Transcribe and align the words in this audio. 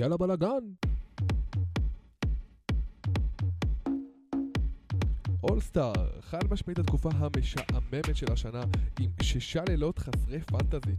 יאללה 0.00 0.16
בלאגן. 0.16 0.64
אולסטאר, 5.42 6.20
חד 6.20 6.38
משמעית 6.50 6.78
התקופה 6.78 7.08
המשעממת 7.14 8.16
של 8.16 8.32
השנה, 8.32 8.62
עם 9.00 9.10
שישה 9.22 9.62
לילות 9.68 9.98
חסרי 9.98 10.40
פנטזי. 10.40 10.96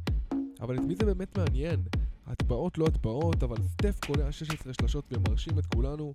אבל 0.60 0.76
את 0.76 0.84
מי 0.84 0.96
זה 0.96 1.06
באמת 1.06 1.38
מעניין? 1.38 1.80
הטבעות 2.28 2.78
לא 2.78 2.86
הטבעות, 2.86 3.44
אבל 3.44 3.58
סטף 3.74 4.00
קולע 4.06 4.32
16 4.32 4.74
שלשות 4.74 5.06
ומרשים 5.12 5.60
את 5.60 5.66
כולנו. 5.66 6.14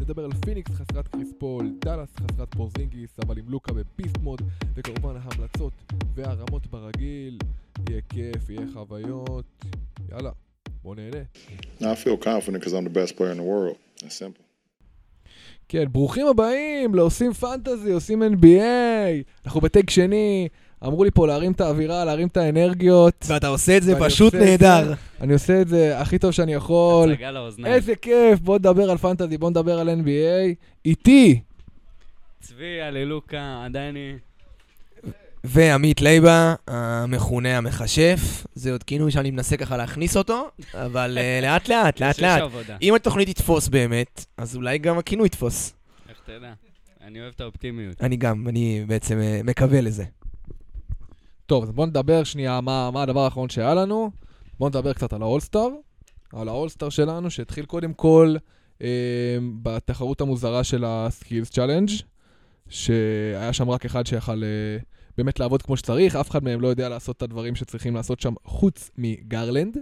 נדבר 0.00 0.24
על 0.24 0.32
פיניקס 0.44 0.70
חסרת 0.70 1.08
קריס 1.08 1.32
פול, 1.38 1.72
דאלאס 1.84 2.16
חסרת 2.16 2.54
פורזינגיס, 2.54 3.20
אבל 3.20 3.38
עם 3.38 3.48
לוקה 3.48 3.72
ב 3.72 3.79
beast 3.79 4.16
mode, 4.18 4.42
וכמובן 4.74 5.16
ההמלצות 5.16 5.72
והרמות 6.14 6.66
כרגיל. 6.66 7.38
יהיה 7.88 8.00
כיף, 8.08 8.50
יהיה 8.50 8.66
חוויות. 8.72 9.44
יאללה, 10.08 10.30
בוא 10.84 10.94
נהנה. 10.94 11.22
I 11.80 11.96
feel 11.96 12.24
confident 12.24 12.60
because 12.60 12.74
I'm 12.74 12.84
the 12.84 12.90
best 12.90 13.16
player 13.16 13.32
in 13.32 13.38
the 13.38 13.42
world. 13.42 13.76
That's 13.98 14.14
simple. 14.14 14.42
כן, 15.68 15.84
ברוכים 15.92 16.26
הבאים 16.26 16.94
לעושים 16.94 17.32
פנטזי, 17.32 17.92
עושים 17.92 18.22
NBA. 18.22 19.24
אנחנו 19.46 19.60
בטייק 19.60 19.90
שני, 19.90 20.48
אמרו 20.84 21.04
לי 21.04 21.10
פה 21.10 21.26
להרים 21.26 21.52
את 21.52 21.60
האווירה, 21.60 22.04
להרים 22.04 22.28
את 22.28 22.36
האנרגיות. 22.36 23.24
ואתה 23.28 23.48
עושה 23.48 23.76
את 23.76 23.82
זה 23.82 23.94
פשוט 24.00 24.34
נהדר. 24.34 24.92
אני 25.20 25.32
עושה 25.32 25.60
את 25.60 25.68
זה 25.68 25.98
הכי 25.98 26.18
טוב 26.18 26.30
שאני 26.30 26.54
יכול. 26.54 27.12
הצגה 27.12 27.30
לאוזניים. 27.30 27.74
איזה 27.74 27.96
כיף, 27.96 28.40
בוא 28.40 28.58
נדבר 28.58 28.90
על 28.90 28.98
פנטזי, 28.98 29.38
בוא 29.38 29.50
נדבר 29.50 29.78
על 29.78 29.88
NBA. 29.88 30.54
איתי, 30.84 31.40
צבי, 32.40 32.80
הללוקה, 32.80 33.62
עדני. 33.64 34.12
ועמית 35.44 36.00
לייבה, 36.00 36.54
המכונה 36.68 37.58
המכשף, 37.58 38.46
זה 38.54 38.72
עוד 38.72 38.82
כינוי 38.82 39.10
שאני 39.10 39.30
מנסה 39.30 39.56
ככה 39.56 39.76
להכניס 39.76 40.16
אותו, 40.16 40.48
אבל 40.74 41.18
אה, 41.20 41.40
לאט 41.42 41.68
לאט, 41.68 42.00
לאט 42.00 42.18
לאט. 42.18 42.42
אם 42.82 42.94
התוכנית 42.94 43.28
תתפוס 43.28 43.68
באמת, 43.68 44.24
אז 44.36 44.56
אולי 44.56 44.78
גם 44.78 44.98
הכינוי 44.98 45.26
יתפוס. 45.26 45.74
איך 46.08 46.20
אתה 46.24 46.32
יודע? 46.32 46.52
אני 47.04 47.20
אוהב 47.20 47.32
את 47.36 47.40
האופטימיות. 47.40 48.02
אני 48.02 48.16
גם, 48.16 48.48
אני 48.48 48.84
בעצם 48.86 49.20
אה, 49.20 49.40
מקווה 49.44 49.80
לזה. 49.80 50.04
טוב, 51.46 51.62
אז 51.62 51.70
בוא 51.70 51.86
נדבר 51.86 52.24
שנייה 52.24 52.60
מה, 52.60 52.90
מה 52.90 53.02
הדבר 53.02 53.20
האחרון 53.20 53.48
שהיה 53.48 53.74
לנו. 53.74 54.10
בוא 54.58 54.68
נדבר 54.68 54.92
קצת 54.92 55.12
על 55.12 55.22
האולסטאר. 55.22 55.68
על 56.32 56.48
האולסטאר 56.48 56.88
שלנו, 56.88 57.30
שהתחיל 57.30 57.64
קודם 57.64 57.92
כל 57.92 58.36
אה, 58.82 58.88
בתחרות 59.62 60.20
המוזרה 60.20 60.64
של 60.64 60.84
ה 60.86 60.95
skills 60.95 61.50
challenge, 61.50 61.90
שהיה 62.68 63.52
שם 63.52 63.70
רק 63.70 63.84
אחד 63.84 64.06
שיכל 64.06 64.42
אה, 64.44 64.78
באמת 65.18 65.40
לעבוד 65.40 65.62
כמו 65.62 65.76
שצריך, 65.76 66.16
אף 66.16 66.30
אחד 66.30 66.44
מהם 66.44 66.60
לא 66.60 66.68
יודע 66.68 66.88
לעשות 66.88 67.16
את 67.16 67.22
הדברים 67.22 67.54
שצריכים 67.54 67.94
לעשות 67.94 68.20
שם 68.20 68.34
חוץ 68.44 68.90
מגרלנד. 68.98 69.78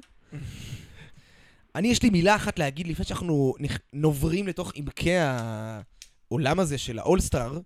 אני, 1.75 1.89
יש 1.89 2.03
לי 2.03 2.11
מילה 2.11 2.37
אחת 2.37 2.59
להגיד 2.59 2.89
לפני 2.89 3.05
שאנחנו 3.05 3.55
נוברים 3.93 4.47
לתוך 4.47 4.73
עמקי 4.75 5.17
העולם 6.31 6.61
הזה 6.61 6.79
של 6.79 6.99
האולסטאר. 6.99 7.59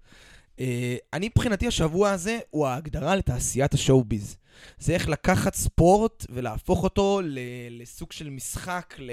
אה, 0.61 0.97
אני, 1.12 1.29
מבחינתי, 1.29 1.66
השבוע 1.66 2.11
הזה 2.11 2.38
הוא 2.50 2.66
ההגדרה 2.66 3.16
לתעשיית 3.16 3.75
השואו-ביז. 3.75 4.37
זה 4.78 4.92
איך 4.94 5.09
לקחת 5.09 5.54
ספורט 5.54 6.26
ולהפוך 6.31 6.84
אותו 6.84 7.20
ל- 7.25 7.38
לסוג 7.70 8.12
של 8.12 8.31
משחק, 8.31 8.94
ל- 8.98 9.10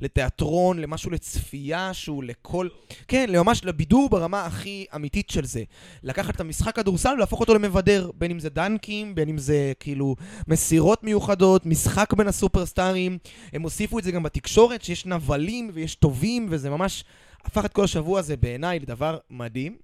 לתיאטרון, 0.00 0.78
למשהו 0.78 1.10
לצפייה 1.10 1.94
שהוא 1.94 2.24
לכל... 2.24 2.68
כן, 3.08 3.30
ממש 3.36 3.64
לבידור 3.64 4.08
ברמה 4.10 4.46
הכי 4.46 4.86
אמיתית 4.94 5.30
של 5.30 5.44
זה. 5.44 5.62
לקחת 6.02 6.34
את 6.34 6.40
המשחק 6.40 6.76
כדורסל 6.76 7.12
ולהפוך 7.16 7.40
אותו 7.40 7.54
למבדר, 7.54 8.10
בין 8.14 8.30
אם 8.30 8.38
זה 8.40 8.48
דנקים, 8.50 9.14
בין 9.14 9.28
אם 9.28 9.38
זה 9.38 9.72
כאילו 9.80 10.16
מסירות 10.48 11.04
מיוחדות, 11.04 11.66
משחק 11.66 12.12
בין 12.12 12.28
הסופרסטארים. 12.28 13.18
הם 13.52 13.62
הוסיפו 13.62 13.98
את 13.98 14.04
זה 14.04 14.10
גם 14.10 14.22
בתקשורת, 14.22 14.82
שיש 14.82 15.06
נבלים 15.06 15.70
ויש 15.74 15.94
טובים, 15.94 16.46
וזה 16.50 16.70
ממש 16.70 17.04
הפך 17.44 17.64
את 17.64 17.72
כל 17.72 17.84
השבוע 17.84 18.18
הזה 18.18 18.36
בעיניי 18.36 18.78
לדבר 18.78 19.18
מדהים. 19.30 19.76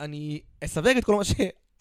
אני 0.00 0.40
אסווג 0.64 0.96
את 0.96 1.04
כל 1.04 1.14
מה 1.14 1.24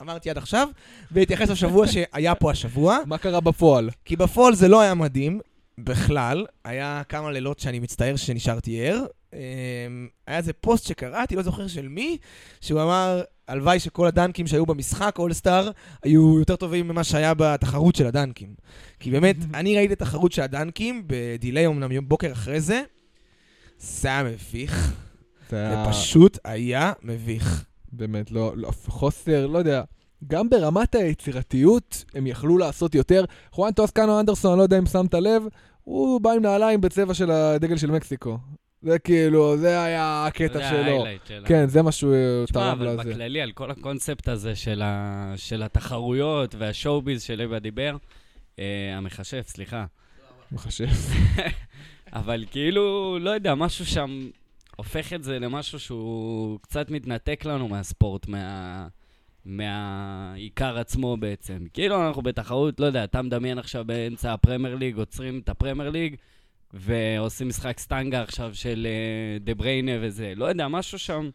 שאמרתי 0.04 0.30
עד 0.30 0.38
עכשיו, 0.38 0.68
ואתייחס 1.12 1.50
לשבוע 1.50 1.88
שהיה 1.88 2.36
פה 2.36 2.52
השבוע, 2.52 2.98
מה 3.06 3.18
קרה 3.18 3.40
בפועל? 3.40 3.90
כי 4.06 4.16
בפועל 4.16 4.56
זה 4.56 4.68
לא 4.68 4.82
היה 4.82 4.94
מדהים 4.94 5.40
בכלל. 5.78 6.46
היה 6.64 7.02
כמה 7.10 7.32
לילות 7.32 7.60
שאני 7.60 7.80
מצטער 7.80 8.16
שנשארתי 8.16 8.82
ער. 8.82 9.06
אמ, 9.34 9.40
היה 10.28 10.38
איזה 10.38 10.54
פוסט 10.54 10.88
שקראתי, 10.88 11.36
לא 11.36 11.42
זוכר 11.42 11.68
של 11.68 11.88
מי, 11.88 12.18
שהוא 12.62 12.82
אמר, 12.82 13.22
הלוואי 13.48 13.80
שכל 13.80 14.08
הדנקים 14.08 14.48
שהיו 14.48 14.66
במשחק, 14.66 15.16
אולסטאר, 15.20 15.72
היו 16.04 16.40
יותר 16.40 16.56
טובים 16.56 16.88
ממה 16.88 17.04
שהיה 17.04 17.34
בתחרות 17.34 17.96
של 17.96 18.08
הדנקים. 18.08 18.54
כי 19.00 19.12
באמת, 19.12 19.36
אני 19.60 19.76
ראיתי 19.76 19.94
את 19.94 20.02
התחרות 20.02 20.32
של 20.32 20.42
הדנקים 20.42 21.04
בדיליי 21.08 21.68
אמנם 21.68 21.92
יום 21.92 22.10
בוקר 22.10 22.32
אחרי 22.32 22.62
זה, 22.62 22.82
זה 23.78 24.08
היה 24.08 24.24
מביך. 24.24 24.94
זה 25.50 25.76
פשוט 25.90 26.38
היה 26.44 26.94
מביך. 27.04 27.66
באמת 27.94 28.32
לא, 28.32 28.54
לא, 28.56 28.72
חוסר, 28.88 29.48
לא 29.48 29.58
יודע. 29.58 29.82
גם 30.28 30.50
ברמת 30.50 30.96
היצירתיות 30.96 32.06
הם 32.16 32.28
יכלו 32.28 32.58
לעשות 32.58 32.96
יותר. 32.96 33.26
חואן 33.52 33.72
טוסקנו 33.72 34.20
אנדרסון, 34.20 34.52
אני 34.52 34.58
לא 34.58 34.64
יודע 34.64 34.78
אם 34.78 34.86
שמת 34.86 35.14
לב, 35.14 35.44
הוא 35.84 36.22
בא 36.22 36.32
עם 36.32 36.42
נעליים 36.42 36.82
בצבע 36.82 37.14
של 37.14 37.32
הדגל 37.32 37.78
של 37.78 37.92
מקסיקו. 37.92 38.38
זה 38.82 39.00
כאילו, 39.00 39.58
זה 39.58 39.84
היה 39.84 40.26
הקטע 40.28 40.60
זה 40.60 40.70
שלו. 40.70 41.06
שלה. 41.26 41.48
כן, 41.48 41.68
זה 41.68 41.82
מה 41.82 41.92
שהוא 41.92 42.16
תשמע, 42.46 42.62
תרם 42.62 42.82
אבל 42.82 42.88
לזה. 42.88 43.12
בכללי, 43.12 43.42
על 43.42 43.52
כל 43.52 43.72
הקונספט 43.72 44.28
הזה 44.28 44.56
של, 44.56 44.82
ה... 44.82 45.34
של 45.36 45.64
התחרויות 45.64 46.56
והשואו-ביז 46.56 47.22
שלבה 47.22 47.60
דיבר, 47.60 47.98
אה, 48.60 48.94
המכשף, 48.98 49.46
סליחה. 49.48 49.86
מחשב. 50.52 50.88
אבל 52.14 52.46
כאילו, 52.52 53.18
לא 53.20 53.30
יודע, 53.30 53.56
משהו 53.56 53.86
שם 53.86 54.30
הופך 54.76 55.14
את 55.14 55.24
זה 55.24 55.40
למשהו 55.40 55.80
שהוא 55.80 56.60
קצת 56.62 56.92
מתנתק 56.92 57.46
לנו 57.46 57.68
מהספורט, 57.68 58.28
מה... 58.28 58.88
מהעיקר 59.46 60.78
עצמו 60.78 61.18
בעצם. 61.18 61.58
כאילו 61.74 62.08
אנחנו 62.08 62.22
בתחרות, 62.22 62.80
לא 62.80 62.86
יודע, 62.86 63.04
אתה 63.04 63.22
מדמיין 63.22 63.58
עכשיו 63.58 63.86
באמצע 63.86 64.34
הפרמייר 64.34 64.76
ליג, 64.76 64.98
עוצרים 64.98 65.40
את 65.44 65.50
הפרמייר 65.50 65.90
ליג, 65.90 66.16
ועושים 66.74 67.48
משחק 67.48 67.80
סטנגה 67.80 68.22
עכשיו 68.22 68.56
של 68.56 68.88
אה, 68.90 69.40
דה 69.40 69.54
בריינה 69.54 69.92
וזה. 70.02 70.34
לא 70.36 70.46
יודע, 70.46 70.68
משהו 70.68 71.00
שם 71.00 71.30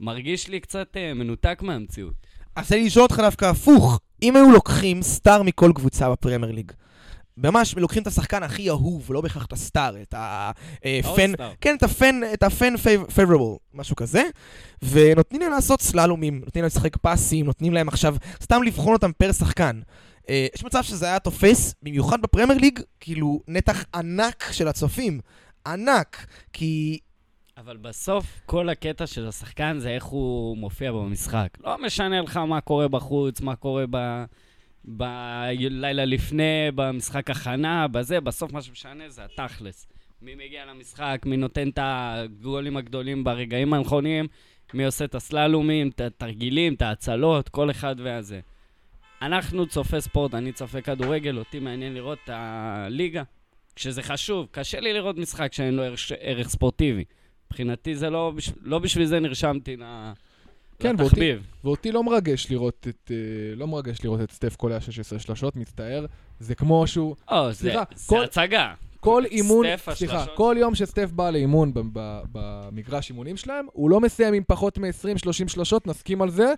מרגיש 0.00 0.48
לי 0.48 0.60
קצת 0.60 0.96
אה, 0.96 1.14
מנותק 1.14 1.58
מהמציאות. 1.62 2.14
אז 2.56 2.72
לי 2.72 2.86
לשאול 2.86 3.02
אותך 3.02 3.18
דווקא 3.18 3.44
הפוך. 3.44 4.00
אם 4.22 4.36
היו 4.36 4.50
לוקחים 4.50 5.02
star 5.02 5.42
מכל 5.42 5.72
קבוצה 5.74 6.10
בפרמייר 6.10 6.52
ליג, 6.52 6.72
ממש 7.36 7.74
לוקחים 7.76 8.02
את 8.02 8.06
השחקן 8.06 8.42
הכי 8.42 8.70
אהוב, 8.70 9.12
לא 9.12 9.20
בהכרח 9.20 9.46
את 9.46 9.52
ה 9.52 9.60
star, 9.60 10.02
את 10.02 10.14
הפאן, 10.18 11.00
האולסטאר. 11.04 11.52
כן, 11.60 11.76
את 11.76 11.82
הפאן, 11.82 12.20
את 12.34 12.42
הפאן 12.42 12.74
פייבורבל, 13.14 13.56
משהו 13.74 13.96
כזה, 13.96 14.22
ונותנים 14.82 15.40
להם 15.40 15.50
לעשות 15.50 15.80
סללומים, 15.80 16.40
נותנים 16.44 16.62
להם 16.62 16.66
לשחק 16.66 16.96
פסים, 16.96 17.46
נותנים 17.46 17.72
להם 17.72 17.88
עכשיו, 17.88 18.16
סתם 18.42 18.62
לבחון 18.62 18.92
אותם 18.92 19.12
פר 19.12 19.32
שחקן. 19.32 19.80
אה, 20.28 20.46
יש 20.54 20.64
מצב 20.64 20.82
שזה 20.82 21.06
היה 21.06 21.18
תופס, 21.18 21.74
במיוחד 21.82 22.22
בפרמייר 22.22 22.58
ליג, 22.58 22.80
כאילו 23.00 23.40
נתח 23.48 23.84
ענק 23.94 24.44
של 24.52 24.68
הצופים. 24.68 25.20
ענק, 25.66 26.26
כי 26.52 26.98
אבל 27.56 27.76
בסוף, 27.76 28.26
כל 28.46 28.68
הקטע 28.68 29.06
של 29.06 29.28
השחקן 29.28 29.78
זה 29.78 29.90
איך 29.90 30.04
הוא 30.04 30.56
מופיע 30.56 30.92
במשחק. 30.92 31.48
לא 31.64 31.76
משנה 31.82 32.20
לך 32.20 32.36
מה 32.36 32.60
קורה 32.60 32.88
בחוץ, 32.88 33.40
מה 33.40 33.56
קורה 33.56 33.84
ב... 33.90 34.24
בלילה 34.86 36.04
לפני, 36.04 36.70
במשחק 36.74 37.30
הכנה, 37.30 37.88
בזה, 37.88 38.20
בסוף 38.20 38.52
מה 38.52 38.62
שמשנה 38.62 39.08
זה 39.08 39.22
התכלס. 39.24 39.86
מי 40.22 40.34
מגיע 40.34 40.64
למשחק, 40.66 41.22
מי 41.26 41.36
נותן 41.36 41.68
את 41.68 41.78
הגולים 41.82 42.76
הגדולים 42.76 43.24
ברגעים 43.24 43.74
הנכונים, 43.74 44.26
מי 44.74 44.84
עושה 44.84 45.04
את 45.04 45.14
הסללומים, 45.14 45.88
את 45.88 46.00
התרגילים, 46.00 46.74
את 46.74 46.82
ההצלות, 46.82 47.48
כל 47.48 47.70
אחד 47.70 47.96
והזה. 47.98 48.40
אנחנו 49.22 49.66
צופי 49.66 50.00
ספורט, 50.00 50.34
אני 50.34 50.52
צופה 50.52 50.80
כדורגל, 50.80 51.38
אותי 51.38 51.58
מעניין 51.58 51.94
לראות 51.94 52.18
את 52.24 52.30
הליגה. 52.32 53.22
כשזה 53.76 54.02
חשוב, 54.02 54.48
קשה 54.50 54.80
לי 54.80 54.92
לראות 54.92 55.16
משחק 55.16 55.52
שאין 55.52 55.74
לו 55.74 55.82
ערך, 55.82 56.00
ערך 56.20 56.48
ספורטיבי. 56.48 57.04
מבחינתי 57.46 57.94
זה 57.94 58.10
לא. 58.10 58.32
לא 58.62 58.78
בשביל 58.78 59.04
זה 59.04 59.20
נרשמתי 59.20 59.76
ל... 59.76 59.82
כן, 60.78 60.96
ואותי-. 60.98 61.32
ואותי 61.64 61.92
לא 61.92 62.04
מרגש 62.04 62.50
לראות 62.50 62.86
את, 62.88 63.10
אה, 63.10 63.16
לא 63.56 63.66
מרגש 63.68 63.98
לראות 64.04 64.20
את 64.20 64.32
סטף 64.32 64.56
קולע 64.56 64.80
16 64.80 65.18
שלשות, 65.18 65.56
מצטער. 65.56 66.06
זה 66.40 66.54
כמו 66.54 66.86
שהוא, 66.86 67.14
או, 67.30 67.52
זה, 67.52 67.58
סליחה, 67.58 67.82
זה 67.94 68.04
כל- 68.08 68.24
הצגה. 68.24 68.74
כל 69.00 69.24
אימון, 69.24 69.66
סטף, 69.76 69.94
סליחה, 69.94 70.16
השלשות. 70.16 70.36
כל 70.36 70.56
יום 70.58 70.74
שסטף 70.74 71.10
בא 71.10 71.30
לאימון 71.30 71.72
במגרש 72.32 73.10
אימונים 73.10 73.36
שלהם, 73.36 73.66
הוא 73.72 73.90
לא 73.90 74.00
מסיים 74.00 74.34
עם 74.34 74.42
פחות 74.48 74.78
מ-20-30 74.78 75.48
שלשות, 75.48 75.86
נסכים 75.86 76.22
על 76.22 76.30
זה. 76.30 76.54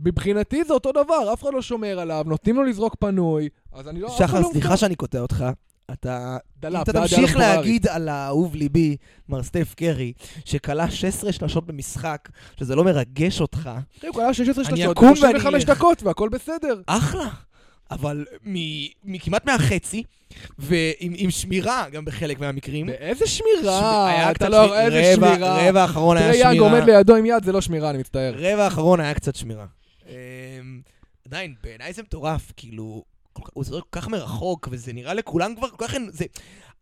מבחינתי 0.00 0.64
זה 0.64 0.72
אותו 0.74 0.92
דבר, 0.92 1.32
אף 1.32 1.42
אחד 1.42 1.50
לא 1.54 1.62
שומר 1.62 1.98
עליו, 2.00 2.24
נותנים 2.26 2.56
לו 2.56 2.64
לזרוק 2.64 2.94
פנוי, 2.98 3.48
אז 3.72 3.88
אני 3.88 4.00
לא... 4.00 4.08
שחר, 4.08 4.40
לא 4.40 4.48
סליחה 4.52 4.76
שאני 4.76 4.94
קוטע 4.94 5.20
אותך. 5.20 5.44
אתה, 5.92 6.36
דלאפ, 6.60 6.88
אתה 6.88 6.98
היה 6.98 7.08
תמשיך. 7.08 7.36
להגיד 7.36 7.86
על 7.86 8.08
האהוב 8.08 8.54
ליבי, 8.54 8.96
מר 9.28 9.42
סטף 9.42 9.74
קרי, 9.76 10.12
שכלה 10.44 10.90
16 10.90 11.32
שלשות 11.32 11.66
במשחק, 11.66 12.28
שזה 12.60 12.74
לא 12.74 12.84
מרגש 12.84 13.40
אותך, 13.40 13.70
הוא 14.02 14.14
קלע 14.14 14.34
16 14.34 14.64
אני 14.68 14.76
שלשות, 14.76 14.96
אקום 14.96 15.14
ב-35 15.14 15.44
ואני. 15.44 15.64
דקות 15.64 16.02
והכל 16.02 16.28
בסדר. 16.28 16.80
אחלה. 16.86 17.28
אבל 17.90 18.24
מכמעט 19.04 19.44
מהחצי, 19.46 20.02
ועם 20.58 21.12
עם 21.16 21.30
שמירה 21.30 21.86
גם 21.92 22.04
בחלק 22.04 22.40
מהמקרים. 22.40 22.86
באיזה 22.86 23.26
שמירה? 23.26 24.08
היה 24.08 24.30
אתה 24.30 24.34
קצת 24.34 24.48
לא, 24.48 24.80
איזה 24.80 25.12
שמירה? 25.14 25.68
רבע 25.68 25.82
האחרון 25.82 26.16
היה 26.16 26.26
תראה, 26.32 26.40
יאנג 26.40 26.56
שמירה. 26.56 26.70
עומד 26.70 26.90
לידו 26.90 27.16
עם 27.16 27.26
יד, 27.26 27.44
זה 27.44 27.52
לא 27.52 27.60
שמירה, 27.60 27.90
אני 27.90 27.98
מצטער. 27.98 28.34
רבע 28.36 28.64
האחרון 28.64 29.00
היה 29.00 29.14
קצת 29.14 29.34
שמירה. 29.36 29.66
אמ, 30.08 30.14
עדיין, 31.26 31.54
בעיניי 31.62 31.92
זה 31.92 32.02
מטורף, 32.02 32.52
כאילו, 32.56 33.04
הוא 33.52 33.64
זורק 33.64 33.84
כל 33.90 34.00
כך 34.00 34.08
מרחוק, 34.08 34.68
וזה 34.70 34.92
נראה 34.92 35.14
לכולם 35.14 35.54
כבר 35.56 35.70
כל 35.70 35.86
כך... 35.88 35.94
זה... 36.10 36.24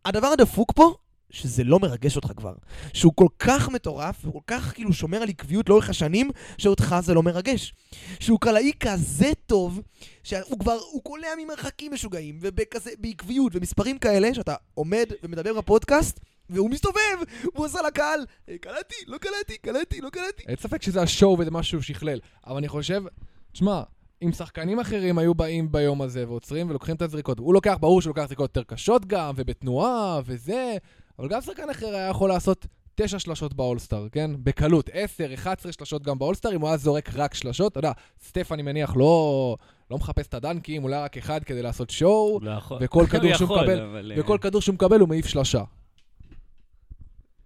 הדבר 0.05 0.27
הדפוק 0.27 0.71
פה, 0.75 0.93
שזה 1.29 1.63
לא 1.63 1.79
מרגש 1.79 2.15
אותך 2.15 2.31
כבר. 2.37 2.53
שהוא 2.93 3.13
כל 3.15 3.27
כך 3.39 3.69
מטורף, 3.69 4.25
וכל 4.25 4.39
כך 4.47 4.73
כאילו 4.73 4.93
שומר 4.93 5.21
על 5.21 5.29
עקביות 5.29 5.69
לאורך 5.69 5.89
השנים, 5.89 6.29
שאותך 6.57 6.95
זה 7.01 7.13
לא 7.13 7.23
מרגש. 7.23 7.73
שהוא 8.19 8.39
קלעי 8.39 8.71
כזה 8.79 9.31
טוב, 9.45 9.81
שהוא 10.23 10.59
כבר, 10.59 10.77
הוא 10.91 11.03
קולע 11.03 11.27
ממרחקים 11.37 11.93
משוגעים, 11.93 12.37
ובכזה, 12.41 12.91
בעקביות, 12.99 13.51
ומספרים 13.55 13.97
כאלה, 13.99 14.33
שאתה 14.33 14.55
עומד 14.73 15.05
ומדבר 15.23 15.53
בפודקאסט, 15.53 16.19
והוא 16.49 16.69
מסתובב, 16.69 17.17
והוא 17.53 17.65
עושה 17.65 17.81
לקהל, 17.87 18.25
"אה, 18.49 18.57
קלעתי, 18.57 18.95
לא 19.07 19.17
קלעתי, 19.17 19.57
קלעתי, 19.57 20.01
לא 20.01 20.09
קלעתי. 20.09 20.43
אין 20.47 20.55
ספק 20.55 20.81
שזה 20.81 21.01
השואו 21.01 21.39
וזה 21.39 21.51
משהו 21.51 21.83
שכלל, 21.83 22.19
אבל 22.47 22.57
אני 22.57 22.67
חושב, 22.67 23.03
תשמע, 23.51 23.81
אם 24.21 24.31
שחקנים 24.31 24.79
אחרים 24.79 25.17
היו 25.17 25.35
באים 25.35 25.71
ביום 25.71 26.01
הזה 26.01 26.27
ועוצרים 26.27 26.69
ולוקחים 26.69 26.95
את 26.95 27.01
הזריקות, 27.01 27.39
הוא 27.39 27.53
לוקח, 27.53 27.77
ברור 27.79 28.01
שהוא 28.01 28.11
לוקח 28.11 28.25
זריקות 28.25 28.57
יותר 28.57 28.75
קשות 28.75 29.05
גם, 29.05 29.33
ובתנועה, 29.37 30.19
וזה, 30.25 30.77
אבל 31.19 31.27
גם 31.27 31.41
שחקן 31.41 31.69
אחר 31.69 31.95
היה 31.95 32.07
יכול 32.07 32.29
לעשות 32.29 32.65
תשע 32.95 33.19
שלשות 33.19 33.53
באולסטאר, 33.53 34.09
כן? 34.09 34.31
בקלות, 34.43 34.89
עשר, 34.93 35.33
11 35.33 35.71
שלשות 35.71 36.03
גם 36.03 36.19
באולסטאר, 36.19 36.55
אם 36.55 36.61
הוא 36.61 36.67
היה 36.69 36.77
זורק 36.77 37.09
רק 37.13 37.33
שלשות, 37.33 37.71
אתה 37.71 37.79
יודע, 37.79 37.91
סטף 38.23 38.51
אני 38.51 38.61
מניח 38.61 38.95
לא, 38.95 39.57
לא 39.91 39.97
מחפש 39.97 40.27
את 40.27 40.33
הדנקים, 40.33 40.83
אולי 40.83 40.95
רק 40.95 41.17
אחד 41.17 41.43
כדי 41.43 41.61
לעשות 41.61 41.89
שואו, 41.89 42.39
לא 42.41 42.51
יכול. 42.51 42.77
וכל 42.81 43.05
כדור 43.11 43.33
שהוא 43.33 43.57
מקבל- 43.57 43.79
אבל, 43.81 44.11
אה, 44.15 44.21
וכל 44.21 44.37
כדור 44.41 44.61
שהוא 44.61 44.73
מקבל 44.73 44.99
הוא 44.99 45.09
מעיף 45.09 45.25
שלשה. 45.25 45.63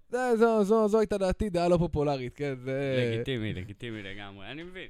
זה, 0.10 0.32
זו, 0.40 0.64
זו, 0.64 0.88
זו 0.88 1.00
הייתה 1.00 1.18
דעתי, 1.18 1.50
דעה 1.50 1.68
לא 1.68 1.78
פופולרית, 1.78 2.34
כן? 2.36 2.54
זה... 2.64 3.12
לגיטימי, 3.14 3.54
לגיטימי 3.54 4.04
לגמרי, 4.04 4.52
אני 4.52 4.64
מבין. 4.64 4.88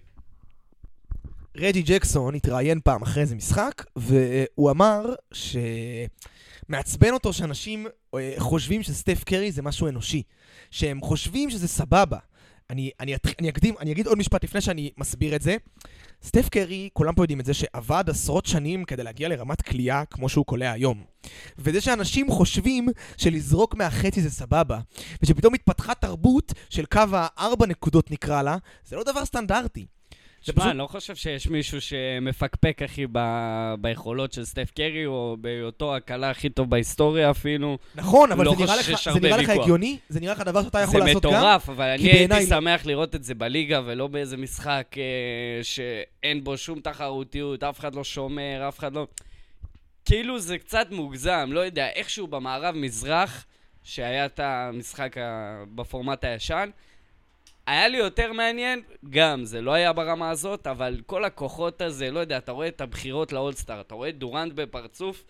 רג'י 1.56 1.82
ג'קסון 1.82 2.36
התראיין 2.36 2.80
פעם 2.84 3.02
אחרי 3.02 3.22
איזה 3.22 3.36
משחק, 3.36 3.86
והוא 3.96 4.72
אמר 4.72 5.16
שמעצבן 6.70 7.14
אותו 7.14 7.34
שאנשים 7.34 7.88
אה, 8.16 8.34
חושבים 8.38 8.84
שסטף 8.84 9.24
קרי 9.24 9.52
זה 9.52 9.62
משהו 9.62 9.88
אנושי. 9.88 10.24
שהם 10.72 11.02
חושבים 11.02 11.50
שזה 11.50 11.68
סבבה. 11.68 12.18
אני, 12.70 12.92
אני, 13.00 13.16
אני, 13.40 13.50
אקדים, 13.50 13.76
אני 13.80 13.92
אגיד 13.92 14.08
עוד 14.08 14.18
משפט 14.18 14.44
לפני 14.44 14.62
שאני 14.62 14.92
מסביר 14.98 15.36
את 15.36 15.42
זה. 15.42 15.58
סטף 16.24 16.50
קרי, 16.50 16.90
כולם 16.94 17.16
פה 17.16 17.24
יודעים 17.24 17.40
את 17.40 17.46
זה, 17.46 17.54
שעבד 17.54 18.04
עשרות 18.08 18.46
שנים 18.46 18.86
כדי 18.86 19.04
להגיע 19.04 19.30
לרמת 19.30 19.62
כליאה 19.62 20.06
כמו 20.06 20.30
שהוא 20.30 20.46
קולע 20.46 20.72
היום. 20.72 21.04
וזה 21.58 21.82
שאנשים 21.82 22.32
חושבים 22.32 22.88
שלזרוק 23.18 23.76
מהחצי 23.76 24.22
זה 24.22 24.30
סבבה, 24.30 24.80
ושפתאום 25.22 25.54
התפתחה 25.54 25.94
תרבות 25.94 26.54
של 26.70 26.86
קו 26.86 27.00
הארבע 27.14 27.66
נקודות 27.66 28.12
נקרא 28.12 28.42
לה, 28.42 28.58
זה 28.86 28.96
לא 28.96 29.04
דבר 29.04 29.26
סטנדרטי. 29.26 29.86
זה 30.44 30.54
שמע, 30.54 30.56
פשוט- 30.62 30.70
אני 30.72 30.78
לא 30.78 30.88
חושב 30.88 31.16
שיש 31.16 31.48
מישהו 31.48 31.82
שמפקפק, 31.82 32.82
אחי, 32.86 33.06
ב- 33.12 33.74
ביכולות 33.82 34.34
של 34.34 34.46
סטף 34.46 34.72
קרי, 34.76 35.06
או 35.06 35.38
בהיותו 35.42 35.96
הקלה 35.96 36.30
הכי 36.30 36.50
טוב 36.50 36.70
בהיסטוריה 36.70 37.32
אפילו. 37.32 37.78
נכון, 37.96 38.32
אבל 38.32 38.46
לא 38.46 38.56
זה 38.58 38.64
נראה 38.64 38.76
לך, 38.76 38.92
זה 39.14 39.20
נראה 39.20 39.38
לך. 39.38 39.50
הגיוני? 39.50 39.98
זה 40.10 40.20
נראה 40.20 40.34
לך 40.34 40.40
דבר 40.42 40.64
שאתה 40.64 40.80
יכול 40.80 41.00
זה 41.02 41.06
לעשות 41.08 41.24
גם? 41.26 41.32
מטורף, 41.32 41.70
אבל 41.70 41.86
אני 41.90 41.98
כי 41.98 42.04
הייתי 42.12 42.28
בעיניי- 42.28 42.46
שמח 42.48 42.86
לראות 42.86 43.16
את 43.16 43.24
זה 43.24 43.36
בליגה, 43.36 43.82
ולא 43.86 44.08
באיזה 44.08 44.38
משחק 44.38 44.88
אה, 44.98 45.04
שאין 45.64 46.44
בו 46.44 46.58
שום 46.58 46.80
תחרותיות, 46.80 47.64
אף 47.64 47.80
אחד 47.80 47.96
לא 47.96 48.04
שומר, 48.04 48.66
אף 48.68 48.80
אחד 48.80 48.94
לא... 48.94 49.08
כאילו 50.06 50.40
זה 50.40 50.58
קצת 50.58 50.88
מוגזם, 50.92 51.50
לא 51.54 51.60
יודע, 51.60 51.88
איכשהו 51.96 52.28
במערב-מזרח, 52.28 53.46
שהיה 53.84 54.26
את 54.26 54.40
המשחק 54.44 55.16
בפורמט 55.76 56.24
הישן, 56.24 56.70
היה 57.72 57.88
לי 57.88 57.98
יותר 57.98 58.34
מעניין, 58.34 58.82
גם, 59.10 59.46
זה 59.46 59.62
לא 59.62 59.72
היה 59.72 59.94
ברמה 59.94 60.30
הזאת, 60.30 60.68
אבל 60.68 60.98
כל 61.06 61.26
הכוחות 61.26 61.82
הזה, 61.82 62.12
לא 62.12 62.20
יודע, 62.20 62.38
אתה 62.38 62.52
רואה 62.52 62.68
את 62.68 62.82
הבחירות 62.82 63.32
לאולסטאר, 63.32 63.82
אתה 63.82 63.96
רואה 63.96 64.10
את 64.10 64.18
דורנט 64.18 64.54
בפרצוף, 64.54 65.24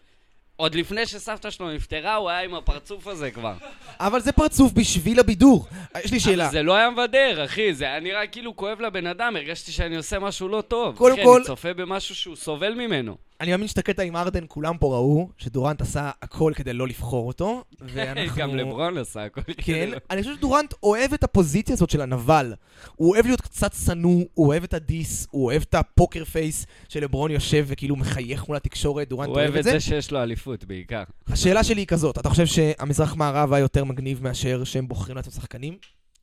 עוד 0.55 0.75
לפני 0.75 1.05
שסבתא 1.05 1.49
שלו 1.49 1.71
נפטרה, 1.73 2.15
הוא 2.15 2.29
היה 2.29 2.41
עם 2.41 2.55
הפרצוף 2.55 3.07
הזה 3.07 3.31
כבר. 3.31 3.53
אבל 3.99 4.19
זה 4.19 4.31
פרצוף 4.31 4.73
בשביל 4.73 5.19
הבידור. 5.19 5.67
יש 6.03 6.11
לי 6.11 6.19
שאלה. 6.19 6.49
זה 6.49 6.63
לא 6.63 6.75
היה 6.75 6.89
מבדר, 6.89 7.45
אחי, 7.45 7.73
זה 7.73 7.85
היה 7.85 7.99
נראה 7.99 8.27
כאילו 8.27 8.55
כואב 8.55 8.81
לבן 8.81 9.07
אדם, 9.07 9.35
הרגשתי 9.35 9.71
שאני 9.71 9.95
עושה 9.97 10.19
משהו 10.19 10.47
לא 10.47 10.61
טוב. 10.61 10.97
קודם 10.97 11.13
אחי, 11.13 11.23
כל- 11.23 11.35
אני 11.37 11.45
צופה 11.45 11.73
במשהו 11.73 12.15
שהוא 12.15 12.35
סובל 12.35 12.73
ממנו. 12.73 13.17
אני 13.41 13.51
מאמין 13.51 13.67
שאתה 13.67 13.81
קטע 13.81 14.03
עם 14.03 14.15
ארדן, 14.15 14.43
כולם 14.47 14.77
פה 14.77 14.87
ראו 14.95 15.29
שדורנט 15.37 15.81
עשה 15.81 16.11
הכל 16.21 16.53
כדי 16.55 16.73
לא 16.73 16.87
לבחור 16.87 17.27
אותו. 17.27 17.63
ואנחנו... 17.93 18.35
גם 18.35 18.55
לברון 18.55 18.97
עשה 18.97 19.25
הכל. 19.25 19.41
כן, 19.41 19.53
כדי 19.53 19.87
לא- 19.87 19.97
אני 20.09 20.23
חושב 20.23 20.35
שדורנט 20.35 20.73
אוהב 20.83 21.13
את 21.13 21.23
הפוזיציה 21.23 21.73
הזאת 21.73 21.89
של 21.89 22.01
הנבל. 22.01 22.53
הוא 22.95 23.13
אוהב 23.13 23.25
להיות 23.25 23.41
קצת 23.41 23.73
שנוא, 23.85 24.23
הוא 24.33 24.47
אוהב 24.47 24.63
את 24.63 24.73
הדיס, 24.73 25.27
הוא 25.31 25.45
אוהב 25.45 25.61
את 25.61 25.75
הפוקר 25.75 26.25
פייס 26.25 26.65
שלברון 26.89 27.31
יושב 27.31 27.65
וכאילו 27.67 27.95
מחייך 27.95 28.47
מול 28.47 28.57
התקשורת, 28.57 29.09
דורנט 29.09 29.29
הוא 29.29 29.35
אוהב 29.35 29.55
את 29.55 29.63
זה 29.63 29.79
שיש 29.79 30.11
לו 30.11 30.23
אליפות 30.23 30.63
בעיקר. 30.63 31.03
השאלה 31.27 31.63
שלי 31.63 31.81
היא 31.81 31.87
כזאת, 31.87 32.17
אתה 32.17 32.29
חושב 32.29 32.45
שהמזרח 32.45 33.15
מערב 33.15 33.53
היה 33.53 33.61
יותר 33.61 33.83
מגניב 33.83 34.23
מאשר 34.23 34.63
שהם 34.63 34.87
בוחרים 34.87 35.15
לעצמם 35.15 35.31
שחקנים? 35.31 35.77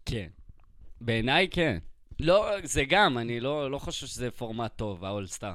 כן. 0.06 0.26
בעיניי 1.00 1.48
כן. 1.50 1.78
לא, 2.20 2.46
זה 2.62 2.84
גם, 2.88 3.18
אני 3.18 3.40
לא, 3.40 3.70
לא 3.70 3.78
חושב 3.78 4.06
שזה 4.06 4.30
פורמט 4.30 4.72
טוב, 4.76 5.04
האולסטאר. 5.04 5.52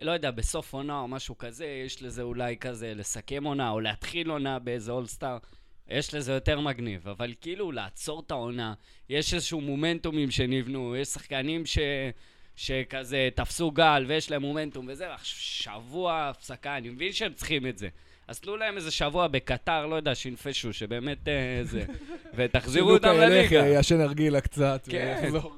לא 0.00 0.10
יודע, 0.10 0.30
בסוף 0.30 0.72
עונה 0.72 1.00
או 1.00 1.08
משהו 1.08 1.38
כזה, 1.38 1.66
יש 1.86 2.02
לזה 2.02 2.22
אולי 2.22 2.56
כזה 2.56 2.92
לסכם 2.94 3.44
עונה, 3.44 3.70
או 3.70 3.80
להתחיל 3.80 4.30
עונה 4.30 4.58
באיזה 4.58 4.92
אולסטאר. 4.92 5.38
יש 5.88 6.14
לזה 6.14 6.32
יותר 6.32 6.60
מגניב, 6.60 7.08
אבל 7.08 7.34
כאילו 7.40 7.72
לעצור 7.72 8.22
את 8.26 8.30
העונה, 8.30 8.74
יש 9.08 9.34
איזשהו 9.34 9.60
מומנטומים 9.60 10.30
שנבנו, 10.30 10.96
יש 10.96 11.08
שחקנים 11.08 11.66
ש... 11.66 11.78
שכזה 12.56 13.28
תפסו 13.34 13.70
גל 13.70 14.04
ויש 14.08 14.30
להם 14.30 14.42
מומנטום 14.42 14.86
וזה, 14.88 15.08
ועכשיו 15.08 15.72
שבוע 15.72 16.28
הפסקה, 16.28 16.76
אני 16.76 16.88
מבין 16.88 17.12
שהם 17.12 17.32
צריכים 17.32 17.66
את 17.66 17.78
זה. 17.78 17.88
אז 18.28 18.40
תנו 18.40 18.56
להם 18.56 18.76
איזה 18.76 18.90
שבוע 18.90 19.28
בקטר, 19.28 19.86
לא 19.86 19.96
יודע, 19.96 20.14
שינפשו, 20.14 20.72
שבאמת 20.72 21.28
אה, 21.28 21.60
זה, 21.62 21.84
ותחזירו 22.36 22.90
אותם 22.90 23.08
שלוקה 23.08 23.24
ילך, 23.24 23.52
לליגה. 23.52 23.78
ישן 23.78 24.00
הרגילה 24.00 24.40
קצת, 24.40 24.88
כן. 24.90 25.18
ויחזור. 25.22 25.56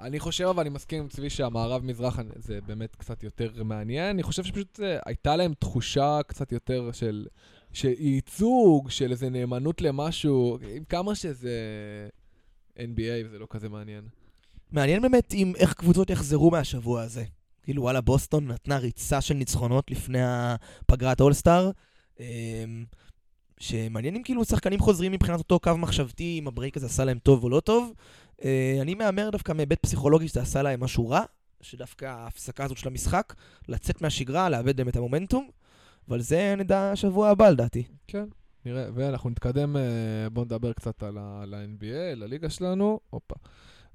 אני 0.00 0.20
חושב, 0.20 0.44
אבל 0.44 0.60
אני 0.60 0.70
מסכים 0.70 1.02
עם 1.02 1.08
צבי 1.08 1.30
שהמערב-מזרח 1.30 2.18
זה 2.36 2.58
באמת 2.66 2.96
קצת 2.96 3.22
יותר 3.22 3.62
מעניין. 3.64 4.10
אני 4.10 4.22
חושב 4.22 4.44
שפשוט 4.44 4.80
אה, 4.80 4.98
הייתה 5.06 5.36
להם 5.36 5.54
תחושה 5.54 6.20
קצת 6.26 6.52
יותר 6.52 6.92
של... 6.92 7.26
של 7.72 7.92
ייצוג, 7.98 8.90
של 8.90 9.10
איזה 9.10 9.30
נאמנות 9.30 9.80
למשהו, 9.80 10.58
עם 10.74 10.84
כמה 10.84 11.14
שזה 11.14 11.58
NBA 12.76 13.26
וזה 13.26 13.38
לא 13.38 13.46
כזה 13.50 13.68
מעניין. 13.68 14.04
מעניין 14.70 15.02
באמת 15.02 15.34
אם 15.34 15.52
איך 15.56 15.74
קבוצות 15.74 16.10
יחזרו 16.10 16.50
מהשבוע 16.50 17.02
הזה. 17.02 17.24
כאילו 17.62 17.82
וואלה, 17.82 18.00
בוסטון 18.00 18.46
נתנה 18.46 18.78
ריצה 18.78 19.20
של 19.20 19.34
ניצחונות 19.34 19.90
לפני 19.90 20.18
הפגרת 20.22 21.20
אולסטאר. 21.20 21.70
אמ, 22.20 22.84
שמעניין 23.60 24.16
אם 24.16 24.22
כאילו 24.22 24.44
שחקנים 24.44 24.80
חוזרים 24.80 25.12
מבחינת 25.12 25.38
אותו 25.38 25.60
קו 25.60 25.76
מחשבתי, 25.76 26.38
אם 26.38 26.48
הברייק 26.48 26.76
הזה 26.76 26.86
עשה 26.86 27.04
להם 27.04 27.18
טוב 27.18 27.44
או 27.44 27.48
לא 27.48 27.60
טוב. 27.60 27.92
אה, 28.44 28.78
אני 28.80 28.94
מהמר 28.94 29.30
דווקא 29.30 29.52
מהיבט 29.52 29.78
פסיכולוגי 29.82 30.28
שזה 30.28 30.40
עשה 30.42 30.62
להם 30.62 30.80
משהו 30.80 31.08
רע, 31.08 31.20
שדווקא 31.60 32.04
ההפסקה 32.04 32.64
הזאת 32.64 32.78
של 32.78 32.88
המשחק, 32.88 33.34
לצאת 33.68 34.02
מהשגרה, 34.02 34.48
לאבד 34.48 34.78
להם 34.78 34.88
את 34.88 34.96
המומנטום, 34.96 35.48
אבל 36.08 36.20
זה 36.20 36.54
נדע 36.58 36.92
שבוע 36.94 37.28
הבא 37.28 37.48
לדעתי. 37.50 37.82
כן, 38.08 38.24
נראה. 38.66 38.84
ואנחנו 38.94 39.30
נתקדם, 39.30 39.76
אה, 39.76 39.82
בואו 40.32 40.44
נדבר 40.44 40.72
קצת 40.72 41.02
על 41.02 41.18
ה-NBA, 41.18 41.84
לליגה 42.16 42.50
שלנו. 42.50 43.00
הופה. 43.10 43.34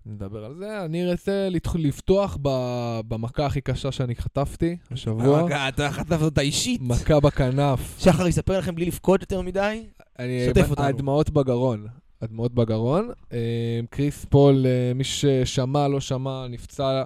נדבר 0.06 0.46
על 0.46 0.56
זה. 0.56 0.86
אני 0.86 1.10
ארצה 1.12 1.48
לתח- 1.50 1.76
לפתוח 1.76 2.38
ב- 2.42 3.00
במכה 3.08 3.46
הכי 3.46 3.62
קשה 3.62 3.92
שאני 3.92 4.16
חטפתי 4.16 4.78
השבוע. 4.92 5.52
אה, 5.52 5.70
אתה 5.70 5.92
חטפת 5.92 6.22
אותה 6.22 6.42
אישית. 6.42 6.82
מכה 6.82 7.20
בכנף. 7.20 8.00
שחר 8.00 8.28
יספר 8.28 8.60
לכם 8.60 8.76
בלי 8.76 8.86
לבכות 8.86 9.22
יותר 9.22 9.42
מדי. 9.42 9.84
אני, 10.20 10.46
שתף 10.50 10.70
אותנו. 10.70 10.86
הדמעות 10.86 11.30
בגרון. 11.30 11.88
הדמעות 12.22 12.54
בגרון. 12.54 13.10
אה, 13.34 13.80
קריס 13.90 14.26
פול, 14.26 14.66
אה, 14.66 14.94
מי 14.96 15.04
ששמע, 15.04 15.88
לא 15.88 16.00
שמע, 16.00 16.48
נפצע, 16.48 17.04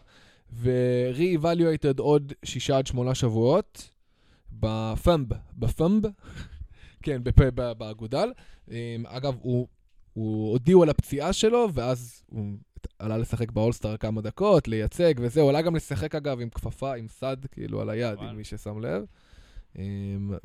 ו-re-evaluated 0.54 2.00
עוד 2.02 2.34
שישה 2.46 2.78
עד 2.78 2.88
שמונה 2.88 3.16
שבועות. 3.16 3.90
בפאמב, 4.52 5.28
בפאמב, 5.54 6.06
כן, 7.04 7.22
באגודל. 7.78 8.32
אה, 8.72 8.96
אגב, 9.06 9.36
הוא, 9.42 9.68
הוא 10.14 10.52
הודיעו 10.52 10.84
על 10.84 10.90
הפציעה 10.90 11.34
שלו, 11.34 11.68
ואז 11.74 12.24
הוא 12.30 12.54
עלה 13.00 13.18
לשחק 13.18 13.52
באולסטאר 13.52 13.98
כמה 13.98 14.22
דקות, 14.22 14.68
לייצג 14.68 15.14
וזה, 15.18 15.42
הוא 15.42 15.50
עלה 15.50 15.62
גם 15.62 15.76
לשחק 15.76 16.16
אגב 16.16 16.40
עם 16.42 16.50
כפפה, 16.50 16.96
עם 16.96 17.08
סד, 17.08 17.38
כאילו 17.52 17.82
על 17.82 17.90
היד. 17.90 18.20
אם 18.20 18.38
מי 18.38 18.44
ששם 18.44 18.80
לב. 18.82 19.04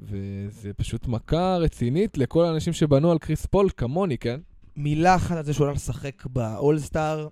וזה 0.00 0.72
פשוט 0.76 1.06
מכה 1.06 1.56
רצינית 1.56 2.18
לכל 2.18 2.44
האנשים 2.44 2.72
שבנו 2.72 3.12
על 3.12 3.18
קריס 3.18 3.46
פול, 3.46 3.68
כמוני, 3.76 4.18
כן? 4.18 4.40
מילה 4.76 5.14
אחת 5.14 5.36
על 5.36 5.44
זה 5.44 5.52
שהוא 5.52 5.66
הולך 5.66 5.76
לשחק 5.76 6.26
באולסטאר. 6.26 7.28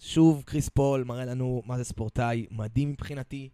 שוב, 0.00 0.42
קריס 0.46 0.68
פול 0.68 1.04
מראה 1.04 1.24
לנו 1.24 1.62
מה 1.66 1.78
זה 1.78 1.84
ספורטאי 1.84 2.46
מדהים 2.50 2.90
מבחינתי. 2.90 3.48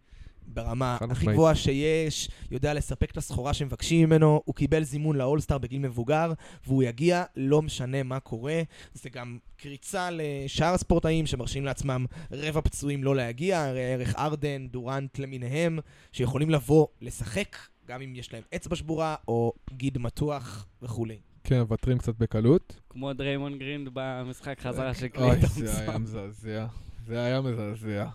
ברמה 0.53 0.97
הכי. 1.01 1.25
גבוהה 1.25 1.55
שיש, 1.55 2.29
יודע 2.51 2.73
לספק 2.73 3.11
את 3.11 3.17
הסחורה 3.17 3.53
שמבקשים 3.53 4.09
ממנו, 4.09 4.41
הוא 4.45 4.55
קיבל 4.55 4.83
זימון 4.83 5.15
לאולסטאר 5.15 5.57
בגיל 5.57 5.79
מבוגר, 5.79 6.33
והוא 6.67 6.83
יגיע, 6.83 7.23
לא 7.35 7.61
משנה 7.61 8.03
מה 8.03 8.19
קורה. 8.19 8.61
זה 8.93 9.09
גם 9.09 9.37
קריצה 9.57 10.09
לשאר 10.11 10.73
הספורטאים 10.73 11.25
שמרשים 11.25 11.65
לעצמם 11.65 12.05
רבע 12.31 12.61
פצועים 12.61 13.03
לא 13.03 13.15
להגיע, 13.15 13.65
ערך 13.65 14.15
ארדן, 14.15 14.67
דורנט 14.67 15.19
למיניהם, 15.19 15.79
שיכולים 16.11 16.49
לבוא 16.49 16.87
לשחק, 17.01 17.57
גם 17.87 18.01
אם 18.01 18.15
יש 18.15 18.33
להם 18.33 18.43
אצבע 18.55 18.75
שבורה 18.75 19.15
או 19.27 19.53
גיד 19.73 19.97
מתוח 19.97 20.65
וכולי. 20.81 21.19
כן, 21.43 21.59
מוותרים 21.59 21.97
קצת 21.97 22.15
בקלות. 22.15 22.79
כמו 22.89 23.13
דריימון 23.13 23.59
גרינד 23.59 23.89
במשחק 23.93 24.59
חזרה 24.59 24.93
של 24.93 25.01
אוי, 25.01 25.09
קליי 25.09 25.45
זה 25.45 25.79
היה. 25.81 25.97
מזעזע. 25.97 26.65
זה 27.05 27.21
היה 27.21 27.41
מזעזע. 27.41 28.07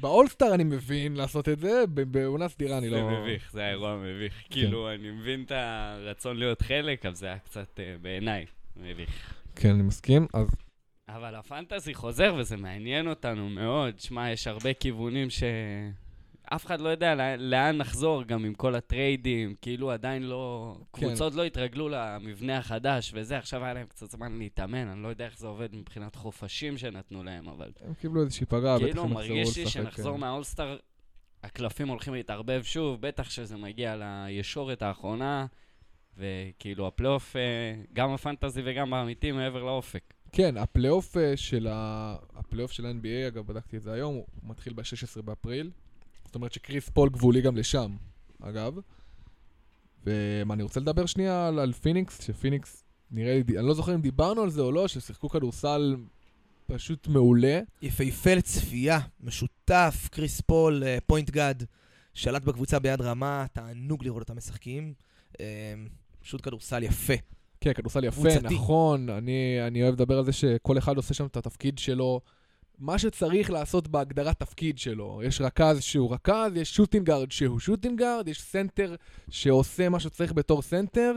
באולסטאר 0.00 0.54
אני 0.54 0.64
מבין 0.64 1.16
לעשות 1.16 1.48
את 1.48 1.58
זה, 1.58 1.84
בעונה 1.88 2.48
סדירה 2.48 2.78
אני 2.78 2.88
לא... 2.88 2.96
זה 2.96 3.20
מביך, 3.20 3.52
זה 3.52 3.60
היה 3.60 3.70
אירוע 3.70 3.96
מביך. 3.96 4.34
כאילו, 4.50 4.92
אני 4.92 5.10
מבין 5.10 5.42
את 5.42 5.52
הרצון 5.54 6.36
להיות 6.36 6.62
חלק, 6.62 7.06
אבל 7.06 7.14
זה 7.14 7.26
היה 7.26 7.38
קצת, 7.38 7.80
אה, 7.80 7.96
בעיניי, 8.02 8.46
מביך. 8.76 9.34
כן, 9.56 9.70
אני 9.70 9.82
מסכים. 9.82 10.26
אז 10.34 10.48
אבל 11.08 11.34
הפנטזי 11.34 11.94
חוזר 11.94 12.34
וזה 12.38 12.56
מעניין 12.56 13.08
אותנו 13.08 13.48
מאוד. 13.48 14.00
שמע, 14.00 14.30
יש 14.30 14.46
הרבה 14.46 14.74
כיוונים 14.74 15.30
ש... 15.30 15.42
אף 16.44 16.66
אחד 16.66 16.80
לא 16.80 16.88
יודע 16.88 17.36
לאן- 17.38 17.76
נחזור 17.76 18.22
גם 18.22 18.44
עם 18.44 18.54
כל 18.54 18.74
הטריידים, 18.74 19.54
כאילו 19.62 19.90
עדיין 19.90 20.22
לא... 20.22 20.74
כן. 20.92 21.06
קבוצות 21.06 21.34
לא 21.34 21.44
התרגלו 21.44 21.88
למבנה 21.88 22.58
החדש 22.58 23.12
וזה, 23.14 23.38
עכשיו 23.38 23.64
היה 23.64 23.74
להם 23.74 23.86
קצת 23.86 24.10
זמן 24.10 24.38
להתאמן, 24.38 24.88
אני 24.88 25.02
לא 25.02 25.08
יודע 25.08 25.24
איך 25.24 25.38
זה 25.38 25.46
עובד 25.46 25.74
מבחינת 25.76 26.16
חופשים 26.16 26.78
שנתנו 26.78 27.24
להם, 27.24 27.48
אבל 27.48 27.72
הם 27.80 27.94
קיבלו 27.94 28.22
איזושהי 28.22 28.46
פגרה, 28.46 28.76
בטח 28.78 28.84
כאילו 28.84 29.02
הם 29.02 29.12
יחזרו 29.12 29.34
מרגיש 29.34 29.56
לי 29.58 29.64
לשחק, 29.64 29.74
שנחזור 29.82 30.14
כן. 30.14 30.20
מהאולסטאר, 30.20 30.76
הקלפים 31.44 31.88
הולכים 31.88 32.14
להתערבב 32.14 32.62
שוב, 32.62 33.00
בטח 33.00 33.30
שזה 33.30 33.56
מגיע 33.56 33.96
לישורת 33.98 34.82
האחרונה, 34.82 35.46
וכאילו 36.18 36.86
הפלייאוף, 36.86 37.36
אה, 37.36 37.42
גם 37.92 38.10
הפנטזי 38.10 38.62
וגם 38.64 38.94
האמיתי 38.94 39.32
מעבר 39.32 39.64
לאופק. 39.64 40.14
כן, 40.32 40.56
הפלייאוף 40.56 41.16
אה, 41.16 41.36
של 41.36 41.66
ה... 41.70 42.16
הפלייאוף 42.34 42.72
של 42.72 42.86
ה-NBA, 42.86 43.28
אגב, 43.28 43.46
בדקתי 43.46 43.76
את 43.76 43.82
זה 43.82 43.92
היום, 43.92 44.14
הוא 44.14 44.24
מתחיל 44.42 44.72
ב-16 44.72 45.22
באפריל. 45.22 45.70
זאת 46.32 46.34
אומרת 46.34 46.52
שקריס 46.52 46.88
פול 46.88 47.08
גבולי 47.08 47.40
גם 47.40 47.56
לשם, 47.56 47.96
אגב. 48.40 48.78
ואני 50.04 50.62
רוצה 50.62 50.80
לדבר 50.80 51.06
שנייה 51.06 51.48
על, 51.48 51.58
על 51.58 51.72
פיניקס, 51.72 52.22
שפיניקס, 52.22 52.84
נראה 53.10 53.34
לי, 53.34 53.58
אני 53.58 53.66
לא 53.66 53.74
זוכר 53.74 53.94
אם 53.94 54.00
דיברנו 54.00 54.42
על 54.42 54.50
זה 54.50 54.60
או 54.60 54.72
לא, 54.72 54.88
ששיחקו 54.88 55.28
כדורסל 55.28 55.96
פשוט 56.66 57.08
מעולה. 57.08 57.60
יפהפה 57.82 58.34
לצפייה, 58.34 58.98
משותף, 59.20 60.08
קריס 60.10 60.40
פול, 60.40 60.84
אה, 60.84 60.98
point 61.06 61.30
god, 61.30 61.64
שלט 62.14 62.44
בקבוצה 62.44 62.78
ביד 62.78 63.00
רמה, 63.00 63.46
תענוג 63.52 64.04
לראות 64.04 64.22
אותם 64.22 64.36
משחקים. 64.36 64.94
אה, 65.40 65.74
פשוט 66.20 66.40
כדורסל 66.44 66.82
יפה. 66.82 67.14
כן, 67.60 67.72
כדורסל 67.72 68.04
יפה, 68.04 68.20
קבוצתי. 68.20 68.54
נכון, 68.54 69.10
אני, 69.10 69.66
אני 69.66 69.82
אוהב 69.82 69.94
לדבר 69.94 70.18
על 70.18 70.24
זה 70.24 70.32
שכל 70.32 70.78
אחד 70.78 70.96
עושה 70.96 71.14
שם 71.14 71.26
את 71.26 71.36
התפקיד 71.36 71.78
שלו, 71.78 72.20
מה 72.78 72.98
שצריך 72.98 73.50
לעשות 73.50 73.88
בהגדרת 73.88 74.40
תפקיד 74.40 74.78
שלו. 74.78 75.20
יש 75.24 75.40
רכז 75.40 75.82
שהוא 75.82 76.14
רכז, 76.14 76.52
יש 76.56 76.74
shooting 76.74 77.10
guard 77.10 77.32
שהוא 77.32 77.60
shooting 77.60 77.99
guard, 77.99 78.28
יש 78.28 78.42
סנטר 78.42 78.94
שעושה 79.30 79.88
מה 79.88 80.00
שצריך 80.00 80.32
בתור 80.32 80.62
סנטר, 80.62 81.12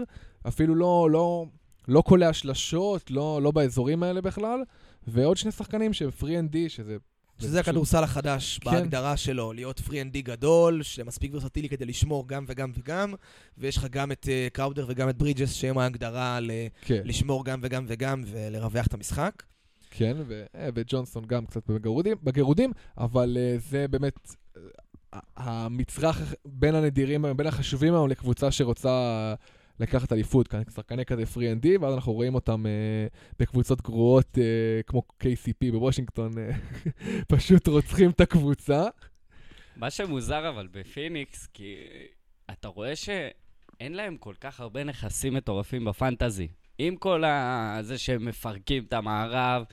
אפילו 0.48 0.76
לא, 0.76 1.08
לא, 1.12 1.46
לא 1.88 2.02
קולע 2.02 2.34
שלשות, 2.34 3.12
לא, 3.12 3.40
לא 3.44 3.52
באזורים 3.52 4.04
האלה 4.04 4.22
בכלל, 4.22 4.60
ועוד 5.08 5.38
שני 5.38 5.52
שחקנים 5.52 5.94
שהם 5.94 6.12
three 6.12 6.40
and 6.40 6.52
D, 6.52 6.70
שזה... 6.70 6.98
שזה 7.40 7.48
פשוט- 7.60 7.68
הכדורסל 7.68 8.04
החדש 8.04 8.60
כן. 8.60 8.72
בהגדרה 8.72 9.18
שלו, 9.18 9.54
להיות 9.54 9.80
three 9.80 10.02
and 10.02 10.14
D 10.14 10.22
גדול, 10.22 10.84
שמספיק 10.84 11.32
ורסטילי 11.34 11.70
כדי 11.70 11.86
לשמור 11.86 12.28
גם 12.28 12.46
וגם 12.48 12.72
וגם, 12.78 13.14
ויש 13.58 13.78
לך 13.78 13.86
גם 13.90 14.12
את 14.12 14.28
אה, 14.30 14.48
קראודר 14.54 14.86
וגם 14.90 15.10
את 15.10 15.18
ברידג'ס, 15.18 15.54
שהם 15.54 15.78
ההגדרה 15.78 16.40
ל- 16.40 16.52
כן, 16.82 17.02
לשמור 17.06 17.46
גם 17.46 17.60
וגם 17.64 17.86
וגם 17.88 18.24
ולרווח 18.28 18.88
את 18.88 18.94
המשחק. 18.94 19.44
כן, 19.98 20.18
אה, 20.56 20.70
וג'ונסון 20.76 21.26
גם 21.26 21.46
קצת 21.46 21.70
בגירודים, 21.70 22.18
בגירודים 22.24 22.72
אבל 22.98 23.38
אה, 23.38 23.60
זה 23.60 23.88
באמת 23.88 24.20
אה, 24.28 24.60
המצרך 25.36 26.34
בין 26.46 26.76
הנדירים, 26.76 27.26
בין 27.38 27.48
החשובים 27.48 27.94
היום 27.94 28.10
לקבוצה 28.10 28.52
שרוצה 28.52 29.34
לקחת 29.80 30.14
אליפות, 30.14 30.54
שחקני 30.76 31.06
כזה 31.06 31.26
three 31.26 31.52
and 31.52 31.62
D, 31.62 31.78
ואז 31.78 31.94
אנחנו 31.94 32.14
רואים 32.14 32.36
אותם 32.36 32.64
אה, 32.66 33.34
בקבוצות 33.40 33.82
גרועות 33.82 34.38
אה, 34.38 34.40
כמו 34.88 35.02
KCP 35.24 35.72
בוושינגטון, 35.72 36.32
אה, 36.32 36.90
פשוט 37.36 37.68
רוצחים 37.68 38.10
את 38.10 38.22
הקבוצה. 38.22 38.84
מה 39.76 39.90
שמוזר 39.90 40.50
אבל 40.50 40.68
בפיניקס, 40.72 41.48
כי 41.54 41.76
אתה 42.52 42.68
רואה 42.68 42.96
שאין 42.96 43.94
להם 43.94 44.18
כל 44.18 44.34
כך 44.42 44.60
הרבה 44.60 44.84
נכסים 44.84 45.34
מטורפים 45.34 45.86
בפנטזי. 45.86 46.48
עם 46.78 46.96
כל 46.96 47.24
ה... 47.24 47.78
זה 47.82 47.98
שהם 47.98 48.26
מפרקים 48.26 48.84
את 48.88 48.94
המערב, 48.94 49.64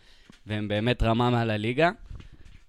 והם 0.47 0.69
באמת 0.69 1.03
רמה 1.03 1.31
מעל 1.31 1.51
הליגה, 1.51 1.91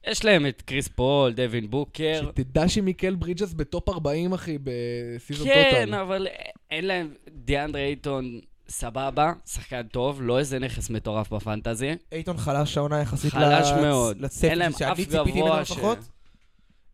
יש 0.07 0.25
להם 0.25 0.45
את 0.45 0.61
קריס 0.61 0.87
פול, 0.87 1.33
דווין 1.33 1.69
בוקר. 1.69 2.21
שתדע 2.31 2.67
שמיקל 2.69 3.15
ברידג'ס 3.15 3.53
בטופ 3.53 3.89
40, 3.89 4.33
אחי, 4.33 4.57
ב 4.63 4.75
season 4.75 5.47
כן, 5.47 5.85
total. 5.85 5.95
אבל 5.95 6.27
אין 6.71 6.85
להם... 6.85 7.13
דיאנדרה 7.29 7.81
אייטון, 7.81 8.39
סבבה, 8.69 9.33
שחקן 9.45 9.83
טוב, 9.83 10.21
לא 10.21 10.39
איזה 10.39 10.59
נכס 10.59 10.89
מטורף 10.89 11.33
בפנטזי. 11.33 11.89
אייטון 12.11 12.37
חלש 12.37 12.77
העונה 12.77 13.01
יחסית 13.01 13.31
חלש 13.31 13.67
לצ- 13.71 13.81
מאוד. 13.81 14.21
לצפי 14.21 14.47
שאני 14.47 14.73
ציפיתי 14.95 15.41
ממנו 15.41 15.65
ש... 15.65 15.71
לפחות. 15.71 15.97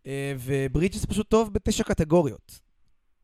אה, 0.07 0.33
וברידג'ס 0.39 1.05
פשוט 1.05 1.29
טוב 1.29 1.53
בתשע 1.53 1.83
קטגוריות. 1.83 2.68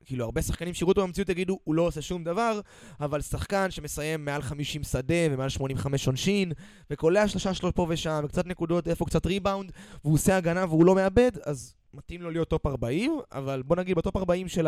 כאילו, 0.06 0.26
הרבה 0.26 0.42
שחקנים 0.42 0.74
שיראו 0.74 0.92
אותו 0.92 1.04
במציאות 1.04 1.30
יגידו, 1.30 1.60
הוא 1.64 1.76
לא 1.76 1.82
עושה 1.82 2.02
שום 2.02 2.24
דבר, 2.24 2.60
אבל 3.00 3.22
שחקן 3.22 3.72
שמסיים 3.72 4.26
מעל 4.26 4.42
50 4.42 4.84
שדה 4.84 5.16
ומעל 5.32 5.50
85 5.50 6.08
עונשין, 6.08 6.52
וקולע 6.90 7.28
שלושה 7.28 7.54
שלוש 7.54 7.72
פה 7.76 7.88
ושם, 7.90 8.22
וקצת 8.26 8.46
נקודות, 8.46 8.88
איפה 8.88 9.06
קצת 9.06 9.26
ריבאונד, 9.26 9.72
והוא 10.04 10.14
עושה 10.14 10.38
הגנה 10.38 10.66
והוא 10.66 10.86
לא 10.86 10.96
מאבד, 10.96 11.32
אז 11.46 11.74
מתאים 11.94 12.22
לו 12.22 12.32
להיות 12.32 12.50
טופ 12.50 12.66
40, 12.66 13.20
אבל 13.32 13.62
בוא 13.66 13.76
נגיד 13.76 13.98
בטופ 13.98 14.16
40 14.16 14.48
של 14.48 14.68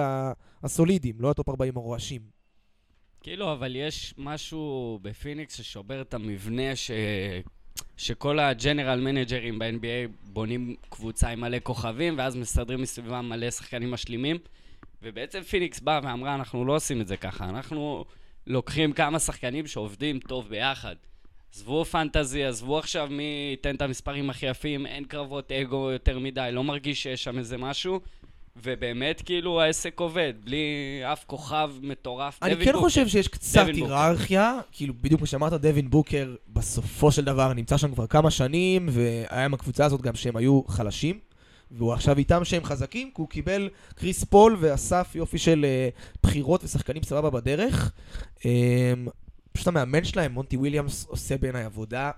הסולידים, 0.63 1.15
לא 1.19 1.31
הטופ 1.31 1.49
40 1.49 1.77
הרועשים. 1.77 2.21
כאילו, 3.21 3.53
אבל 3.53 3.75
יש 3.75 4.13
משהו 4.17 4.99
בפיניקס 5.01 5.55
ששובר 5.55 6.01
את 6.01 6.13
המבנה 6.13 6.75
ש... 6.75 6.91
שכל 7.97 8.39
ה 8.39 8.47
general 8.47 8.99
manager 8.99 9.46
ים 9.46 9.59
ב-NBA 9.59 10.11
בונים 10.23 10.75
קבוצה 10.89 11.29
עם 11.29 11.41
מלא 11.41 11.57
כוכבים, 11.63 12.17
ואז 12.17 12.35
מסדרים 12.35 12.81
מסביבם 12.81 13.29
מלא 13.29 13.51
שחקנים 13.51 13.91
משלימים. 13.91 14.37
ובעצם 15.03 15.41
פיניקס 15.41 15.79
באה 15.79 15.99
ואמרה, 16.03 16.35
אנחנו 16.35 16.65
לא 16.65 16.75
עושים 16.75 17.01
את 17.01 17.07
זה 17.07 17.17
ככה, 17.17 17.49
אנחנו 17.49 18.05
לוקחים 18.47 18.93
כמה 18.93 19.19
שחקנים 19.19 19.67
שעובדים 19.67 20.19
טוב 20.19 20.49
ביחד. 20.49 20.95
עזבו 21.55 21.85
פנטזי, 21.85 22.43
עזבו 22.43 22.79
עכשיו 22.79 23.07
מי 23.11 23.47
ייתן 23.51 23.75
את 23.75 23.81
המספרים 23.81 24.29
הכי 24.29 24.45
יפים, 24.45 24.85
אין 24.85 25.03
קרבות 25.05 25.51
אגו 25.51 25.91
יותר 25.91 26.19
מדי, 26.19 26.49
לא 26.51 26.63
מרגיש 26.63 27.03
שיש 27.03 27.23
שם 27.23 27.37
איזה 27.37 27.57
משהו. 27.57 27.99
ובאמת, 28.63 29.21
כאילו, 29.21 29.61
העסק 29.61 29.99
עובד, 29.99 30.33
בלי 30.43 31.01
אף 31.03 31.23
כוכב 31.27 31.71
מטורף. 31.81 32.43
אני 32.43 32.55
כן 32.55 32.65
בוקר. 32.65 32.79
חושב 32.79 33.07
שיש 33.07 33.27
קצת. 33.27 33.65
היררכיה, 33.67 34.59
כאילו 34.71 34.93
בדיוק 35.01 35.19
כמו 35.19 35.27
שאמרת, 35.27 35.53
דווין 35.53 35.89
בוקר 35.89 36.35
בסופו 36.47 37.11
של 37.11 37.25
דבר 37.25 37.53
נמצא 37.53 37.77
שם 37.77 37.93
כבר 37.93 38.07
כמה 38.07 38.31
שנים, 38.31 38.89
והיה 38.91 39.45
עם 39.45 39.53
הקבוצה 39.53 39.85
הזאת 39.85 40.01
גם 40.01 40.15
שהם 40.15 40.35
היו 40.35 40.61
חלשים, 40.67 41.19
והוא 41.71 41.93
עכשיו 41.93 42.17
איתם 42.17 42.45
שהם 42.45 42.63
חזקים, 42.63 43.07
כי 43.15 43.21
הוא 43.21 43.29
קיבל 43.29 43.69
קריס 43.95 44.23
פול 44.23 44.57
ואסף 44.59 45.11
יופי 45.15 45.37
של 45.37 45.65
אה, 45.65 45.89
בחירות 46.23 46.63
ושחקנים 46.63 47.03
סבבה 47.03 47.29
בדרך. 47.29 47.91
אה, 48.45 48.93
פשוט 49.51 49.67
המאמן 49.67 50.03
שלהם, 50.03 50.31
מונטי 50.31 50.57
וויליאמס, 50.57 51.05
עושה 51.05 51.37
בעיניי 51.37 51.63
עבודה 51.63 52.11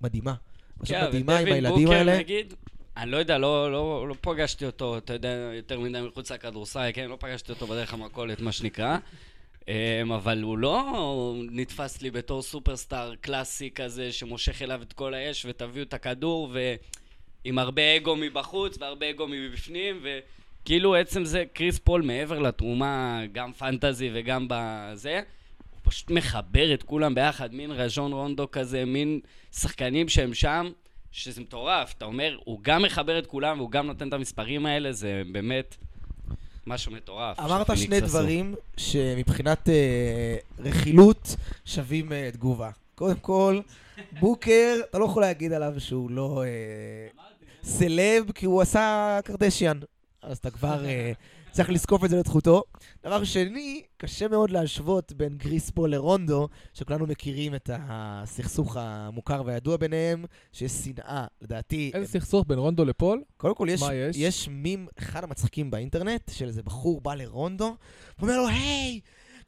מדהימה. 0.00 0.34
פשוט 0.78 0.96
כן, 0.96 1.06
מדהימה 1.08 1.38
עם 1.38 1.46
הילדים 1.46 1.84
בוקר, 1.86 1.98
האלה. 1.98 2.18
נגיד, 2.18 2.54
אני 2.96 3.10
לא 3.10 3.16
יודע, 3.16 3.38
לא, 3.38 3.72
לא, 3.72 4.08
לא 4.08 4.14
פגשתי 4.20 4.66
אותו, 4.66 4.98
אתה 4.98 5.12
יודע, 5.12 5.50
יותר 5.56 5.80
מדי 5.80 6.00
מחוץ 6.00 6.32
לכדורסל, 6.32 6.90
כן? 6.94 7.08
לא 7.08 7.16
פגשתי 7.20 7.52
אותו 7.52 7.66
בדרך 7.66 7.94
המכולת, 7.94 8.40
מה 8.40 8.52
שנקרא. 8.52 8.98
אמ, 9.68 10.12
אבל 10.12 10.42
הוא 10.42 10.58
לא 10.58 11.34
נתפס 11.50 12.02
לי 12.02 12.10
בתור 12.10 12.42
סופרסטאר 12.42 13.14
קלאסי 13.14 13.70
כזה, 13.70 14.12
שמושך 14.12 14.62
אליו 14.62 14.82
את 14.82 14.92
כל 14.92 15.14
האש, 15.14 15.46
ותביאו 15.48 15.84
את 15.84 15.94
הכדור, 15.94 16.48
ועם 17.44 17.58
הרבה 17.58 17.96
אגו 17.96 18.16
מבחוץ 18.16 18.76
והרבה 18.80 19.10
אגו 19.10 19.26
מבפנים, 19.28 20.02
וכאילו 20.02 20.94
עצם 20.94 21.24
זה, 21.24 21.44
קריס 21.52 21.78
פול 21.78 22.02
מעבר 22.02 22.38
לתרומה, 22.38 23.20
גם 23.32 23.52
פנטזי 23.52 24.10
וגם 24.14 24.46
בזה, 24.48 25.20
הוא 25.70 25.78
פשוט 25.82 26.10
מחבר 26.10 26.74
את 26.74 26.82
כולם 26.82 27.14
ביחד, 27.14 27.54
מין 27.54 27.70
רז'ון 27.70 28.12
רונדו 28.12 28.50
כזה, 28.50 28.84
מין 28.84 29.20
שחקנים 29.52 30.08
שהם 30.08 30.34
שם, 30.34 30.70
שזה 31.12 31.40
מטורף. 31.40 31.94
אתה 31.98 32.04
אומר, 32.04 32.38
הוא 32.44 32.58
גם 32.62 32.82
מחבר 32.82 33.18
את 33.18 33.26
כולם 33.26 33.58
והוא 33.58 33.70
גם 33.70 33.86
נותן 33.86 34.08
את 34.08 34.12
המספרים 34.12 34.66
האלה, 34.66 34.92
זה 34.92 35.22
באמת 35.32 35.76
משהו 36.66 36.92
מטורף. 36.92 37.40
אמרת 37.40 37.76
שני. 37.76 38.00
דברים 38.00 38.54
שמבחינת 38.76 39.68
אה, 39.68 40.36
רכילות 40.58 41.36
שווים 41.64 42.12
אה, 42.12 42.30
תגובה. 42.32 42.70
קודם 42.94 43.16
כל, 43.16 43.60
בוקר, 44.20 44.76
אתה 44.90 44.98
לא 44.98 45.04
יכול 45.04 45.22
להגיד 45.22 45.52
עליו 45.52 45.74
שהוא 45.78 46.10
לא 46.10 46.42
אה, 46.44 47.22
סלב, 47.62 48.30
כי 48.34 48.46
הוא 48.46 48.62
עשה 48.62 49.18
קרדשיאן. 49.24 49.80
אז 50.22 50.38
אתה 50.38 50.50
כבר 50.50 50.84
אה, 50.84 51.12
צריך 51.50 51.70
לזקוף 51.70 52.04
את 52.04 52.10
זה 52.10 52.16
לזכותו. 52.16 52.62
דבר 53.04 53.24
שני, 53.24 53.82
קשה 53.96 54.28
מאוד 54.28 54.50
להשוות 54.50 55.12
בין 55.12 55.38
קריס 55.38 55.70
פול 55.70 55.90
לרונדו, 55.90 56.48
שכולנו 56.74 57.06
מכירים 57.06 57.54
את 57.54 57.70
הסכסוך 57.72 58.76
המוכר 58.80 59.42
והידוע 59.46 59.76
ביניהם, 59.76 60.24
שיש 60.52 60.72
שנאה, 60.72 61.26
לדעתי. 61.42 61.90
איזה 61.94 62.06
סכסוך 62.12 62.44
בין 62.48 62.58
רונדו 62.58 62.84
לפול? 62.84 63.22
קודם 63.36 63.54
כל, 63.54 63.66
יש, 63.70 63.80
יש? 63.92 64.16
יש 64.16 64.48
מים, 64.48 64.86
אחד 64.98 65.24
המצחיקים 65.24 65.70
באינטרנט, 65.70 66.30
של 66.32 66.46
איזה 66.46 66.62
בחור 66.62 67.00
בא 67.00 67.14
לרונדו, 67.14 67.76
ואומר 68.18 68.36
לו, 68.36 68.48
hey, 68.48 69.00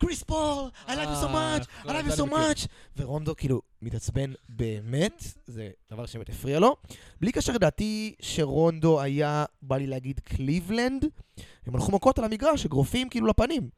קריס 0.07 0.23
פול, 0.23 0.71
I 0.87 0.91
love 0.91 0.93
you 0.93 1.25
so 1.25 1.27
אה, 1.27 1.59
much, 1.59 1.65
I 1.83 1.87
לא, 1.87 2.01
love 2.01 2.05
you 2.05 2.17
so 2.17 2.23
אני 2.23 2.33
מכיר. 2.33 2.51
much. 2.53 2.67
ורונדו 2.97 3.37
כאילו 3.37 3.63
מתעצבן 3.83 4.33
באמת, 4.49 5.25
זה 5.47 5.71
דבר 5.91 6.07
שבאמת 6.07 6.29
הפריע 6.29 6.59
לו. 6.61 6.77
בלי 7.21 7.33
קשר 7.33 7.53
לדעתי 7.53 8.15
שרונדו 8.21 9.01
היה, 9.01 9.45
בא 9.63 9.77
לי 9.77 9.87
להגיד 9.87 10.21
קליבלנד, 10.21 11.05
הם 11.67 11.75
הלכו 11.75 11.93
מכות 11.93 12.19
על 12.19 12.25
המגרש, 12.25 12.67
אגרופים 12.67 13.09
כאילו 13.09 13.27
לפנים. 13.27 13.69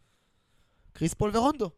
קריס 0.92 1.14
פול 1.14 1.30
ורונדו. 1.36 1.70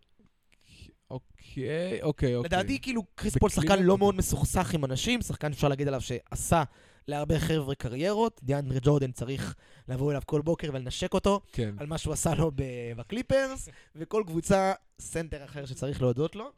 אוקיי, 1.11 2.03
אוקיי, 2.03 2.35
אוקיי. 2.35 2.49
לדעתי, 2.49 2.79
כאילו, 2.81 3.03
קריס 3.15 3.37
פול 3.39 3.51
שחקן? 3.51 3.83
לא 3.83 3.99
מאוד 3.99 4.15
מסוכסך 4.15 4.75
עם 4.75 4.85
אנשים, 4.85 5.23
שחקן 5.23 5.53
אפשר 5.53 5.69
להגיד 5.69 5.89
עליו 5.89 6.01
שעשה 6.01 6.63
להרבה 7.09 7.39
חבר'ה 7.39 7.75
קריירות. 7.75 8.41
דיאנדרי 8.43 8.79
ג'ורדן 8.83 9.13
צריך 9.13 9.55
לבוא 9.89 10.11
אליו 10.11 10.23
כל 10.27 10.41
בוקר 10.41 10.71
ולנשק 10.73 11.15
אותו 11.15 11.41
כן. 11.53 11.75
על 11.79 11.87
מה 11.87 11.99
שהוא 11.99 12.13
עשה 12.13 12.35
לו 12.35 12.51
בקליפרס, 12.97 13.69
וכל 13.97 14.23
קבוצה, 14.27 14.73
סנטר 15.01 15.45
אחר 15.45 15.67
שצריך 15.67 16.03
להודות 16.03 16.37
לו. 16.37 16.51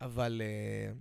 אבל 0.00 0.42
אה, 0.44 0.92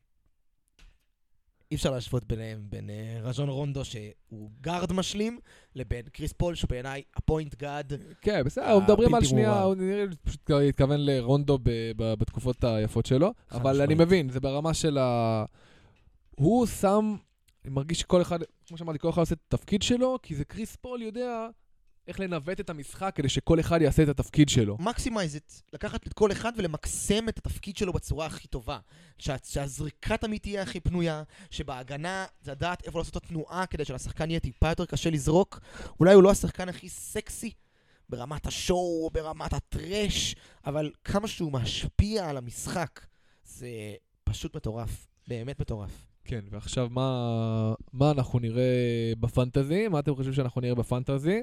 אי 1.71 1.75
אפשר 1.75 1.91
להשוות 1.91 2.23
ביניהם, 2.23 2.65
בין 2.69 2.89
אה, 2.89 3.19
רז'ון 3.21 3.49
רונדו, 3.49 3.85
שהוא 3.85 4.51
גארד 4.61 4.93
משלים, 4.93 5.39
לבין 5.75 6.05
קריס 6.13 6.33
פול, 6.33 6.55
שהוא 6.55 6.69
בעיניי 6.69 7.01
ה 7.15 7.22
point 7.22 7.55
god. 7.55 7.93
כן, 8.21 8.43
בסדר, 8.45 8.79
מדברים 8.79 9.15
על 9.15 9.23
שנייה. 9.23 9.61
הוא 9.61 9.75
נראה 9.75 10.05
לי 10.05 10.15
פשוט 10.23 10.51
התכוון 10.69 10.99
לרונדו 10.99 11.57
ב- 11.57 11.91
ב- 11.95 12.13
בתקופות 12.13 12.63
היפות 12.63 13.05
שלו, 13.05 13.33
אבל 13.51 13.81
אני. 13.81 13.95
מבין, 13.95 14.29
זה 14.29 14.39
ברמה 14.39 14.73
של 14.73 14.97
ה... 14.97 15.45
הוא 16.35 16.65
שם, 16.65 17.15
מרגיש 17.69 17.99
שכל 17.99 18.21
אחד, 18.21 18.39
כמו 18.67 18.77
שאמרתי, 18.77 18.99
כל 18.99 19.09
אחד 19.09 19.21
עושה 19.21 19.35
את 19.35 19.53
התפקיד 19.53 19.81
שלו, 19.81 20.19
כי 20.23 20.35
זה 20.35 20.45
קריס 20.45 20.75
פול 20.75 21.01
יודע 21.01 21.47
איך 22.07 22.19
לנווט 22.19 22.59
את 22.59 22.69
המשחק 22.69 23.11
כדי 23.15 23.29
שכל 23.29 23.59
אחד 23.59 23.81
יעשה 23.81 24.03
את 24.03 24.07
התפקיד 24.07 24.49
שלו. 24.49 24.77
מקסימייז 24.79 25.35
את, 25.35 25.53
לקחת 25.73 26.07
את 26.07 26.13
כל 26.13 26.31
אחד 26.31 26.51
ולמקסם 26.57 27.29
את 27.29 27.37
התפקיד 27.37 27.77
שלו 27.77 27.93
בצורה 27.93 28.25
הכי 28.25 28.47
טובה. 28.47 28.79
שה, 29.17 29.35
שהזריקה 29.43 30.17
תמיד 30.17 30.41
תהיה 30.41 30.61
הכי 30.61 30.79
פנויה, 30.79 31.23
שבהגנה 31.49 32.25
זה 32.41 32.51
לדעת 32.51 32.85
איפה 32.85 32.99
לעשות 32.99 33.17
את 33.17 33.23
התנועה 33.23 33.65
כדי 33.65 33.85
שלשחקן 33.85 34.29
יהיה 34.29 34.39
טיפה 34.39 34.69
יותר 34.69 34.85
קשה 34.85 35.09
לזרוק. 35.09 35.59
אולי 35.99 36.13
הוא 36.13 36.23
לא 36.23 36.31
השחקן 36.31 36.69
הכי 36.69 36.89
סקסי 36.89 37.51
ברמת 38.09 38.45
השואו, 38.45 39.09
ברמת 39.13 39.53
הטרש, 39.53 40.35
אבל 40.65 40.91
כמה 41.03 41.27
שהוא 41.27 41.51
משפיע 41.51 42.29
על 42.29 42.37
המשחק, 42.37 43.05
זה 43.43 43.67
פשוט 44.23 44.55
מטורף. 44.55 45.07
באמת 45.27 45.59
מטורף. 45.59 46.04
כן, 46.25 46.39
ועכשיו 46.51 46.87
מה, 46.91 47.73
מה 47.93 48.11
אנחנו 48.11 48.39
נראה 48.39 48.63
בפנטזי? 49.19 49.87
מה 49.87 49.99
אתם 49.99 50.15
חושבים 50.15 50.33
שאנחנו 50.33 50.61
נראה 50.61 50.75
בפנטזי? 50.75 51.41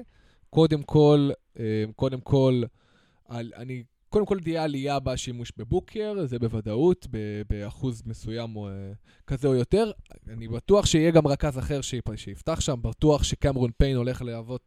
קודם 0.49 0.83
כל, 0.83 1.29
אה, 1.59 1.63
קודם 1.95 2.21
כל, 2.21 2.63
על, 3.27 3.51
אני, 3.57 3.83
קודם 4.09 4.25
כל 4.25 4.39
תהיה 4.39 4.63
עלייה 4.63 4.99
בשימוש 4.99 5.51
בבוקר, 5.57 6.25
זה 6.25 6.39
בוודאות, 6.39 7.07
ב- 7.11 7.41
באחוז 7.49 8.03
מסוים 8.05 8.55
או, 8.55 8.67
אה, 8.69 8.73
כזה 9.27 9.47
או 9.47 9.53
יותר. 9.55 9.91
אני 10.29 10.47
בטוח 10.47 10.85
שיהיה 10.85 11.11
גם 11.11 11.27
רכז 11.27 11.59
אחר 11.59 11.79
שיפ- 11.81 12.15
שיפתח 12.15 12.59
שם, 12.59 12.75
בטוח 12.81 13.23
שקמרון 13.23 13.71
פיין 13.77 13.97
הולך 13.97 14.21
להוות, 14.21 14.61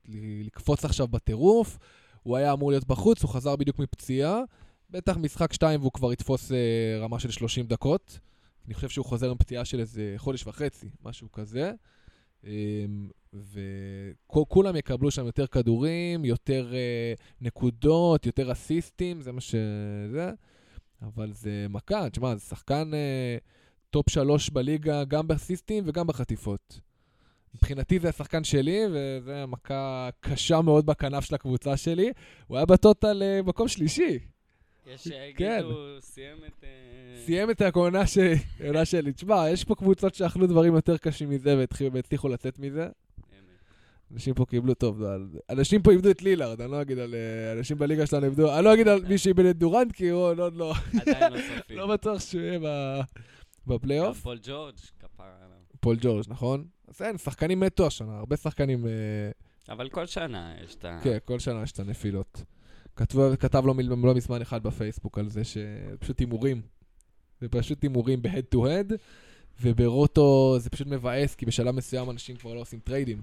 לקפוץ 0.45 0.85
עכשיו 0.85 1.09
בטירוף. 1.09 1.79
הוא 2.23 2.37
היה 2.37 2.53
אמור 2.53 2.71
להיות 2.71 2.87
בחוץ, 2.87 3.23
הוא 3.23 3.31
חזר 3.31 3.57
בדיוק 3.57 3.79
מפציעה. 3.79 4.41
בטח 4.91 5.17
משחק 5.17 5.53
2 5.53 5.81
והוא 5.81 5.93
כבר 5.93 6.12
יתפוס 6.12 6.53
אה, 6.53 6.57
רמה 7.01 7.19
של 7.19 7.31
30 7.31 7.67
דקות. 7.67 8.19
אני 8.67 8.75
חושב 8.75 8.89
שהוא 8.89 9.07
חוזר 9.07 9.31
עם 9.31 9.37
פציעה 9.37 9.65
של 9.65 9.81
איזה 9.81 10.15
חודש 10.17 10.47
וחצי, 10.47 10.89
משהו 11.05 11.33
כזה. 11.33 11.73
אמ, 12.45 13.09
וכולם 13.33 14.77
יקבלו 14.77 15.11
שם 15.11 15.27
יותר 15.27 15.47
כדורים, 15.47 16.25
יותר 16.25 16.75
אה, 16.75 17.15
נקודות, 17.41 18.27
יותר 18.27 18.53
אסיסטים, 18.53 19.21
זה 19.21 19.33
מה 19.33 19.41
שזה. 19.41 20.33
אבל 21.03 21.33
זה 21.33 21.67
מכה, 21.71 22.11
תשמע, 22.11 22.35
זה 22.35 22.41
שחקן 22.41 22.95
אה, 22.95 23.37
טופ 23.91 24.11
שלוש 24.11 24.51
בליגה, 24.51 25.05
גם 25.05 25.29
באסיסטים 25.29 25.85
וגם 25.87 26.07
בחטיפות. 26.07 26.81
מבחינתי 27.55 27.99
זה 27.99 28.09
השחקן 28.09 28.45
שלי, 28.45 28.81
וזה 28.93 29.47
מכה 29.47 30.09
קשה 30.21 30.61
מאוד 30.61 30.87
בכנף 30.87 31.25
של 31.25 31.35
הקבוצה 31.35 31.77
שלי. 31.77 32.13
הוא 32.47 32.57
היה 32.57 32.67
ב 32.67 32.76
total 32.76 33.23
אה, 33.23 33.43
מקום 33.43 33.69
שלישי. 33.69 34.19
יש 34.87 35.09
כן. 35.09 35.11
שיגידו, 35.11 35.96
סיים 36.01 36.37
את... 36.46 36.64
אה, 36.64 37.25
סיים 37.25 37.51
את 37.51 37.61
העונה 37.61 38.07
שלי. 38.85 39.12
תשמע, 39.16 39.51
יש 39.51 39.64
פה 39.64 39.75
קבוצות 39.75 40.14
שאכלו 40.14 40.46
דברים 40.46 40.75
יותר 40.75 40.96
קשים 40.96 41.31
מזה 41.31 41.64
והצליחו 41.92 42.29
לצאת 42.29 42.59
מזה. 42.59 42.88
אנשים 44.12 44.35
פה 44.35 44.44
קיבלו 44.44 44.75
טוב, 44.75 45.01
לא, 45.01 45.09
אנשים 45.51 45.83
פה 45.83 45.90
איבדו 45.90 46.11
את 46.11 46.22
לילארד, 46.22 46.61
אני 46.61 46.70
לא 46.70 46.83
אגיד 46.83 46.99
על... 46.99 47.14
אה, 47.14 47.53
אנשים 47.59 47.79
בליגה 47.79 48.07
שלנו 48.07 48.25
איבדו, 48.25 48.57
אני 48.57 48.64
לא 48.64 48.75
אגיד 48.75 48.88
על 48.88 49.05
מי 49.09 49.18
שאיבד 49.18 49.44
את 49.44 49.57
דורנט, 49.57 49.92
כי 49.92 50.09
הוא 50.09 50.22
עוד 50.22 50.55
לא... 50.57 50.75
עדיין 51.01 51.33
לא 51.33 51.38
סופי. 51.38 51.75
לא 51.81 51.87
בטוח 51.87 52.20
שהוא 52.20 52.42
יהיה 52.42 52.59
בפלייאוף. 53.66 54.16
גם 54.16 54.22
פול 54.22 54.38
ג'ורג', 54.42 54.75
כפרה 55.01 55.27
עליו. 55.44 55.59
פול 55.81 55.96
ג'ורג', 56.01 56.25
נכון? 56.29 56.64
אז 56.88 57.03
אין, 57.03 57.18
שחקנים 57.18 57.61
מתו 57.61 57.87
השנה, 57.87 58.18
הרבה 58.18 58.37
שחקנים... 58.37 58.87
אה, 58.87 58.92
אבל 59.68 59.88
כל 59.88 60.07
שנה 60.07 60.55
יש 60.64 60.75
את 60.75 60.85
ה... 60.85 61.01
כן, 61.03 61.18
כל 61.25 61.38
שנה 61.38 61.62
יש 61.62 61.72
את 61.72 61.79
הנפילות. 61.79 62.42
כתב 63.39 63.67
לו 63.67 63.75
מל- 63.75 63.95
לא 64.07 64.15
מזמן 64.15 64.43
אחד 64.43 64.63
בפייסבוק 64.63 65.19
על 65.19 65.29
זה 65.29 65.43
שפשוט 65.45 66.21
הימורים. 66.21 66.61
זה 67.41 67.49
פשוט 67.49 67.83
הימורים 67.83 68.23
ב-head 68.23 68.55
to 68.55 68.59
head, 68.59 68.95
וב 69.61 69.93
roto 69.93 70.57
זה 70.59 70.71
פשוט 70.71 70.87
מבאס, 70.87 71.35
כי 71.35 71.47
בשלב 71.47 71.75
מסוים 71.75 72.11
אנשים 72.11 72.37
כבר 72.37 72.55
לא 72.55 72.61
עושים 72.61 72.81
טריידים. 72.85 73.23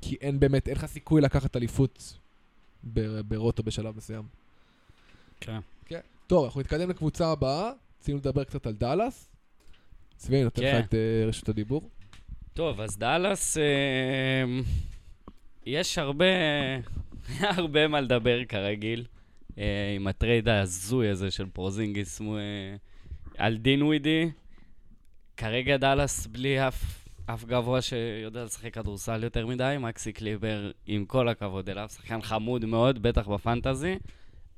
כי 0.00 0.16
אין 0.20 0.40
באמת, 0.40 0.68
אין 0.68 0.76
לך 0.76 0.86
סיכוי 0.86 1.20
לקחת 1.20 1.56
אליפות 1.56 2.18
ב- 2.94 3.20
ברוטו 3.20 3.62
בשלב 3.62 3.96
מסוים. 3.96 4.22
כן. 5.40 5.58
טוב, 6.26 6.44
אנחנו 6.44 6.60
נתקדם 6.60 6.90
לקבוצה 6.90 7.28
הבאה, 7.32 7.70
רצינו 8.00 8.18
לדבר 8.18 8.44
קצת 8.44 8.66
על 8.66 8.72
דאלאס. 8.72 9.28
צבי, 10.16 10.36
אני 10.36 10.44
נותן 10.44 10.62
כן. 10.62 10.78
לך 10.78 10.84
את 10.88 10.94
אה, 10.94 11.24
רשות 11.28 11.48
הדיבור. 11.48 11.90
טוב, 12.54 12.80
אז 12.80 12.98
דאלאס, 12.98 13.58
אה, 13.58 13.62
יש 15.66 15.98
הרבה, 15.98 16.24
הרבה 17.56 17.88
מה 17.88 18.00
לדבר 18.00 18.44
כרגיל, 18.44 19.04
אה, 19.58 19.92
עם 19.96 20.06
הטרייד 20.06 20.48
ההזוי 20.48 21.08
הזה 21.08 21.30
של 21.30 21.46
פורזינגיס 21.52 22.20
אה, 22.20 22.26
על 23.38 23.56
דינווידי. 23.56 24.30
כרגע 25.36 25.76
דאלאס 25.76 26.26
בלי 26.26 26.68
אף, 26.68 27.08
אף 27.26 27.44
גבוה 27.44 27.82
שיודע 27.82 28.44
לשחק 28.44 28.74
כדורסל 28.74 29.24
יותר 29.24 29.46
מדי, 29.46 29.76
מקסי 29.80 30.12
קליבר, 30.12 30.70
עם 30.86 31.04
כל 31.04 31.28
הכבוד 31.28 31.70
אליו, 31.70 31.88
שחקן 31.94 32.22
חמוד 32.22 32.64
מאוד, 32.64 33.02
בטח 33.02 33.28
בפנטזי, 33.28 33.98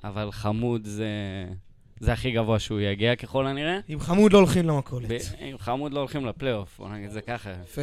אבל 0.04 0.30
חמוד 0.32 0.84
זה, 0.84 1.08
זה 2.00 2.12
הכי 2.12 2.30
גבוה 2.30 2.58
שהוא 2.58 2.80
יגיע 2.80 3.16
ככל 3.16 3.46
הנראה. 3.46 3.78
עם 3.88 4.00
חמוד 4.00 4.32
לא 4.32 4.38
הולכים 4.38 4.66
למכולת. 4.66 5.10
ב- 5.10 5.16
עם 5.38 5.58
חמוד 5.58 5.92
לא 5.92 5.98
הולכים 5.98 6.26
לפלייאוף, 6.26 6.78
בוא 6.78 6.88
נגיד 6.88 7.10
זה 7.10 7.20
ככה. 7.20 7.52
יפה. 7.62 7.82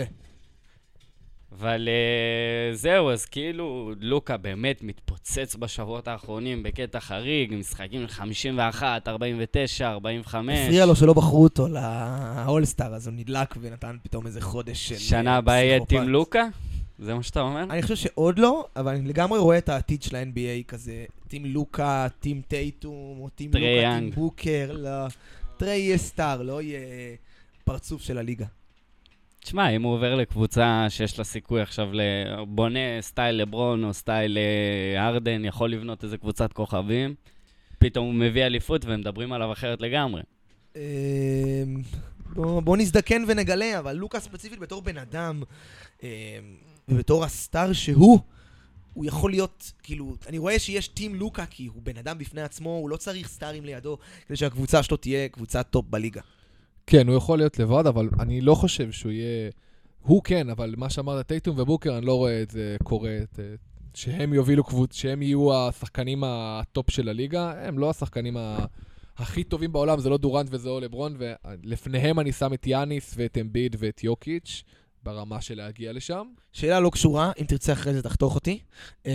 אבל 1.51 1.87
uh, 1.87 2.75
זהו, 2.75 3.09
אז 3.09 3.25
כאילו 3.25 3.91
לוקה 3.99 4.37
באמת 4.37 4.83
מתפוצץ 4.83 5.55
בשבועות 5.55 6.07
האחרונים 6.07 6.63
בקטע 6.63 6.99
חריג, 6.99 7.53
משחקים 7.55 8.07
51, 8.07 9.07
49, 9.07 9.91
45. 9.91 10.59
הפריע 10.59 10.85
לו 10.85 10.95
שלא 10.95 11.13
בחרו 11.13 11.43
אותו 11.43 11.67
לאולסטאר, 11.67 12.95
אז 12.95 13.07
הוא 13.07 13.15
נדלק 13.17 13.55
ונתן 13.61 13.97
פתאום 14.03 14.27
איזה 14.27 14.41
חודש 14.41 14.89
של... 14.89 14.97
שנה 14.97 15.31
אה, 15.31 15.37
הבאה 15.37 15.55
יהיה. 15.55 15.85
טים 15.85 16.09
לוקה? 16.09 16.47
זה 16.99 17.13
מה 17.13 17.23
שאתה 17.23 17.41
אומר? 17.41 17.63
אני 17.63 17.81
חושב 17.81 17.95
שעוד 17.95 18.39
לא, 18.39 18.67
אבל 18.75 18.95
אני 18.95 19.07
לגמרי 19.07 19.39
רואה 19.39 19.57
את 19.57 19.69
העתיד 19.69 20.03
של 20.03 20.15
ה-NBA 20.15 20.63
כזה, 20.67 21.05
team 21.27 21.45
לוקה, 21.45 22.07
team 22.19 22.41
טייטום, 22.47 23.19
או 23.19 23.29
team 23.35 23.51
לוקה, 23.53 23.99
team. 23.99 24.11
בוקר, 24.11 24.71
לא. 24.73 25.07
טרי 25.57 25.77
יהיה 25.77 25.97
סטאר, 25.97 26.41
לא 26.41 26.61
יהיה 26.61 26.79
פרצוף 27.63 28.01
של 28.01 28.17
הליגה. 28.17 28.45
תשמע, 29.45 29.69
אם 29.69 29.81
הוא 29.81 29.93
עובר 29.93 30.15
לקבוצה 30.15 30.85
שיש 30.89 31.17
לה 31.17 31.23
סיכוי 31.23 31.61
עכשיו 31.61 31.89
לבונה 31.93 33.01
style 33.01 33.35
לברון 33.35 33.83
או 33.83 33.93
style 33.93 34.37
ארדן, 34.97 35.45
יכול 35.45 35.71
לבנות 35.71 36.03
איזה 36.03 36.17
קבוצת 36.17 36.53
כוכבים, 36.53 37.15
פתאום 37.79 38.05
הוא 38.05 38.13
מביא 38.13 38.45
אליפות 38.45 38.85
ומדברים 38.85 39.33
עליו 39.33 39.51
אחרת 39.51 39.81
לגמרי. 39.81 40.21
אמ, 40.75 40.81
בוא, 42.33 42.59
בוא 42.59 42.77
נזדקן 42.77 43.23
ונגלה, 43.27 43.79
אבל 43.79 43.93
לוקה 43.95 44.19
ספציפית 44.19 44.59
בתור 44.59 44.81
בן 44.81 44.97
אדם, 44.97 45.43
אמ, 46.03 46.07
ובתור 46.87 47.23
הסטאר 47.23 47.73
שהוא, 47.73 48.19
הוא 48.93 49.05
יכול 49.05 49.31
להיות, 49.31 49.71
כאילו, 49.83 50.15
אני 50.27 50.37
רואה 50.37 50.59
שיש 50.59 50.87
team 50.87 51.15
לוקה, 51.15 51.45
כי 51.45 51.65
הוא 51.65 51.81
בן 51.83 51.97
אדם 51.97 52.17
בפני 52.17 52.41
עצמו, 52.41 52.69
הוא 52.69 52.89
לא 52.89 52.97
צריך 52.97 53.27
סטארים 53.27 53.65
לידו, 53.65 53.97
כדי 54.27 54.37
שהקבוצה 54.37 54.83
שלו 54.83 54.97
תהיה 54.97 55.29
קבוצת 55.29 55.67
טופ 55.69 55.85
בליגה. 55.89 56.21
כן, 56.87 57.07
הוא 57.07 57.17
יכול 57.17 57.37
להיות 57.37 57.59
לבד, 57.59 57.87
אבל 57.87 58.09
אני 58.19 58.41
לא 58.41 58.55
חושב 58.55 58.91
שהוא 58.91 59.11
יהיה... 59.11 59.49
הוא 60.01 60.23
כן, 60.23 60.49
אבל 60.49 60.73
מה 60.77 60.89
שאמרת, 60.89 61.27
טייטום 61.27 61.59
ובוקר, 61.59 61.97
אני 61.97 62.05
לא 62.05 62.13
רואה 62.13 62.41
את 62.41 62.51
זה 62.51 62.75
קורה, 62.83 63.17
את, 63.23 63.39
שהם 63.93 64.33
יובילו 64.33 64.63
קבוצ... 64.63 64.95
שהם 64.95 65.21
יהיו 65.21 65.53
השחקנים 65.53 66.23
הטופ 66.23 66.89
של 66.89 67.09
הליגה, 67.09 67.53
הם 67.67 67.79
לא 67.79 67.89
השחקנים 67.89 68.37
ה... 68.37 68.65
הכי 69.17 69.43
טובים 69.43 69.71
בעולם, 69.71 69.99
זה 69.99 70.09
לא 70.09 70.17
דורנט 70.17 70.47
וזה 70.51 70.69
לא 70.69 70.81
לברון, 70.81 71.17
ולפניהם 71.17 72.19
אני 72.19 72.31
שם 72.31 72.53
את 72.53 72.67
יאניס 72.67 73.13
ואת 73.17 73.37
אמביד 73.41 73.75
ואת 73.79 74.03
יוקיץ', 74.03 74.63
ברמה 75.03 75.41
של 75.41 75.55
להגיע 75.55 75.93
לשם. 75.93 76.27
שאלה 76.53 76.79
לא 76.79 76.89
קשורה, 76.89 77.31
אם 77.41 77.45
תרצה 77.45 77.73
אחרי 77.73 77.93
זה 77.93 78.03
תחתוך 78.03 78.35
אותי. 78.35 78.59
אמ, 79.05 79.11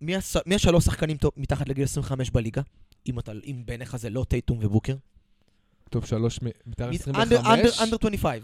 מי, 0.00 0.54
השלוש 0.54 0.84
שחקנים 0.84 1.16
מתחת 1.36 1.68
לגיל 1.68 1.84
25 1.84 2.30
בליגה? 2.30 2.62
אם, 3.08 3.18
אתה... 3.18 3.32
אם 3.46 3.62
בעיניך 3.66 3.96
זה 3.96 4.10
לא 4.10 4.24
טייטום 4.28 4.58
ובוקר? 4.60 4.94
טוב, 5.92 6.04
שלוש 6.06 6.38
מ- 6.42 6.46
מתחת 6.66 6.88
מי- 6.88 6.96
25. 6.96 7.32
under- 7.32 7.44
under- 7.44 7.82
under 7.82 7.94
25. 7.94 8.40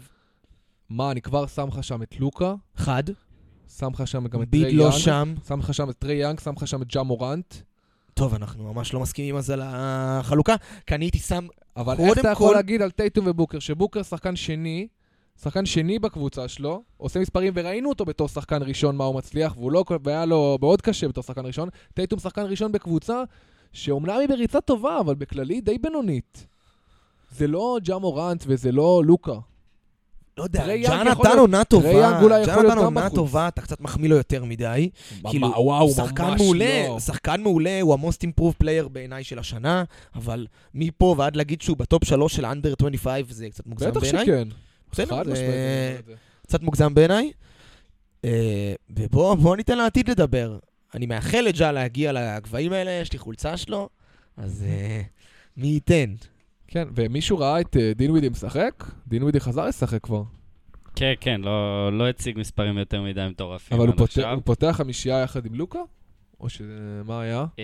מה, 0.89 1.11
אני 1.11 1.21
כבר 1.21 1.47
שם 1.47 1.67
לך 1.67 1.83
שם 1.83 2.01
את 2.03 2.19
לוקה, 2.19 2.53
חד. 2.75 3.03
שם 3.77 3.87
לך 3.93 4.07
שם 4.07 4.27
גם 4.27 4.41
את 4.41 4.47
טרי 4.51 4.63
ביד 4.63 4.73
לא 4.73 4.83
יאנג, 4.83 4.93
שם. 4.93 5.33
שם 5.47 5.59
לך 5.59 5.73
שם 5.73 5.89
את 5.89 5.95
טרי 5.99 6.13
יאנג, 6.13 6.39
שם 6.39 6.53
לך 6.57 6.67
שם 6.67 6.81
את 6.81 6.87
ג'ה 6.87 7.03
מורנט. 7.03 7.55
טוב, 8.13 8.33
אנחנו 8.33 8.73
ממש 8.73 8.93
לא 8.93 8.99
מסכימים 8.99 9.35
אז 9.35 9.49
על 9.49 9.61
החלוקה, 9.63 10.55
כי 10.87 10.95
אני 10.95 11.05
הייתי 11.05 11.19
שם... 11.19 11.47
אבל 11.77 11.95
איך 11.99 12.19
אתה 12.19 12.27
יכול 12.29 12.47
כל- 12.49 12.55
להגיד 12.55 12.81
על 12.81 12.91
טייטום 12.91 13.25
ובוקר, 13.27 13.59
שבוקר 13.59 14.03
שחקן 14.03 14.35
שני, 14.35 14.87
שחקן 15.41 15.65
שני 15.65 15.99
בקבוצה 15.99 16.47
שלו, 16.47 16.83
עושה 16.97 17.19
מספרים 17.19 17.53
וראינו 17.55 17.89
אותו 17.89 18.05
בתור 18.05 18.27
שחקן 18.27 18.61
ראשון 18.63 18.95
מה 18.95 19.03
הוא 19.03 19.15
מצליח, 19.15 19.57
והוא 19.57 19.71
לא, 19.71 19.83
והיה 20.03 20.25
לו 20.25 20.57
מאוד 20.61 20.81
קשה 20.81 21.07
בתור 21.07 21.23
שחקן 21.23 21.45
ראשון. 21.45 21.69
טייטום 21.93 22.19
שחקן 22.19 22.41
ראשון 22.45 22.71
בקבוצה 22.71 23.23
שאומנם 23.73 24.15
היא 24.19 24.29
בריצה 24.29 24.61
טובה, 24.61 24.99
אבל 24.99 25.15
בכללי 25.15 25.61
די 25.61 25.77
בינונית. 25.77 26.47
זה 27.31 27.47
לא 27.47 27.77
ג'ה 27.83 27.97
מורנט 27.97 28.43
וזה 28.47 28.71
לא 28.71 29.01
לוקה. 29.05 29.33
לא 30.37 30.43
יודע, 30.43 30.77
ג'ה 30.87 31.03
נתן 31.03 31.37
עונה 31.37 31.63
טובה, 31.63 32.19
ג'ה 32.45 32.61
נתן 32.61 32.77
עונה. 32.77 33.09
טובה, 33.09 33.47
אתה 33.47 33.61
קצת 33.61 33.81
מחמיא 33.81 34.09
לו 34.09 34.15
יותר 34.15 34.43
מדי. 34.43 34.89
כאילו, 35.29 35.47
וואו, 35.47 35.89
שחקן 35.89 36.35
מעולה, 36.37 36.87
לא. 36.87 36.99
שחקן 36.99 37.41
מעולה, 37.41 37.81
הוא 37.81 37.93
ה-most 37.93 38.27
improved 38.27 38.63
player 38.63 38.87
בעיניי 38.91 39.23
של 39.23 39.39
השנה, 39.39 39.83
אבל 40.15 40.47
מפה 40.73 41.15
ועד 41.17 41.35
להגיד 41.35 41.61
שהוא 41.61 41.77
בטופ 41.77 42.03
שלוש 42.03 42.35
של 42.35 42.45
אנדר 42.45 42.73
25 42.79 43.25
זה 43.29 43.49
קצת 43.49 43.67
מוגזם 43.67 43.89
בטח 43.89 43.99
בעיניי. 43.99 44.25
שכן. 44.25 44.47
בסדר, 44.91 45.23
זה 45.23 45.33
זה. 46.05 46.13
קצת 46.47 46.61
מוגזם 46.61 46.93
בעיניי. 46.93 47.31
אה, 48.25 48.73
ובואו 48.89 49.37
בוא 49.37 49.55
ניתן 49.55 49.77
לעתיד 49.77 50.09
לדבר. 50.09 50.57
אני 50.95 51.05
מאחל 51.05 51.41
לג'ה 51.41 51.71
להגיע 51.71 52.11
לגבהים 52.11 52.73
האלה, 52.73 52.91
יש 52.91 53.13
לי 53.13 53.19
חולצה 53.19 53.57
שלו, 53.57 53.89
אז 54.37 54.65
אה, 54.67 55.01
מי 55.57 55.67
ייתן? 55.67 56.13
כן, 56.71 56.87
ומישהו 56.95 57.37
ראה 57.37 57.61
את 57.61 57.77
אה, 57.77 57.91
דינווידי 57.95 58.29
משחק? 58.29 58.83
דינווידי 59.07 59.39
חזר 59.39 59.65
לשחק 59.65 60.03
כבר. 60.03 60.23
כן, 60.95 61.13
כן, 61.19 61.41
לא, 61.41 61.89
לא 61.97 62.09
הציג 62.09 62.39
מספרים 62.39 62.77
יותר 62.77 63.01
מדי 63.01 63.27
מטורפים 63.29 63.77
אבל 63.77 63.89
עד 63.89 64.01
עכשיו. 64.01 64.33
הוא 64.33 64.41
פותח 64.45 64.71
חמישייה 64.77 65.19
יחד 65.19 65.45
עם 65.45 65.55
לוקה? 65.55 65.79
או 66.39 66.49
ש... 66.49 66.61
מה 67.05 67.21
היה? 67.21 67.45
אה, 67.59 67.63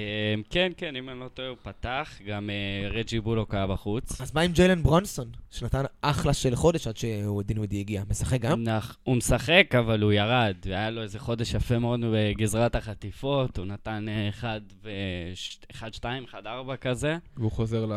כן, 0.50 0.72
כן, 0.78 0.96
אם 0.96 1.10
אני 1.10 1.20
לא 1.20 1.28
טועה, 1.34 1.48
הוא 1.50 1.58
פתח, 1.64 2.10
גם 2.28 2.50
אה, 2.50 2.90
רג'י 2.90 3.20
בולוק 3.20 3.54
היה 3.54 3.68
בחוץ. 3.68 4.22
אז 4.22 4.34
מה 4.36 4.42
עם 4.42 4.52
ג'לן 4.52 4.84
ברונסון, 4.84 5.28
שנתן 5.52 5.84
אחלה 6.02 6.34
של 6.34 6.56
חודש 6.56 6.88
עד 6.88 6.98
שדינווידי 6.98 7.80
הגיע? 7.80 8.04
משחק 8.10 8.40
גם? 8.42 8.64
נח, 8.64 8.98
הוא 9.04 9.16
משחק, 9.16 9.68
אבל 9.80 10.02
הוא 10.02 10.12
ירד, 10.14 10.56
והיה 10.66 10.90
לו 10.90 11.02
איזה 11.02 11.20
חודש 11.20 11.54
יפה 11.54 11.80
מאוד 11.80 12.00
בגזרת 12.14 12.76
החטיפות, 12.76 13.58
הוא 13.58 13.66
נתן 13.66 14.06
1 14.30 14.62
ו-1, 14.84 15.86
2, 15.92 16.24
1, 16.24 16.46
4 16.46 16.76
כזה, 16.76 17.18
והוא 17.38 17.52
חוזר 17.52 17.86
ל... 17.86 17.92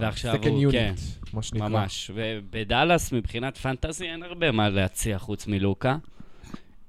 ועכשיו 0.00 0.34
second 0.34 0.48
הוא- 0.48 0.68
unit, 0.68 0.72
כן, 0.72 0.94
מה 1.32 1.42
שנקרא. 1.42 1.68
ממש. 1.68 2.10
ובדאלאס, 2.14 3.12
מבחינת 3.12 3.56
פנטזי, 3.56 4.04
אין 4.06 4.22
הרבה 4.22 4.50
מה 4.52 4.68
להציע 4.68 5.18
חוץ 5.18 5.46
מלוקה. 5.46 5.96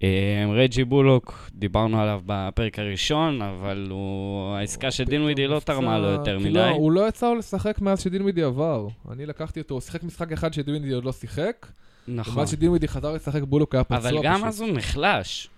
אה, 0.04 0.46
רג'י 0.54 0.84
בולוק, 0.84 1.50
דיברנו 1.54 2.02
עליו 2.02 2.22
בפרק 2.26 2.80
הראשון, 2.80 3.42
אבל 3.42 3.88
הוא... 3.90 4.56
העסקה 4.56 4.92
של 4.92 5.04
דינווידי 5.04 5.48
לא 5.48 5.60
תרמה 5.60 6.00
לו 6.00 6.08
יותר 6.08 6.38
כי 6.38 6.44
מדי. 6.44 6.54
לא, 6.54 6.70
הוא 6.70 6.92
לא 6.92 7.08
יצא 7.08 7.30
לו 7.30 7.36
לשחק 7.36 7.82
מאז 7.82 8.02
שדינווידי 8.02 8.44
עבר. 8.44 8.88
אני 9.12 9.26
לקחתי 9.26 9.60
אותו, 9.60 9.74
הוא 9.74 9.82
שיחק 9.82 10.04
משחק 10.04 10.32
אחד 10.32 10.54
שדינווידי 10.54 10.94
עוד 10.94 11.06
לא 11.06 11.12
שיחק. 11.12 11.68
נכון. 12.08 12.34
ומאז 12.34 12.52
שדינווידי 12.52 12.88
חזר 12.88 13.14
לשחק 13.14 13.42
בולוק 13.42 13.76
היה 13.76 13.84
פצוע 13.84 13.98
אבל 13.98 14.12
פשוט. 14.12 14.24
גם 14.24 14.46
אז 14.46 14.62
הוא 14.62 14.70
נחלש. 14.70 15.50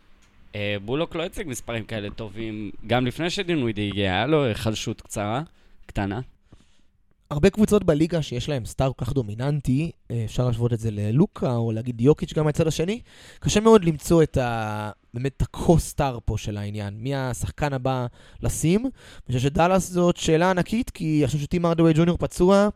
אה, 0.55 0.75
בולוק 0.85 1.15
לא 1.15 1.23
הציג 1.23 1.47
מספרים 1.47 1.83
כאלה 1.83 2.09
טובים, 2.09 2.71
גם 2.87 3.05
לפני 3.05 3.29
שדינווידי 3.29 3.87
הגיע, 3.87 4.11
היה 4.11 4.27
לו 4.27 4.43
היחלשות 4.43 5.01
קצרה, 5.01 5.41
קטנה. 5.85 6.19
הרבה 7.31 7.49
קבוצות 7.49 7.83
בליגה 7.83 8.21
שיש 8.21 8.49
להם 8.49 8.65
סטאר 8.65 8.91
כל 8.95 9.05
כך 9.05 9.13
דומיננטי, 9.13 9.91
אה, 10.11 10.21
אפשר 10.25 10.45
להשוות 10.45 10.73
את 10.73 10.79
זה 10.79 10.91
ללוקה, 10.91 11.55
או 11.55 11.71
להגיד 11.71 12.01
יוקיץ' 12.01 12.33
גם 12.33 12.45
מהצד 12.45 12.67
השני, 12.67 12.99
קשה 13.39 13.59
מאוד 13.59 13.85
למצוא 13.85 14.23
את 14.23 14.37
ה... 14.37 14.91
באמת 15.13 15.33
את 15.37 15.41
הקו-סטאר 15.41 16.17
פה 16.25 16.37
של 16.37 16.57
העניין. 16.57 16.93
מי 16.97 17.15
השחקן 17.15 17.73
הבא 17.73 18.05
לשים? 18.41 18.81
אני 18.81 19.37
חושב 19.37 19.39
שדאלאס 19.39 19.89
זאת 19.89 20.17
שאלה 20.17 20.49
ענקית, 20.49 20.89
כי 20.89 21.21
עכשיו 21.23 21.39
שטים 21.39 21.65
ארדווי 21.65 21.93
ג'וניור 21.95 22.17
פצוע, 22.17 22.69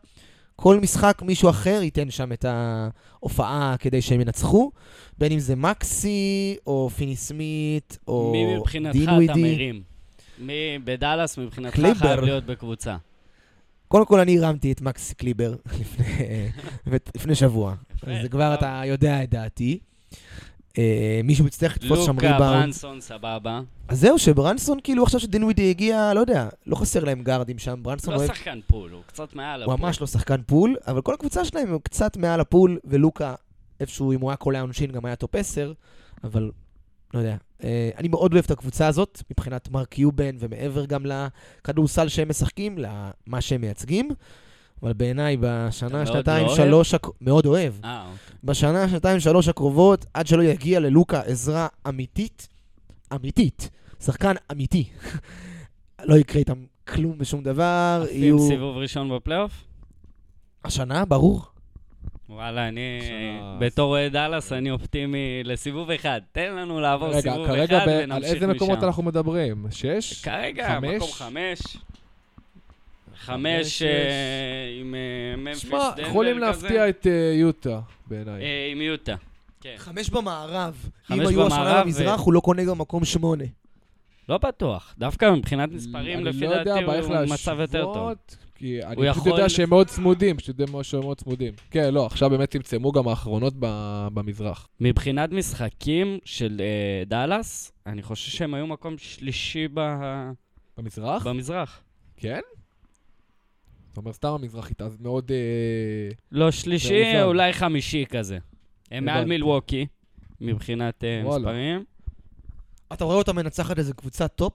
כל 0.56 0.80
משחק 0.80 1.22
מישהו 1.22 1.50
אחר 1.50 1.80
ייתן 1.82 2.10
שם 2.10 2.32
את 2.32 2.44
ההופעה 2.44 3.74
כדי 3.78 4.02
שהם 4.02 4.20
ינצחו, 4.20 4.70
בין 5.18 5.32
אם 5.32 5.38
זה 5.38 5.56
מקסי, 5.56 6.56
או 6.66 6.90
פיני 6.96 7.16
סמית, 7.16 7.98
או 8.08 8.32
מי 8.32 8.56
מבחינתך 8.56 8.98
אתה. 9.02 9.34
מרים? 9.36 9.82
מי 10.38 10.78
בדאלאס 10.84 11.38
מבחינתך 11.38 11.74
קליבר. 11.74 11.98
חייב 11.98 12.20
להיות 12.20 12.44
בקבוצה? 12.44 12.96
קודם 13.88 14.06
כל 14.06 14.20
אני 14.20 14.38
הרמתי 14.38 14.72
את 14.72 14.80
מקס 14.80 15.12
קליבר 15.12 15.54
לפני, 15.80 16.50
לפני 17.16 17.34
שבוע. 17.34 17.74
אז 18.02 18.22
זה 18.22 18.28
כבר. 18.28 18.54
אתה 18.54 18.82
יודע 18.86 19.22
את 19.22 19.30
דעתי. 19.30 19.78
אה, 20.78 21.20
מישהו 21.24 21.46
יצטרך 21.46 21.76
לתפוס 21.76 22.06
שם 22.06 22.14
לוקה, 22.14 22.32
ריבאונד. 22.32 22.62
ברנסון, 22.62 23.00
סבבה. 23.00 23.60
אז 23.88 24.00
זהו, 24.00 24.18
שברנסון, 24.18 24.78
כאילו 24.84 25.02
עכשיו 25.02 25.20
שדינווידי 25.20 25.70
הגיע, 25.70 26.14
לא 26.14 26.20
יודע, 26.20 26.48
לא 26.66 26.76
חסר 26.76 27.04
להם 27.04 27.22
גארדים 27.22 27.58
שם, 27.58 27.82
ברנסון 27.82 28.14
לא 28.14 28.18
אוהב... 28.18 28.34
שחקן 28.34 28.58
פול, 28.66 28.90
הוא 28.90 29.02
קצת 29.06 29.34
מעל 29.34 29.62
הוא 29.62 29.72
הפול. 29.72 29.86
ממש 29.86 30.00
לא 30.00 30.06
שחקן 30.06 30.42
role, 30.46 30.76
אבל 30.86 31.00
כל 31.00 31.14
הקבוצה 31.14 31.44
שלהם 31.44 31.72
הוא 31.72 31.80
קצת 31.80 32.16
מעל 32.16 32.40
ה 32.40 32.46
role, 32.46 32.78
ולוקה, 32.84 33.34
איפשהו, 33.80 34.12
אם 34.12 34.20
הוא 34.20 34.30
היה 34.30 34.36
קולע 34.36 34.60
עונשין, 34.60 34.92
גם 34.92 35.04
היה 35.04 35.16
טופ 35.16 35.34
10, 35.34 35.72
אבל 36.24 36.50
לא 37.14 37.18
יודע. 37.18 37.36
אה, 37.64 37.90
אני 37.98 38.08
מאוד 38.08 38.32
אוהב 38.32 38.44
את 38.44 38.50
הקבוצה 38.50 38.86
הזאת, 38.86 39.22
מבחינת 39.30 39.70
מארק 39.70 39.98
קיובן, 39.98 40.36
ומעבר 40.38 40.84
גם 40.84 41.04
לכדורסל 41.06 42.08
שהם 42.08 42.28
משחקים, 42.28 42.78
למה 42.78 43.40
שהם 43.40 43.60
מייצגים. 43.60 44.08
אבל 44.82 44.92
בעיניי, 44.92 45.36
בשנה, 45.40 46.06
שנתיים, 46.06 46.46
לא? 46.46 46.56
שלוש, 46.56 46.94
הק- 46.94 47.06
מאוד 47.20 47.46
אוהב. 47.46 47.72
אה, 47.84 48.02
אוקיי. 48.02 48.36
בשנה, 48.44 48.88
שנתיים, 48.88 49.20
שלוש 49.20 49.48
הקרובות, 49.48 50.06
עד 50.14 50.26
שלא 50.26 50.42
יגיע 50.42 50.80
ללוקה 50.80 51.20
עזרה 51.20 51.66
אמיתית, 51.88 52.48
אמיתית, 53.14 53.70
שחקן 54.00 54.34
אמיתי. 54.52 54.84
לא 56.08 56.14
יקרה 56.14 56.38
איתם 56.38 56.64
כלום 56.88 57.16
ושום 57.18 57.42
דבר, 57.42 58.04
יהיו... 58.10 58.38
סיבוב 58.48 58.76
ראשון 58.76 59.10
בפלייאוף? 59.16 59.52
השנה, 60.64 61.04
ברור. 61.04 61.46
וואלה, 62.28 62.68
אני 62.68 63.00
בתור 63.58 63.90
אוהד 63.90 64.12
דאלאס, 64.12 64.52
אני 64.52 64.70
אופטימי 64.70 65.40
לסיבוב 65.44 65.90
אחד. 65.90 66.20
תן 66.32 66.54
לנו 66.54 66.80
לעבור 66.80 67.08
רגע, 67.08 67.20
סיבוב 67.20 67.46
כרגע 67.46 67.78
אחד 67.78 67.86
ב- 67.86 67.90
על 67.90 68.00
ונמשיך 68.02 68.34
איזה 68.34 68.46
מקומות 68.46 68.78
משם. 68.78 68.86
אנחנו 68.86 69.02
מדברים? 69.02 69.66
שש? 69.70 70.24
כרגע, 70.24 70.68
חמש? 70.68 70.96
מקום 70.96 71.12
חמש. 71.12 71.58
חמש. 73.16 73.82
אה, 73.82 73.88
עם 74.80 74.94
אה, 74.94 75.36
ממפיס 75.36 75.58
שמע, 75.62 75.90
דנבר 75.96 76.08
יכולים 76.08 76.36
כזה. 76.36 76.46
להפתיע 76.46 76.88
את 76.88 77.06
אה, 77.06 77.32
יוטה, 77.34 77.80
בעיניי. 78.06 78.42
עם 78.72 78.80
יוטה. 78.80 79.14
כן. 79.60 79.74
חמש 79.76 80.10
במערב. 80.10 80.88
אם 81.10 81.20
היו 81.20 81.46
השנה 81.46 81.58
במערב, 81.58 81.84
במזרח, 81.84 82.20
הוא 82.20 82.32
לא 82.32 82.40
קונה 82.40 82.64
גם 82.64 82.78
מקום 82.78 83.04
שמונה. 83.04 83.44
לא 84.28 84.38
בטוח. 84.38 84.94
דווקא 84.98 85.30
מבחינת 85.30 85.72
מספרים, 85.72 86.24
לפי 86.24 86.40
לא 86.46 86.64
דעתי, 86.64 86.84
הוא 86.84 86.94
במצב 87.08 87.56
יותר 87.60 87.84
טוב. 87.84 88.12
כי 88.56 88.84
אני 88.84 88.96
פשוט 88.96 89.06
יכול- 89.16 89.32
יודע 89.32 89.48
שהם 89.48 89.68
מאוד 89.70 89.86
צמודים, 89.86 90.36
פשוט 90.36 90.60
יודע 90.60 90.82
שהם 90.82 91.00
מאוד 91.00 91.16
צמודים. 91.16 91.52
כן, 91.70 91.94
לא, 91.94 92.06
עכשיו 92.06 92.30
באמת 92.30 92.50
צמצמו 92.50 92.92
גם 92.92 93.08
האחרונות 93.08 93.54
ב- 93.58 94.08
במזרח. 94.14 94.68
מבחינת 94.80 95.30
משחקים 95.32 96.18
של 96.24 96.60
אה, 96.60 97.04
דאלאס, 97.06 97.72
אני 97.86 98.02
חושב 98.02 98.30
שהם 98.30 98.54
היו 98.54 98.66
מקום 98.66 98.98
שלישי 98.98 99.68
ב- 99.74 100.30
במזרח? 100.78 101.26
במזרח. 101.26 101.82
כן? 102.16 102.40
זאת 103.88 103.96
אומרת, 103.96 104.14
סתם 104.14 104.28
המזרחית, 104.28 104.82
אז 104.82 104.96
מאוד... 105.00 105.30
אה, 105.32 106.14
לא 106.32 106.50
שלישי. 106.50 107.22
אולי 107.22 107.52
חמישי 107.52 108.04
כזה. 108.08 108.38
הם 108.90 109.04
מעל. 109.04 109.24
מילווקי, 109.24 109.86
מבחינת 110.40 111.04
אה. 111.04 111.22
מספרים. 111.24 111.84
אתה 112.92 113.04
רואה 113.04 113.16
אותה 113.16 113.32
מנצחת 113.32 113.78
איזה 113.78 113.94
קבוצת 113.94 114.32
טופ? 114.34 114.52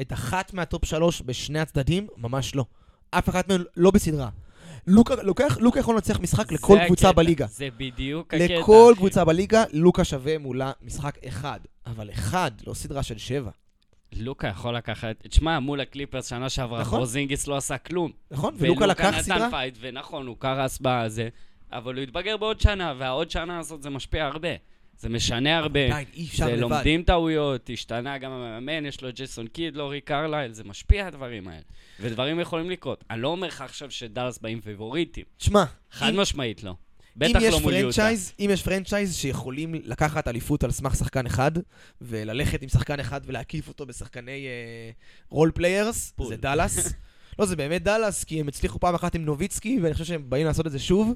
את 0.00 0.12
אחת 0.12 0.54
מהטופ 0.54 0.84
שלוש 0.84 1.22
בשני 1.26 1.60
הצדדים? 1.60 2.06
ממש 2.16 2.54
לא. 2.54 2.64
אף 3.18 3.28
אחת 3.28 3.48
מהן 3.48 3.64
לא 3.76 3.90
בסדרה. 3.90 4.28
לוקה, 4.86 5.14
לוקח, 5.22 5.58
לוקה 5.60 5.80
יכול 5.80 5.94
לנצח 5.94 6.20
משחק 6.20 6.52
לכל 6.52 6.78
קבוצה 6.86 7.08
הקטע, 7.08 7.16
בליגה. 7.16 7.46
זה 7.46 7.68
בדיוק 7.76 8.34
הקטע. 8.34 8.58
לכל 8.58 8.90
אחי. 8.92 8.98
קבוצה 8.98 9.24
בליגה, 9.24 9.64
לוקה 9.72 10.04
שווה 10.04 10.38
מולה 10.38 10.72
משחק 10.82 11.18
אחד. 11.28 11.60
אבל 11.86 12.10
אחד, 12.10 12.50
לא 12.66 12.74
סדרה 12.74 13.02
של 13.02 13.18
שבע. 13.18 13.50
לוקה 14.12 14.48
יכול 14.48 14.76
לקחת... 14.76 15.16
תשמע, 15.28 15.58
מול 15.60 15.80
הקליפרס 15.80 16.30
שנה 16.30 16.48
שעברה, 16.48 16.80
נכון. 16.80 16.98
פורזינגיס 16.98 17.46
לא 17.46 17.56
עשה 17.56 17.78
כלום. 17.78 18.10
נכון? 18.30 18.54
ולוקה 18.58 18.86
לקח 18.86 19.14
סדרה? 19.20 19.38
נתן 19.38 19.50
פייט, 19.50 19.78
ונכון, 19.80 20.26
הוא 20.26 20.36
קרס 20.38 20.78
בזה, 20.82 21.28
אבל 21.72 21.94
הוא 21.94 22.02
התבגר 22.02 22.36
בעוד 22.36 22.60
שנה, 22.60 22.94
והעוד 22.98 23.30
שנה 23.30 23.58
הזאת 23.58 23.82
זה 23.82 23.90
משפיע 23.90 24.26
הרבה. 24.26 24.48
זה 25.02 25.08
משנה 25.08 25.58
הרבה. 25.58 25.86
עדיין, 25.86 26.06
אי 26.14 26.26
אפשר 26.26 26.44
זה 26.44 26.52
לבד. 26.52 26.60
לומדים 26.60 27.02
טעויות, 27.02 27.70
השתנה 27.72 28.18
גם 28.18 28.30
המאמן, 28.32 28.86
יש 28.86 29.02
לו 29.02 29.08
את 29.08 29.14
ג'ייסון 29.14 29.46
קיד, 29.46 29.76
לא 29.76 29.90
ריק 29.90 30.04
קרלייל, 30.04 30.52
זה 30.52 30.64
משפיע 30.64 31.06
הדברים 31.06 31.48
האלה. 31.48 31.62
ודברים 32.00 32.40
יכולים 32.40 32.70
לקרות. 32.70 33.04
אני 33.10 33.22
לא 33.22 33.28
אומר 33.28 33.46
לך 33.46 33.60
עכשיו 33.60 33.90
שדאלאס 33.90 34.38
באים 34.38 34.60
פייבוריטים. 34.60 35.24
תשמע, 35.36 35.64
חד 35.90 36.08
אם- 36.08 36.20
משמעית 36.20 36.62
לא. 36.64 36.74
בטח 37.16 37.40
לא 37.50 37.60
מול 37.60 37.74
יוטה. 37.74 38.08
אם 38.40 38.50
יש 38.52 38.62
franchise 38.62 39.16
שיכולים 39.16 39.74
לקחת 39.74 40.28
אליפות 40.28 40.64
על 40.64 40.70
סמך 40.70 40.96
שחקן 40.96 41.26
אחד, 41.26 41.52
וללכת 42.00 42.62
עם 42.62 42.68
שחקן 42.68 43.00
אחד 43.00 43.20
ולהקיף 43.26 43.68
אותו 43.68 43.86
בשחקני 43.86 44.46
role 45.28 45.50
players, 45.54 46.12
role. 46.16 46.28
זה 46.28 46.36
דאלאס. 46.36 46.92
לא, 47.38 47.46
זה 47.46 47.56
באמת 47.56 47.82
דאלאס, 47.82 48.24
כי 48.24 48.40
הם 48.40 48.48
הצליחו 48.48 48.80
פעם 48.80 48.94
אחת 48.94 49.14
עם 49.14 49.24
נוביצקי, 49.24 49.78
ואני 49.82 49.92
חושב 49.92 50.04
שהם 50.04 50.30
באים 50.30 50.46
לעשות 50.46 50.66
את 50.66 50.72
זה 50.72 50.78
שוב. 50.78 51.14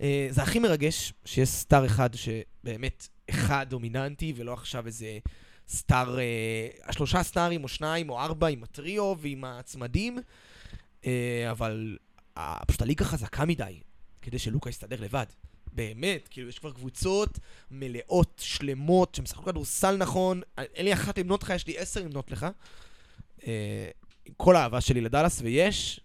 אה, 0.00 0.26
זה 0.30 0.42
הכי 0.42 0.58
מרגש 0.58 1.12
שיש 1.24 1.48
סטאר 1.48 1.86
אחד 1.86 2.10
שבאמת 2.14 3.08
אחד 3.30 3.66
דומיננטי, 3.70 4.32
ולא 4.36 4.52
עכשיו 4.52 4.86
איזה 4.86 5.18
סטאר, 5.68 6.18
אה, 6.18 6.92
שלושה 6.92 7.22
סטארים 7.22 7.64
או 7.64 7.68
שניים 7.68 8.10
או 8.10 8.20
ארבע 8.20 8.48
עם 8.48 8.62
הטריו 8.62 9.14
ועם 9.18 9.44
הצמדים, 9.44 10.18
אה, 11.06 11.48
אבל 11.50 11.98
אה, 12.36 12.58
פשוט 12.66 12.82
הליגה 12.82 13.04
חזקה 13.04 13.44
מדי, 13.44 13.80
כדי 14.22 14.38
שלוקה 14.38 14.70
יסתדר 14.70 15.00
לבד. 15.00 15.26
באמת, 15.72 16.28
כאילו, 16.28 16.48
יש 16.48 16.58
כבר 16.58 16.72
קבוצות 16.72 17.38
מלאות, 17.70 18.40
שלמות, 18.44 19.14
שמשחקות 19.14 19.44
כדורסל 19.44 19.96
נכון. 19.96 20.40
אין 20.58 20.84
לי 20.84 20.92
אחת 20.92 21.18
למנות 21.18 21.42
לך, 21.42 21.50
יש 21.50 21.66
לי 21.66 21.78
עשר 21.78 22.02
למנות 22.02 22.30
לך. 22.30 22.46
אה, 23.46 23.90
כל 24.36 24.56
האהבה 24.56 24.80
שלי 24.80 25.00
לדאלאס, 25.00 25.40
ויש, 25.42 26.00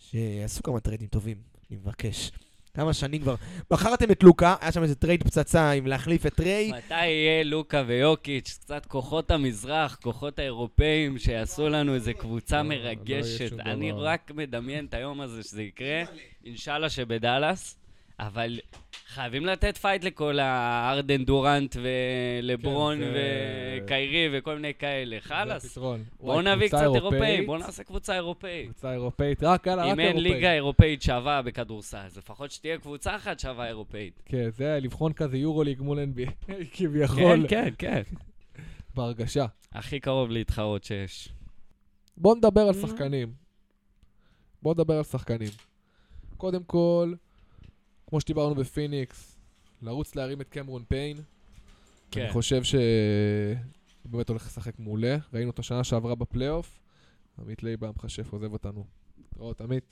שיעשו 0.00 0.62
כמה 0.62 0.80
טריידים 0.80 1.08
טובים, 1.08 1.36
אני 1.70 1.78
מבקש. 1.78 2.30
כמה 2.74 2.92
שנים 2.92 3.22
כבר. 3.22 3.34
בחרתם 3.70 4.10
את 4.10 4.22
לוקה, 4.22 4.54
היה 4.60 4.72
שם 4.72 4.82
איזה 4.82 4.94
טרייד 4.94 5.22
פצצה 5.22 5.70
עם 5.70 5.86
להחליף 5.86 6.26
את 6.26 6.40
טריי. 6.40 6.72
מתי 6.72 7.06
יהיה 7.06 7.44
לוקה 7.44 7.82
ויוקיץ', 7.86 8.58
קצת 8.60 8.86
כוחות 8.86 9.30
המזרח, 9.30 9.98
כוחות 10.02 10.38
האירופאים, 10.38 11.18
שיעשו 11.18 11.68
לנו 11.68 11.94
איזה 11.94 12.12
קבוצה 12.12 12.62
לא, 12.62 12.68
לא 12.68 12.74
יהיה 12.74 12.84
מרגשת. 12.84 13.60
אני. 13.60 13.92
רק 13.92 14.30
מדמיין 14.34 14.84
את 14.84 14.94
היום 14.94 15.20
הזה 15.20 15.42
שזה 15.42 15.62
יקרה, 15.62 16.02
אינשאללה 16.44 16.90
שבדאלאס, 16.90 17.79
אבל 18.20 18.60
חייבים 19.06 19.46
לתת 19.46 19.76
פייט 19.76 20.04
לכל 20.04 20.38
הארדן 20.38 21.24
דורנט 21.24 21.76
ולברון 21.82 22.98
כן, 22.98 23.12
וקיירי 23.84 24.38
וכל 24.38 24.54
מיני 24.54 24.74
כאלה. 24.78 25.16
חלאס. 25.20 25.78
בואו 26.20 26.42
נביא 26.42 26.68
קצת 26.68 26.78
אירופאית, 26.82 27.02
אירופאים, 27.12 27.46
בואו 27.46 27.58
נעשה 27.58 27.84
קבוצה 27.84 28.14
אירופאית. 28.14 28.64
קבוצה 28.70 28.92
אירופאית, 28.92 29.42
רק 29.42 29.66
יאללה, 29.66 29.84
רק 29.84 29.92
אם 29.92 30.00
אין 30.00 30.08
אירופאית. 30.08 30.34
ליגה 30.34 30.52
אירופאית 30.52 31.02
שווה 31.02 31.42
בכדורסל, 31.42 31.98
אז 31.98 32.18
לפחות 32.18 32.50
שתהיה 32.50 32.78
קבוצה 32.78 33.16
אחת 33.16 33.40
שווה 33.40 33.66
אירופאית. 33.68 34.22
כן, 34.24 34.50
זה 34.50 34.78
לבחון 34.82 35.12
כזה 35.12 35.36
יורוליג 35.38 35.80
מול 35.82 35.98
NBA, 35.98 36.30
כביכול, 36.74 37.46
כן, 37.48 37.68
כן, 37.78 38.02
כן. 38.02 38.02
בהרגשה. 38.94 39.46
הכי 39.72 40.00
קרוב 40.00 40.30
להתחרות 40.30 40.84
שיש. 40.84 41.28
בואו 42.16 42.34
נדבר 42.34 42.60
על. 42.60 42.74
שחקנים. 42.74 43.32
בואו 44.62 44.74
נדבר 44.74 44.96
על 44.96 45.04
שחקנים. 45.04 45.48
קודם 46.36 46.64
כל, 46.64 47.12
כמו 48.10 48.20
שדיברנו 48.20 48.54
בפיניקס, 48.54 49.36
לרוץ 49.82 50.14
להרים 50.14 50.40
את 50.40 50.48
קמרון 50.48 50.84
פיין. 50.88 51.16
כן. 52.10 52.20
אני 52.20 52.30
חושב 52.32 52.62
שהוא 52.64 52.80
באמת 54.04 54.28
הולך 54.28 54.46
לשחק 54.46 54.78
מעולה. 54.78 55.16
ראינו 55.32 55.50
אותו 55.50 55.62
שנה 55.62 55.84
שעברה 55.84 56.14
בפלייאוף. 56.14 56.78
עמית 57.42 57.62
לייבה 57.62 57.88
המכשף 57.88 58.32
עוזב 58.32 58.52
אותנו. 58.52 58.84
להתראות, 59.18 59.60
עמית. 59.60 59.84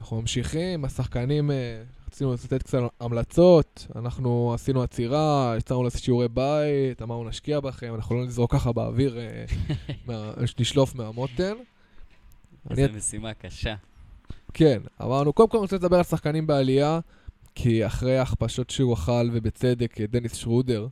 אנחנו 0.00 0.20
ממשיכים, 0.20 0.84
השחקנים, 0.84 1.50
אה, 1.50 1.82
רצינו 2.06 2.34
לתת 2.34 2.62
קצת 2.62 2.78
המלצות, 3.00 3.86
אנחנו 3.96 4.54
עשינו 4.54 4.82
עצירה, 4.82 5.54
יצרנו 5.58 5.82
לעשות 5.82 6.02
שיעורי 6.02 6.28
בית, 6.28 7.02
אמרנו 7.02 7.28
נשקיע 7.28 7.60
בכם, 7.60 7.94
אנחנו 7.94 8.16
לא 8.16 8.26
נזרוק 8.26 8.52
ככה 8.52 8.72
באוויר, 8.72 9.18
אה, 9.18 9.44
מה- 10.06 10.32
נשלוף 10.60 10.94
מהמותן. 10.94 11.52
איזה 12.70 12.88
משימה 12.96 13.34
קשה. 13.34 13.74
כן, 14.54 14.82
אמרנו, 15.02 15.32
קודם 15.32 15.48
כל 15.48 15.56
אני 15.56 15.62
רוצה 15.62 15.76
לדבר 15.76 15.96
על 15.96 16.02
שחקנים 16.02 16.46
בעלייה, 16.46 17.00
כי 17.54 17.86
אחרי 17.86 18.18
ההכפשות 18.18 18.70
שהוא 18.70 18.94
אכל, 18.94 19.28
ובצדק, 19.32 20.00
אה, 20.00 20.06
דניס 20.06 20.34
שרודר 20.34 20.86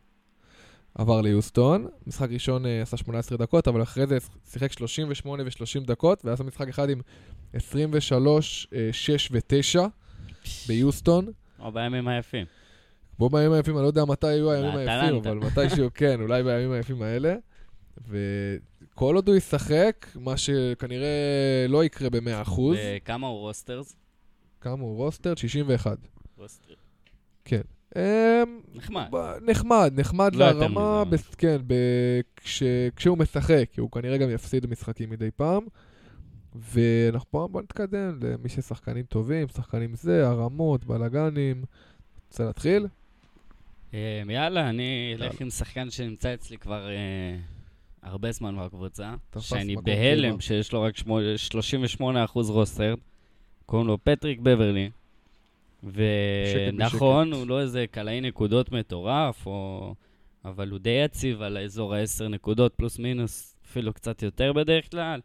עבר 0.94 1.20
ליוסטון. 1.20 1.87
משחק 2.07 2.29
ראשון 2.31 2.66
אה, 2.66 2.83
עשה 2.83 2.96
18 2.96 3.38
דקות, 3.38 3.68
אבל 3.68 3.83
אחרי 3.83 4.07
זה 4.07 4.18
שיחק 4.51 4.73
38 4.73 5.42
ו-30 5.42 5.87
דקות, 5.87 6.25
שם 6.37 6.46
משחק 6.46 6.68
אחד 6.68 6.90
עם 6.90 7.01
23, 7.53 8.68
אה, 8.75 8.88
6 8.92 9.31
ו-9 9.33 9.81
ביוסטון. 10.68 11.27
או 11.61 11.73
בימים 11.73 12.09
היפים. 12.09 12.46
בו 13.18 13.29
בימים 13.29 13.53
היפים, 13.53 13.77
אני 13.77 13.83
לא 13.83 13.88
יודע 13.88 14.05
מתי 14.05 14.27
היו 14.27 14.51
הימים. 14.51 14.77
היפים, 14.77 15.16
אבל 15.16 15.38
מתישהו, 15.38 15.88
כן, 15.94 16.20
אולי 16.20 16.42
בימים 16.42 16.73
היפים 16.73 17.03
האלה. 17.03 17.35
וכל 18.08 19.14
עוד 19.16 19.28
הוא 19.28 19.36
ישחק, 19.36 20.06
מה 20.14 20.36
שכנראה 20.36 21.08
לא 21.68 21.84
יקרה 21.84 22.10
ב-100%, 22.10 22.60
וכמה 22.96 23.26
הוא 23.26 23.38
רוסטרס? 23.38 23.96
כמה 24.60 24.82
הוא 24.82 24.96
רוסטר? 24.96 25.34
61. 25.36 25.98
רוסטר. 26.38 26.74
אמ, 27.96 28.02
נחמד. 28.74 29.08
ב- 29.12 29.50
נחמד, 29.50 29.92
נחמד 29.96 30.34
לא 30.34 30.50
לרמה. 30.50 31.04
בס- 31.04 31.34
כן, 31.34 31.56
ב- 31.66 31.74
כש- 32.36 32.62
כשהוא 32.96 33.18
משחק, 33.18 33.64
כי 33.72 33.80
הוא 33.80 33.90
כנראה 33.90 34.18
גם 34.18 34.30
יפסיד 34.30 34.66
משחקים 34.66 35.10
מדי 35.10 35.30
פעם. 35.36 35.62
ואנחנו 36.54 37.30
פה, 37.30 37.48
בוא 37.52 37.62
נתקדם 37.62 38.18
למי 38.22 38.48
ששחקנים 38.48 39.04
טובים, 39.04 39.48
שחקנים 39.48 39.94
זה, 39.94 40.28
הרמות, 40.28 40.84
בלאגנים. 40.84 41.64
רוצה 42.28 42.44
להתחיל? 42.44 42.86
אה, 43.94 44.22
יאללה, 44.28 44.68
אני. 44.70 45.14
אלך 45.20 45.40
עם 45.40 45.50
שחקן 45.50 45.90
שנמצא 45.90 46.34
אצלי 46.34 46.58
כבר 46.58 46.88
אה, 46.88 47.36
הרבה 48.02 48.32
זמן 48.32 48.56
בקבוצה. 48.56 49.14
שאני 49.40 49.76
בהלם. 49.76 50.40
שיש 50.40 50.72
לו 50.72 50.82
רק 50.82 50.96
שמו- 50.96 51.18
38% 51.36 52.50
רוסטר. 52.50 52.94
קוראים 53.66 53.88
לו 53.88 53.98
פטריק 54.04 54.40
בברלי. 54.40 54.90
ונכון. 55.82 57.32
הוא 57.32 57.46
לא 57.46 57.60
איזה 57.60 57.84
קלעי 57.90 58.20
נקודות 58.20 58.72
מטורף, 58.72 59.46
או... 59.46 59.94
אבל 60.44 60.70
הוא 60.70 60.78
די 60.78 61.00
יציב 61.04 61.42
על 61.42 61.56
האזור 61.56 61.94
ה-10 61.94 62.28
נקודות, 62.28 62.74
פלוס 62.74 62.98
מינוס, 62.98 63.56
אפילו 63.66 63.92
קצת 63.92 64.22
יותר 64.22 64.52
בדרך 64.52 64.90
כלל. 64.90 65.20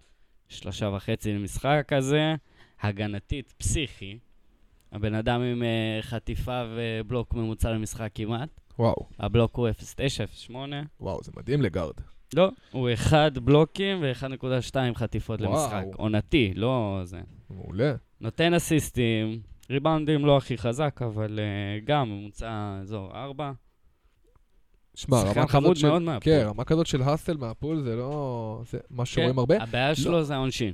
שלושה 0.49 0.89
וחצי 0.95 1.33
למשחק 1.33 1.85
כזה. 1.87 2.35
הגנתית, 2.81 3.53
פסיכי. 3.57 4.17
הבן 4.91 5.13
אדם 5.15 5.41
עם 5.41 5.61
uh, 5.61 6.01
חטיפה 6.05 6.63
ובלוק 6.75 7.33
ממוצע 7.33 7.71
למשחק 7.71 8.11
כמעט. 8.15 8.49
וואו, 8.79 8.95
הבלוק 9.19 9.55
הוא 9.55 9.69
0.9, 9.69 10.49
0.8. 10.49 10.53
וואו, 10.99 11.19
זה 11.23 11.31
מדהים 11.37 11.61
לגארד. 11.61 11.93
לא, 12.33 12.51
הוא 12.71 12.89
1 12.93 13.37
בלוקים 13.37 13.97
ו-1.2 14.01 14.75
חטיפות 14.95 15.41
וואו. 15.41 15.51
למשחק. 15.51 15.85
עונתי, 15.95 16.53
לא 16.55 17.01
זה. 17.03 17.21
מעולה. 17.49 17.93
נותן 18.21 18.53
אסיסטים, 18.53 19.39
ריבאונדים 19.69 20.25
לא 20.25 20.37
הכי 20.37 20.57
חזק, 20.57 21.01
אבל 21.01 21.39
uh, 21.39 21.85
גם 21.85 22.09
ממוצע 22.09 22.77
אזור 22.81 23.11
4. 23.13 23.51
שמע, 24.95 25.17
רמה 25.21 25.47
כזאת 25.47 25.77
של... 25.77 25.87
מאוד 25.87 26.01
מהפול. 26.01 26.33
כן, 26.33 26.45
רמה 26.47 26.63
כזאת 26.63 26.87
של 26.87 27.01
האסל 27.01 27.37
מהפול 27.37 27.81
זה 27.81 27.95
לא... 27.95 28.61
זה 28.71 28.77
מה 28.89 29.05
שרואים 29.05 29.39
הרבה. 29.39 29.63
הבעיה 29.63 29.95
שלו 29.95 30.23
זה 30.23 30.35
העונשין. 30.35 30.73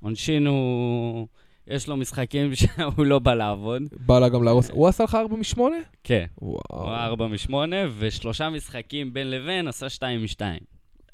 עונשין 0.00 0.46
הוא... 0.46 1.28
יש 1.66 1.88
לו 1.88 1.96
משחקים 1.96 2.54
שהוא 2.60 3.06
לא 3.06 3.18
בא 3.18 3.34
לעבוד. 3.34 3.82
בא 4.06 4.18
לה 4.18 4.28
גם 4.28 4.42
להרוס. 4.44 4.70
הוא 4.70 4.88
עשה 4.88 5.04
לך 5.04 5.14
4 5.14 5.36
מ-8? 5.36 5.60
כן, 6.04 6.26
וואו. 6.42 6.60
הוא 6.70 6.94
4 6.94 7.26
מ-8, 7.26 7.54
ושלושה 7.98 8.50
משחקים 8.50 9.12
בין 9.12 9.30
לבין 9.30 9.68
עשה 9.68 9.88
2 9.88 10.22
מ-2. 10.22 10.40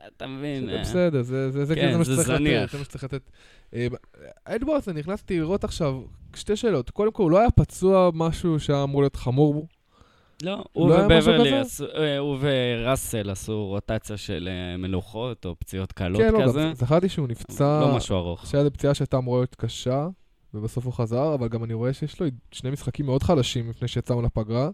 אתה 0.06 0.26
מבין? 0.26 0.66
זה 0.66 0.72
אה, 0.76 0.80
בסדר, 0.80 1.22
זה, 1.22 1.50
זה, 1.50 1.64
זה, 1.64 1.74
כן, 1.74 1.92
זה 1.92 1.98
מה 1.98 2.04
שצריך. 2.04 2.28
לתת, 2.28 2.70
זה 2.70 2.78
מה 2.78 2.84
שצריך 2.84 3.04
לתת. 3.04 3.30
אה, 3.74 3.86
אדוארדס, 4.44 4.88
אני 4.88 5.00
נכנסתי 5.00 5.38
לראות 5.38 5.64
עכשיו 5.64 6.02
שתי 6.36 6.56
שאלות. 6.56 6.90
קודם 6.90 7.12
כל, 7.12 7.22
הוא 7.22 7.30
לא 7.30 7.38
היה 7.38 7.50
פצוע 7.50 8.10
משהו 8.14 8.60
שהיה 8.60 8.82
אמור 8.82 9.02
להיות 9.02 9.16
חמור. 9.16 9.66
לא, 10.42 10.64
הוא 10.72 10.90
לא 10.90 10.94
ובברלי, 10.94 11.60
כזה? 11.60 11.84
אה, 11.94 12.18
הוא 12.18 12.38
וראסל 12.40 13.30
עשו 13.30 13.66
רוטציה 13.66 14.16
של 14.16 14.48
מנוחות 14.78 15.46
או 15.46 15.54
פציעות 15.58 15.92
קלות 15.92 16.20
כן, 16.22 16.32
לא, 16.32 16.42
כזה. 16.42 16.72
זכרתי 16.74 17.08
שהוא 17.08 17.28
נפצע, 17.28 17.80
לא 17.80 17.96
משהו 17.96 18.16
ארוך. 18.16 18.46
שהיה 18.46 18.60
איזו 18.60 18.70
פציעה 18.72 18.94
שהייתה 18.94 19.16
אמורה 19.16 19.40
להיות 19.40 19.54
קשה, 19.54 20.08
ובסוף 20.54 20.84
הוא 20.84 20.92
חזר, 20.92 21.34
אבל 21.34 21.48
גם 21.48 21.64
אני 21.64 21.74
רואה 21.74 21.92
שיש 21.92 22.20
לו 22.20 22.26
שני 22.52 22.70
משחקים 22.70 23.06
מאוד 23.06 23.22
חלשים 23.22 23.70
לפני 23.70 23.88
שיצאנו 23.88 24.22
לפגרה, 24.22 24.70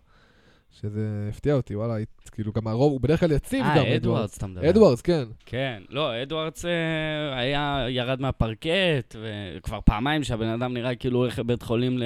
שזה 0.80 1.28
הפתיע 1.30 1.54
אותי, 1.54 1.76
וואלה, 1.76 1.94
כאילו 2.32 2.52
גם 2.52 2.66
הרוב, 2.66 2.92
הוא 2.92 3.00
בדרך 3.00 3.20
כלל 3.20 3.32
יציב 3.32 3.64
גם, 3.76 3.84
אה, 3.84 3.96
אדוארדס 3.96 4.36
אתה 4.38 4.46
מדבר. 4.46 4.70
אדוארדס, 4.70 5.00
כן. 5.00 5.24
כן, 5.46 5.82
לא, 5.88 6.22
אדוארדס 6.22 6.64
אה, 6.64 7.38
היה, 7.38 7.86
ירד 7.88 8.20
מהפרקט, 8.20 9.16
וכבר 9.56 9.80
פעמיים 9.84 10.24
שהבן 10.24 10.48
אדם 10.48 10.74
נראה 10.74 10.94
כאילו 10.94 11.18
הולך 11.18 11.38
לבית 11.38 11.62
חולים 11.62 11.98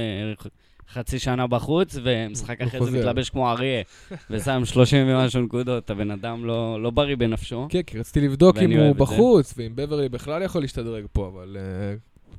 לחצי 0.89 1.19
שנה 1.19 1.47
בחוץ, 1.47 1.97
ומשחק 2.03 2.61
אחרי 2.61 2.85
זה. 2.85 2.99
מתלבש 2.99 3.31
כמו 3.31 3.51
אריה, 3.51 3.83
ושם 4.31 4.63
30 4.65 5.07
ומשהו 5.09 5.43
נקודות, 5.43 5.91
הבן 5.91 6.11
אדם 6.11 6.45
לא, 6.45 6.83
לא 6.83 6.91
בריא 6.91 7.17
בנפשו. 7.17 7.67
כן, 7.71 7.83
כי 7.83 7.99
רציתי 7.99 8.21
לבדוק 8.21 8.57
אם 8.59 8.73
הוא. 8.73 8.95
בחוץ, 8.97 9.55
ואם 9.57 9.73
בברלי 9.75 10.09
בכלל 10.09 10.43
יכול 10.43 10.61
להשתדרג 10.61 11.05
פה, 11.13 11.27
אבל 11.27 11.57
אה, 11.61 11.97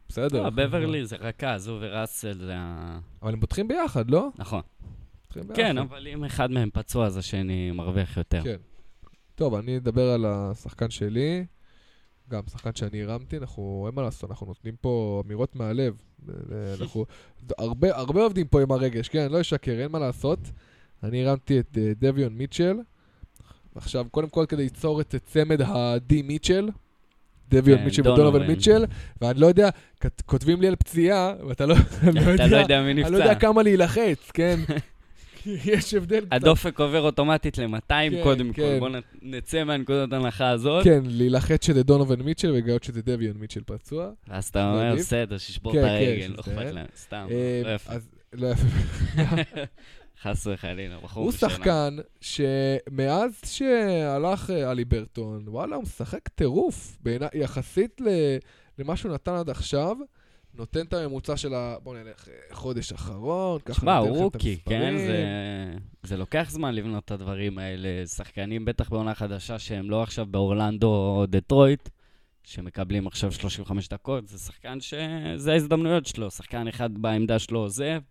בסדר. 0.10 0.44
לא, 0.44 0.50
בברלי 0.50 1.06
זה 1.06 1.16
רכז, 1.20 1.68
הוא 1.68 1.78
וראסל 1.82 2.34
זה 2.34 2.54
ה... 2.56 3.00
אבל 3.24 3.34
הם 3.34 3.40
פותחים 3.40 3.68
ביחד, 3.68 4.12
לא? 4.12 4.30
נכון. 4.38 4.62
כן, 5.54 5.78
אבל 5.78 6.08
אם 6.08 6.24
אחד 6.24 6.52
מהם 6.52 6.70
פצוע, 6.74 7.06
אז 7.06 7.18
השני 7.18 7.72
מרוויח 7.72 8.18
יותר. 8.18 8.42
כן. 8.44 8.58
טוב, 9.36 9.54
אני 9.56 9.78
אדבר 9.78 10.10
על 10.10 10.26
השחקן 10.26 10.90
שלי, 10.90 11.46
גם 12.30 12.42
שחקן 12.52 12.76
שאני 12.76 13.04
הרמתי, 13.04 13.38
אנחנו, 13.38 13.84
אין 13.88 13.96
מה 13.96 14.02
לעשות, 14.02 14.30
אנחנו 14.30 14.48
נותנים 14.48 14.76
פה 14.82 15.24
אמירות 15.26 15.56
מהלב. 15.56 16.02
אנחנו, 16.80 17.06
הרבה, 17.58 17.96
הרבה 17.96 18.24
עובדים 18.24 18.48
פה 18.48 18.62
עם 18.62 18.72
הרגש, 18.72 19.10
כן, 19.10 19.32
לא 19.32 19.42
אשקר, 19.42 19.72
אין 19.72 19.92
מה 19.92 20.00
לעשות. 20.00 20.40
אני 21.04 21.26
הרמתי 21.26 21.60
את 21.60 21.78
אה, 21.78 21.92
דביון 22.00 22.34
מיטשל. 22.34 22.78
עכשיו, 23.76 24.06
קודם 24.12 24.30
כל 24.30 24.46
כדי 24.50 24.64
ליצור 24.64 25.02
את 25.02 25.16
צמד 25.26 25.62
ה-D 25.62 26.14
מיטשל, 26.24 26.70
דביון 27.50 27.78
כן, 27.78 27.84
מיטשל 27.84 28.02
דונובל. 28.02 28.22
ודונובל 28.22 28.48
מיטשל, 28.48 28.86
ואני 29.22 29.40
לא 29.40 29.48
יודע, 29.48 29.70
כותבים 30.26 30.62
לי 30.62 30.68
על 30.68 30.76
פציעה, 30.76 31.34
ואתה 31.48 31.66
לא, 31.66 31.76
אני 32.04 32.26
לא 32.26 32.36
אתה 32.36 32.48
לא 32.48 32.58
יודע 32.58 32.82
מי 32.82 32.92
אני 32.92 33.02
לא 33.02 33.08
יודע 33.08 33.32
נפצע. 33.32 33.40
כמה 33.40 33.64
להילחץ, 33.64 34.32
כן? 34.34 34.60
כי 35.44 35.58
יש 35.74 35.94
הבדל 35.94 36.20
קצת. 36.20 36.34
הדופק 36.34 36.80
עובר 36.80 37.02
אוטומטית 37.02 37.58
ל-200 37.58 37.88
כן, 37.90 38.24
קודם 38.24 38.54
כן. 38.54 38.62
כל. 38.62 38.80
בואו 38.90 39.02
נצא 39.22 39.64
מהנקודת 39.64 40.14
ההנחה 40.14 40.50
הזאת. 40.50 40.84
כן, 40.84 41.02
להילחץ 41.06 41.66
שזה 41.66 41.84
דונובל 41.84 42.22
מיטשל 42.22 42.52
ולגלות 42.52 42.84
שזה 42.84 43.02
דביון 43.02 43.38
מיטשל 43.38 43.62
פצוע. 43.66 44.10
ואז 44.28 44.48
אתה 44.48 44.72
אומר. 44.72 44.96
בסדר, 44.96 45.38
שישבור 45.38 45.74
כן, 45.74 45.80
את 45.80 45.84
כן, 45.84 45.90
הרגל, 45.90 46.34
לא. 46.36 46.40
אכפת 46.40 46.74
להם, 46.74 46.86
סתם, 46.98 47.28
אה, 47.32 47.62
לא 47.64 47.70
יפה. 47.70 47.94
אז 47.94 48.10
לא 48.34 48.48
יפה. 48.48 48.68
חס 50.24 50.48
וחלילה, 50.48 50.98
בחור 51.04 51.24
הוא 51.24 51.32
בשנה. 51.32 51.50
שחקן 51.50 51.98
שמאז 52.22 53.42
שהלך 53.46 54.50
אה, 54.50 54.72
אלי 54.72 54.86
ברטון, 54.86 55.44
וואלה, 55.48 55.76
הוא 55.76 55.84
משחק 55.84 56.28
טירוף. 56.28 56.98
יחסית 57.34 58.02
למה 58.80 58.96
שהוא 58.96 59.14
נתן 59.14 59.34
עד 59.34 59.50
עכשיו, 59.50 59.98
נותן 60.54 60.82
את 60.86 60.94
הממוצע 60.94 61.38
של 61.38 61.54
ה... 61.54 61.76
בוא 61.84 61.96
נלך, 61.98 62.28
אה, 62.28 62.56
חודש 62.56 62.92
אחרון, 62.94 63.60
ככה 63.66 63.98
הוא 63.98 64.08
לכם 64.08 64.16
את 64.18 64.22
רוקי, 64.22 64.58
כן? 64.66 64.82
המספרים. 64.82 64.98
זה- 65.08 65.74
זה 66.04 66.18
לוקח 66.18 66.48
זמן 66.50 66.76
לבנות 66.76 67.06
את 67.06 67.12
הדברים 67.12 67.58
האלה. 67.58 68.08
שחקנים, 68.08 68.66
בטח 68.66 68.90
בעונה 68.90 69.16
חדשה, 69.16 69.60
שהם 69.60 69.90
לא 69.90 70.04
עכשיו 70.04 70.26
באורלנדו 70.26 70.88
או 70.88 71.26
דטרויט, 71.28 71.90
שמקבלים 72.44 73.08
עכשיו 73.08 73.32
35 73.32 73.88
דקות, 73.88 74.28
זה 74.28 74.38
שחקן 74.38 74.78
שזה 74.82 75.52
ההזדמנויות 75.54 76.06
שלו. 76.06 76.32
שחקן 76.32 76.68
אחד 76.68 76.98
בעמדה 76.98 77.40
שלו 77.40 77.60
עוזב, 77.60 78.02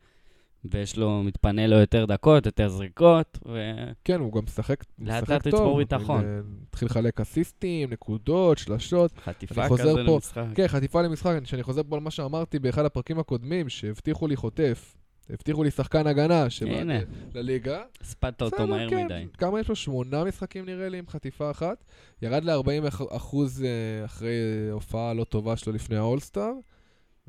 ויש 0.64 0.96
לו, 0.96 1.22
מתפנה 1.22 1.66
לו 1.66 1.76
יותר 1.76 2.04
דקות, 2.04 2.46
יותר 2.46 2.68
זריקות, 2.68 3.38
ו... 3.46 3.74
כן, 4.04 4.20
הוא 4.20 4.32
גם 4.32 4.42
משחק 4.44 4.84
לאט 4.98 5.22
משחק 5.22 5.30
לאט 5.30 5.42
טוב. 5.48 5.54
יצבור 5.54 5.76
ביטחון. 5.78 6.24
אה, 6.24 6.40
התחיל 6.68 6.86
לחלק 6.88 7.20
אסיסטים, 7.20 7.90
נקודות, 7.92 8.58
שלשות. 8.58 9.12
חטיפה 9.24 9.68
כזה 9.68 9.82
פה- 9.82 9.98
למשחק. 10.00 10.44
כן, 10.54 10.68
חטיפה 10.68 11.02
למשחק, 11.02 11.38
כשאני 11.44 11.62
חוזר 11.62 11.82
פה 11.88 11.96
על 11.96 12.02
מה 12.02 12.10
שאמרתי 12.10 12.58
באחד 12.58 12.84
הפרקים 12.84 13.18
הקודמים, 13.18 13.68
שהבטיחו 13.68 14.26
לי 14.26 14.36
חוטף. 14.36 14.94
הבטיחו 15.30 15.62
לי 15.64 15.70
שחקן 15.70 16.06
הגנה 16.06 16.50
שבא 16.50 16.70
הנה. 16.70 16.98
לליגה. 17.34 17.82
הספדת 18.00 18.42
אותו 18.42 18.66
מהר 18.66 18.90
כן. 18.90 19.04
מדי. 19.04 19.26
כמה 19.38 19.60
יש 19.60 19.68
לו? 19.68 19.76
שמונה 19.76 20.24
משחקים 20.24 20.64
נראה 20.66 20.88
לי 20.88 20.98
עם 20.98 21.04
חטיפה 21.08 21.50
אחת. 21.50 21.84
ירד 22.22 22.44
ל-40 22.44 22.88
אחוז 23.10 23.62
אה, 23.64 24.04
אחרי 24.04 24.36
הופעה 24.72 25.14
לא 25.14 25.24
טובה 25.24 25.56
שלו 25.56 25.72
לפני 25.72 25.96
האולסטאר. 25.96 26.52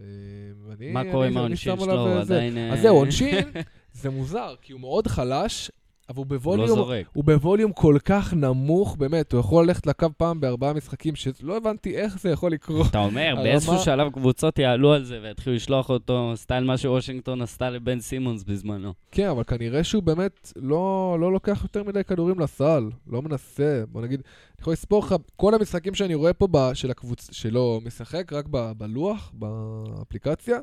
אה, 0.02 0.92
מה 0.94 1.04
קורה 1.12 1.28
עם 1.28 1.38
העונשין 1.38 1.80
שלו? 1.80 2.08
אה. 2.08 2.22
עדיין... 2.22 2.58
אה, 2.58 2.74
אז 2.74 2.82
זהו, 2.82 2.96
עונשין, 2.96 3.48
זה 4.02 4.10
מוזר, 4.10 4.56
כי 4.62 4.74
הוא 4.74 4.82
מאוד 4.82 5.08
חלש, 5.08 5.72
אבל 6.10 6.18
הוא 6.18 6.26
הוא 6.30 6.34
לא 6.34 6.40
בווליום, 6.40 6.68
זורק. 6.68 7.08
הוא 7.14 7.24
בווליום 7.24 7.72
כל 7.74 7.98
כך 8.06 8.34
נמוך, 8.34 8.96
באמת, 8.96 9.34
הוא 9.34 9.40
יכול 9.40 9.66
ללכת 9.66 9.88
לקו 9.88 10.08
פעם 10.18 10.40
בארבעה 10.40 10.74
משחקים, 10.74 11.16
שלא 11.16 11.58
הבנתי 11.58 11.98
איך 11.98 12.20
זה 12.20 12.30
יכול 12.30 12.52
לקרות. 12.52 12.88
אתה 12.88 13.00
אומר, 13.00 13.36
באיזשהו 13.44 13.80
שלב 13.80 14.12
קבוצות 14.12 14.60
יעלו 14.60 14.94
על 14.94 15.04
זה 15.04 15.20
ויתחילו 15.24 15.56
לשלוח 15.56 15.90
אותו, 15.90 16.32
סטייל 16.36 16.64
מה 16.64 16.78
שוושינגטון 16.78 17.42
עשתה 17.42 17.70
לבן 17.70 18.00
סימונס 18.00 18.44
בזמנו. 18.44 18.94
כן, 19.12 19.28
אבל 19.28 19.44
כנראה 19.44 19.84
שהוא 19.84 20.04
באמת 20.04 20.54
לא, 20.56 21.18
לא 21.20 21.32
לוקח 21.32 21.60
יותר 21.64 21.84
מדי 21.84 22.04
כדורים 22.04 22.40
לסל, 22.40 22.90
לא 23.08 23.22
מנסה. 23.22 23.84
בוא 23.92 24.02
נגיד, 24.02 24.20
אני 24.20 24.62
יכול 24.62 24.74
לספור 24.74 25.04
לך, 25.04 25.16
כל 25.36 25.54
המשחקים 25.54 25.96
שאני 25.96 26.16
רואה 26.16 26.34
פה 26.34 26.48
ב, 26.52 26.74
של 26.74 26.92
הקבוצ... 26.92 27.30
שלו 27.32 27.82
משחק, 27.86 28.34
רק 28.34 28.46
ב, 28.52 28.72
בלוח, 28.78 29.32
באפליקציה, 29.34 30.60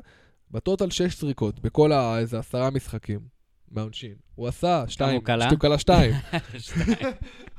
ב 0.51 0.57
total 0.57 0.89
שש 0.89 1.19
זריקות, 1.19 1.59
בכל 1.59 1.91
ה... 1.91 2.19
איזה 2.19 2.39
עשרה 2.39 2.69
משחקים 2.69 3.36
מהעונשין. 3.71 4.13
הוא 4.35 4.47
עשה 4.47 4.83
שתיים, 4.87 5.15
הוא 5.15 5.23
קלע? 5.59 5.77
שתיים. 5.79 6.13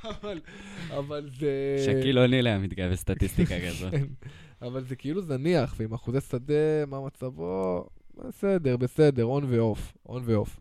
אבל, 0.05 0.41
אבל 0.91 1.31
זה... 1.39 1.85
שקיל 1.87 2.19
אוניל 2.19 2.47
היה 2.47 2.59
מתגאה 2.59 2.89
בסטטיסטיקה 2.89 3.55
כזאת. 3.69 3.91
כן, 3.91 4.07
אבל 4.63 4.85
זה 4.85 4.97
כאילו 4.97 5.23
זניח, 5.23 5.75
ועם 5.79 5.95
אחוזי 5.95 6.21
שדה, 6.21 6.87
מה 6.87 7.07
מצבו? 7.07 7.87
בסדר, 8.15 8.77
בסדר, 8.77 9.25
on 9.25 9.45
ו 9.49 9.97
off, 10.09 10.18
on 10.18 10.23
ו 10.27 10.34
off. 10.34 10.61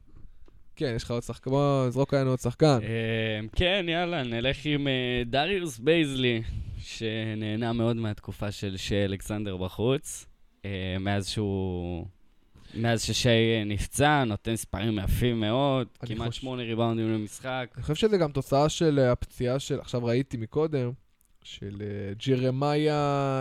כן, 0.75 0.93
יש 0.95 1.03
לך 1.03 1.11
עוד 1.11 1.23
שחקן, 1.23 1.51
בוא 1.51 1.87
נזרוק 1.87 2.13
עלינו 2.13 2.29
עוד 2.29 2.39
שחקן. 2.39 2.79
אה, 2.83 3.39
כן, 3.55 3.85
יאללה, 3.89 4.23
נלך 4.23 4.57
עם 4.65 4.87
אה, 4.87 5.23
דריוס 5.25 5.79
בייזלי, 5.79 6.41
שנהנה 6.77 7.73
מאוד 7.73 7.95
מהתקופה 7.95 8.51
של 8.51 8.75
אלכסנדר 8.91 9.57
בחוץ. 9.57 10.25
אה, 10.65 10.95
מאז 10.99 11.27
שהוא... 11.27 12.05
מאז 12.77 13.01
ששי 13.01 13.29
נפצע, 13.65 14.23
נותן 14.23 14.51
מספרים 14.51 14.99
יפים 14.99 15.39
מאוד, 15.39 15.87
כמעט 16.05 16.27
חושב- 16.27 16.41
שמונה 16.41 16.63
ריבאונדים 16.63 17.13
למשחק. 17.13 17.67
אני 17.75 17.81
חושב 17.83 17.95
שזה 17.95 18.17
גם 18.17 18.31
תוצאה 18.31 18.69
של 18.69 18.99
אה, 18.99 19.11
הפציעה 19.11 19.59
של, 19.59 19.79
עכשיו 19.79 20.05
ראיתי 20.05 20.37
מקודם, 20.37 20.91
של 21.43 21.75
אה, 21.81 22.13
ג'רמיה 22.27 22.93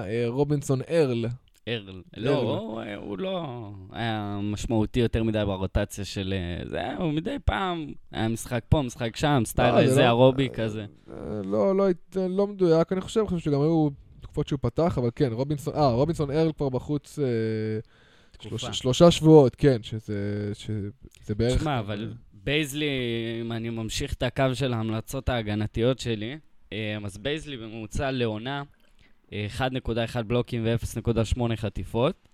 אה, 0.07 0.25
רובינסון 0.29 0.81
ארל. 0.91 1.25
ארל. 1.69 2.03
לא, 2.17 2.37
הוא, 2.37 2.83
הוא 2.97 3.19
לא 3.19 3.47
היה 3.93 4.39
משמעותי 4.43 5.01
יותר 5.01 5.23
מדי 5.23 5.43
ברוטציה 5.47 6.05
של 6.05 6.35
אה, 6.37 6.69
זה, 6.69 6.97
הוא 6.97 7.13
מדי 7.13 7.37
פעם 7.45 7.87
היה 8.13 8.29
משחק 8.29 8.65
פה, 8.69 8.83
משחק 8.83 9.17
שם, 9.17 9.43
סטייל 9.47 9.75
לא, 9.75 9.81
זה 9.81 9.83
איזה 9.87 10.01
לא- 10.01 10.07
אירובי 10.07 10.49
כזה. 10.55 10.87
אה, 11.11 11.17
לא, 11.45 11.77
לא, 11.77 11.87
לא 12.29 12.47
מדויק, 12.47 12.93
אני 12.93 13.01
חושב, 13.01 13.25
חושב 13.27 13.39
שגם 13.45 13.61
היו 13.61 13.89
תקופות 14.21 14.49
שהוא 14.49 14.59
פתח, 14.63 14.99
אבל 14.99 15.09
כן, 15.17 15.33
רובינסון, 15.33 15.75
אה, 15.75 15.89
רובינסון 15.89 16.31
ארל 16.31 16.53
כבר 16.53 16.69
בחוץ 16.69 17.19
אה, 17.19 17.25
תקופה. 18.37 18.59
שלוש, 18.59 18.79
שלושה 18.79 19.11
שבועות, 19.11 19.55
כן, 19.55 19.83
שזה, 19.83 20.51
שזה 20.55 21.35
בערך... 21.35 21.59
תשמע, 21.59 21.79
אבל 21.79 22.13
בייזלי, 22.33 22.87
אם 23.41 23.53
אני 23.53 23.71
ממשיך 23.71 24.13
את 24.13 24.23
הקו 24.23 24.45
של 24.55 24.73
ההמלצות 24.73 25.29
ההגנתיות 25.29 25.99
שלי, 25.99 26.39
אה, 26.73 26.97
אז 27.05 27.19
בייזלי 27.19 27.57
בממוצע 27.57 28.11
לעונה, 28.11 28.63
אה, 29.33 29.47
1.1 29.59 30.23
בלוקים 30.23 30.65
ו-0.8 30.67 31.57
חטיפות, 31.57 32.29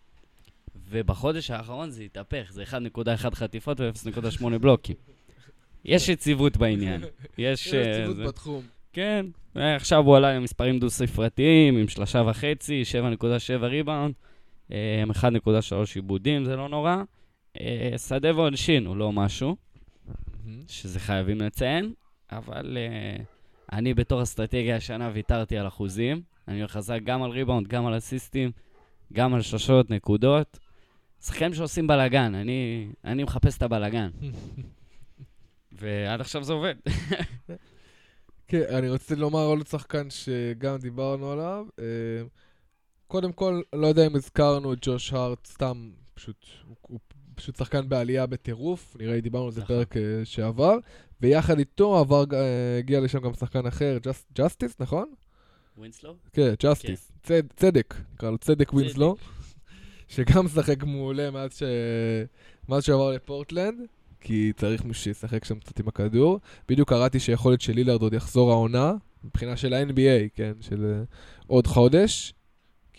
ובחודש 0.90 1.50
האחרון 1.50 1.90
זה 1.90 2.02
התהפך, 2.02 2.46
זה 2.50 2.62
1.1 2.62 3.34
חטיפות 3.34 3.80
ו-0.8 3.80 4.58
בלוקים. 4.60 4.96
יש 5.84 6.08
יציבות 6.08 6.56
בעניין. 6.56 7.00
יש... 7.38 7.66
יש 7.66 7.74
אה, 7.74 7.80
יציבות 7.90 8.16
זה- 8.16 8.24
בתחום. 8.24 8.62
כן, 8.92 9.26
עכשיו 9.54 10.04
הוא 10.04 10.16
עלה 10.16 10.36
עם 10.36 10.42
מספרים 10.42 10.78
דו-ספרתיים, 10.78 11.76
עם 11.76 11.88
שלושה 11.88 12.22
וחצי, 12.26 12.82
7.7 12.92 13.26
ריבאונד, 13.66 14.14
אה, 14.14 14.31
1.3 14.70 14.74
עיבודים, 15.94 16.44
זה 16.44 16.56
לא 16.56 16.68
נורא. 16.68 16.96
אה, 17.60 17.94
שדה 17.98 18.36
ועונשין 18.36 18.86
הוא 18.86 18.96
לא 18.96 19.12
משהו. 19.12 19.56
שזה 20.68 21.00
חייבים 21.00 21.40
לציין, 21.40 21.92
אבל 22.32 22.78
אה, 22.80 23.24
אני 23.72 23.94
בתור 23.94 24.22
אסטרטגיה 24.22 24.76
השנה 24.76 25.10
ויתרתי 25.12 25.58
על 25.58 25.66
אחוזים. 25.68 26.22
אני 26.48 26.68
חזק 26.68 26.98
גם 27.04 27.22
על 27.22 27.30
ריבאונד, 27.30 27.68
גם 27.68 27.86
על 27.86 27.98
אסיסטים, 27.98 28.50
גם 29.12 29.34
על 29.34 29.42
שלושות, 29.42 29.90
נקודות. 29.90 30.58
שחקנים 31.20 31.54
שעושים 31.54 31.86
בלאגן, 31.86 32.34
אני, 32.34 32.88
אני 33.04 33.24
מחפש 33.24 33.56
את 33.56 33.62
הבלאגן. 33.62 34.10
ועד 35.72 36.20
עכשיו 36.20 36.44
זה 36.44 36.52
עובד. 36.52 36.74
כן, 38.48 38.62
אני 38.70 38.88
רוצה 38.88 39.14
לומר 39.14 39.40
עוד 39.44 39.66
שחקן 39.66 40.10
שגם 40.10 40.76
דיברנו 40.76 41.30
עליו. 41.30 41.66
קודם 43.12 43.32
כל, 43.32 43.60
לא 43.72 43.86
יודע 43.86 44.06
אם 44.06 44.16
הזכרנו 44.16 44.72
את 44.72 44.78
ג'וש 44.82 45.12
הארט, 45.12 45.46
סתם, 45.46 45.90
פשוט, 46.14 46.46
הוא, 46.66 46.76
הוא 46.82 46.98
פשוט 47.34 47.56
שחקן 47.56 47.88
בעלייה 47.88 48.26
בטירוף, 48.26 48.96
נראה 49.00 49.14
לי 49.14 49.20
דיברנו 49.20 49.46
על 49.46 49.52
זה 49.52 49.60
נכון. 49.60 49.76
פרק 49.76 49.96
אה, 49.96 50.02
שעבר, 50.24 50.76
ויחד 51.20 51.58
איתו 51.58 51.98
עבר, 51.98 52.24
אה, 52.32 52.78
הגיע 52.78 53.00
לשם 53.00 53.18
גם 53.18 53.34
שחקן 53.34 53.66
אחר, 53.66 53.98
ג'סטיס, 54.34 54.76
נכון? 54.80 55.12
ווינסלו? 55.78 56.14
כן, 56.32 56.54
ג'סטיס, 56.62 57.12
צד, 57.22 57.42
צדק, 57.56 57.94
נקרא 58.14 58.30
לו 58.30 58.38
צדק 58.38 58.72
ווינסלו, 58.72 59.16
שגם 60.08 60.44
משחק 60.44 60.84
מעולה 60.84 61.30
מאז, 61.30 61.56
ש... 61.56 61.62
מאז 62.68 62.84
שעבר 62.84 63.10
לפורטלנד, 63.10 63.80
כי 64.20 64.52
צריך 64.56 64.84
מישהו 64.84 65.02
שישחק 65.02 65.44
שם 65.44 65.58
קצת 65.58 65.80
עם 65.80 65.88
הכדור. 65.88 66.40
בדיוק 66.68 66.88
קראתי 66.88 67.20
שיכול 67.20 67.52
להיות 67.52 67.60
שלילארד 67.60 68.02
עוד 68.02 68.14
יחזור 68.14 68.50
העונה, 68.50 68.94
מבחינה 69.24 69.56
של 69.56 69.74
ה-NBA, 69.74 70.28
כן, 70.34 70.52
של 70.60 71.02
אה, 71.02 71.14
עוד 71.46 71.66
חודש, 71.66 72.34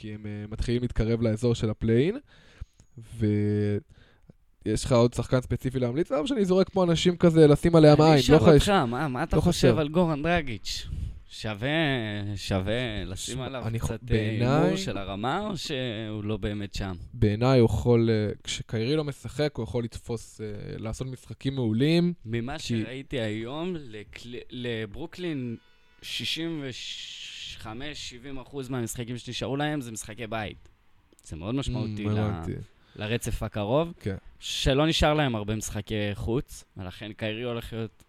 כי 0.04 0.14
הם 0.14 0.26
אה, 0.26 0.52
מתחילים 0.52 0.82
להתקרב 0.82 1.22
לאזור 1.22 1.56
של 1.56 1.70
ה 1.70 1.75
play-in, 1.75 2.18
ויש 3.18 4.86
לך 4.86 4.92
עוד 4.92 5.14
שחקן 5.14 5.42
ספציפי 5.42 5.80
להמליץ 5.80 6.12
עליו, 6.12 6.28
שאני 6.28 6.46
זורק 6.46 6.70
פה 6.70 6.84
אנשים 6.84 7.18
כזה 7.18 7.48
לשים 7.48 7.76
עליהם 7.76 8.02
אני 8.02 8.10
עין, 8.10 8.20
אשאל 8.20 8.36
לא. 8.36 8.54
אותך, 8.54 8.70
מה, 8.70 9.08
מה 9.08 9.24
אתה 9.24 9.36
לא 9.36 9.42
חושב 9.42 9.68
חסר. 9.72 9.80
על 9.80 9.88
גורן 9.90 10.24
דרגיץ'? 10.24 10.88
שווה, 11.30 11.70
שווה 12.36 13.04
לשים 13.06 13.42
עליו 13.42 13.68
אני 13.68 13.80
קצת 13.80 13.92
אה, 13.92 13.98
בעיניי- 14.02 14.48
הימור 14.64 14.76
של 14.78 14.98
הרמה, 14.98 15.48
או 15.50 15.58
שהוא 15.58 16.24
לא 16.24 16.38
באמת 16.38 16.74
שם? 16.74 16.94
בעיניי 17.14 17.60
הוא 17.60 17.66
יכול, 17.66 18.10
אה, 18.10 18.32
כשקיירי 18.44 18.96
לא 18.96 19.04
משחק, 19.04 19.52
הוא 19.56 19.64
יכול 19.64 19.84
לתפוס, 19.84 20.42
אה, 20.42 20.46
לעשות 20.78 21.08
משחקים 21.08 21.56
מעולים. 21.56 22.14
ממה 22.26 22.58
כי- 22.60 22.82
שראיתי 22.84 23.20
היום, 23.20 23.76
לקל... 23.80 24.36
לברוקלין 24.50 25.56
65-70 27.64 27.68
אחוז 28.42 28.70
מהמשחקים 28.70 29.18
שנשארו 29.18 29.56
להם 29.58 29.82
זה 29.82 29.92
משחקי 29.92 30.28
בית. 30.28 30.70
זה 31.24 31.36
מאוד 31.36 31.56
משמעותי 31.56 32.06
Mm, 32.06 32.10
ל... 32.10 32.30
לרצף 32.96 33.44
הקרוב, 33.44 33.94
כן. 34.00 34.16
שלא 34.40 34.88
נשאר 34.88 35.14
להם 35.14 35.36
הרבה 35.36 35.56
משחקי 35.56 35.96
חוץ, 36.14 36.64
ולכן 36.78 37.14
קיירי 37.14 37.44
הולך 37.44 37.74
להיות 37.74 38.04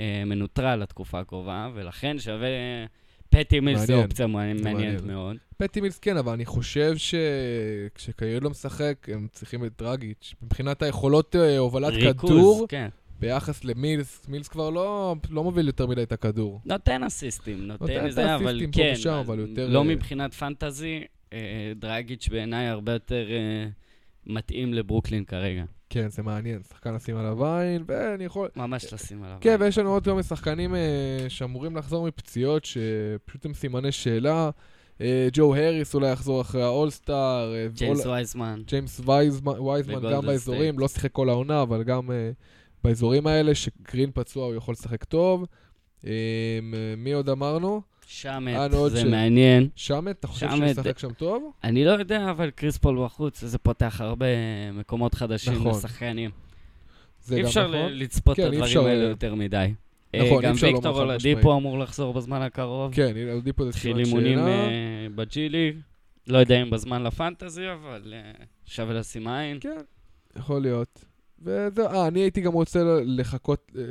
אה, 0.00 0.22
מנוטרל 0.26 0.82
לתקופה 0.82 1.20
הקרובה, 1.20 1.68
ולכן 1.74 2.18
שווה... 2.18 2.48
פטי 3.30 3.60
מילס 3.60 3.80
זה. 3.80 3.94
אופציה 3.94 4.26
מעניינת 4.26 4.62
מעניין. 4.64 4.96
מאוד. 5.06 5.36
פטי 5.56 5.80
מילס 5.80 5.98
כן, 5.98 6.16
אבל 6.16 6.32
אני 6.32 6.44
חושב 6.44 6.94
שכשקיירי 6.96 8.40
לא 8.40 8.50
משחק, 8.50 9.08
הם 9.12 9.26
צריכים 9.32 9.64
את 9.64 9.72
דרגיץ'. 9.78 10.34
מבחינת 10.42 10.82
היכולות 10.82 11.36
אה, 11.36 11.58
הובלת 11.58 11.92
ריכוז, 11.92 12.30
כדור, 12.30 12.66
כן. 12.68 12.88
ביחס 13.20 13.64
למילס, 13.64 14.28
מילס 14.28 14.48
כבר 14.48 14.70
לא, 14.70 15.16
לא 15.30 15.44
מוביל 15.44 15.66
יותר 15.66 15.86
מדי 15.86 16.02
את 16.02 16.12
הכדור. 16.12 16.60
נותן 16.64 17.02
אסיסטים, 17.02 17.66
נותן 17.66 17.84
נותן 17.84 18.06
את 18.06 18.12
זה, 18.12 18.34
אבל 18.34 18.60
כן, 18.72 18.92
ושם, 18.94 19.10
אבל 19.10 19.38
יותר, 19.38 19.68
לא 19.68 19.78
אה, 19.78 19.84
מבחינת 19.84 20.34
פנטזי, 20.34 21.00
אה, 21.32 21.72
דרגיץ' 21.76 22.28
בעיניי 22.28 22.66
הרבה 22.66 22.92
יותר 22.92 23.26
אה, 23.30 23.68
מתאים 24.26 24.74
לברוקלין 24.74 25.24
כרגע. 25.24 25.64
כן, 25.90 26.08
זה 26.08 26.22
מעניין, 26.22 26.62
שחקן 26.68 26.94
לשים 26.94 27.16
עליו 27.16 27.46
עין, 27.46 27.84
ואני 27.86 28.24
יכול... 28.24 28.48
ממש 28.56 28.92
לשים 28.92 29.22
עליו. 29.22 29.38
כן, 29.40 29.50
עין. 29.50 29.62
ויש 29.62 29.78
לנו 29.78 29.90
עוד 29.90 30.04
כמה 30.04 30.22
שחקנים 30.22 30.74
שאמורים 31.28 31.76
לחזור 31.76 32.06
מפציעות, 32.06 32.64
שפשוט 32.64 33.46
הם 33.46 33.54
סימני 33.54 33.92
שאלה. 33.92 34.50
ג'ו 35.32 35.54
הריס 35.54 35.94
אולי 35.94 36.12
יחזור 36.12 36.40
אחרי 36.40 36.62
האולסטאר. 36.62 37.54
ג'יימס 37.72 38.06
וייזמן. 38.06 38.62
ג'יימס 38.66 39.00
וייזמן, 39.00 40.12
גם 40.12 40.26
באזורים. 40.26 40.78
לא 40.78 40.88
שיחק 40.88 41.12
כל 41.12 41.28
העונה, 41.28 41.62
אבל 41.62 41.82
גם 41.82 42.10
אה, 42.10 42.30
באזורים 42.84 43.26
האלה, 43.26 43.54
כשגרין 43.54 44.10
פצוע 44.14 44.46
הוא 44.46 44.54
יכול 44.54 44.72
לשחק 44.72 45.04
טוב. 45.04 45.44
אה, 46.06 46.12
מי 46.96 47.12
עוד 47.12 47.28
אמרנו? 47.28 47.82
שמט, 48.06 48.54
אה, 48.56 48.88
זה 48.88 49.00
ש- 49.00 49.04
מעניין. 49.04 49.68
שמט, 49.76 50.16
אתה 50.20 50.26
חושב 50.26 50.50
שהוא 50.50 50.64
ישחק 50.64 50.98
שם 50.98 51.12
טוב? 51.12 51.52
אני 51.64 51.84
לא 51.84 51.90
יודע, 51.90 52.30
אבל 52.30 52.50
קריס 52.50 52.78
פול 52.78 53.04
בחוץ, 53.04 53.44
זה 53.44 53.58
פותח 53.58 54.00
הרבה 54.00 54.26
מקומות 54.72 55.14
חדשים 55.14 55.52
נכון. 55.52 55.70
לשחקנים. 55.70 56.30
אי 57.32 57.42
אפשר 57.42 57.68
נכון. 57.68 57.92
לצפות 57.92 58.36
כן, 58.36 58.42
את 58.42 58.46
הדברים 58.46 58.64
אפשר, 58.64 58.86
האלה 58.86 59.04
אה, 59.04 59.08
יותר 59.08 59.34
מדי. 59.34 59.74
נכון, 60.16 60.42
גם 60.42 60.54
לומר 60.62 60.74
ויקטור 60.74 61.00
אולדיפו. 61.00 61.56
אמור 61.56 61.78
לחזור 61.78 62.12
בזמן 62.14 62.42
הקרוב. 62.42 62.94
כן, 62.94 63.12
הנה, 63.16 63.32
אולדיפו 63.32 63.62
זה 63.62 63.68
התחיל 63.68 63.92
סימן 63.96 64.06
אימונים 64.06 64.38
שאלה. 64.38 64.48
אה, 64.68 65.06
בג'י 65.14 65.48
ליג. 65.48 65.76
לא 66.26 66.38
יודע 66.38 66.62
אם 66.62 66.70
בזמן 66.70 67.02
לפנטזי, 67.02 67.72
אבל 67.72 68.14
שווה 68.66 68.94
לשים 68.94 69.28
עין. 69.28 69.58
כן, 69.60 69.78
יכול 70.36 70.62
להיות. 70.62 71.04
וזהו, 71.42 71.86
אה, 71.86 72.06
אני 72.08 72.20
הייתי 72.20 72.40
גם 72.40 72.52
רוצה 72.52 72.80
לחכות, 73.04 73.72
אה, 73.78 73.82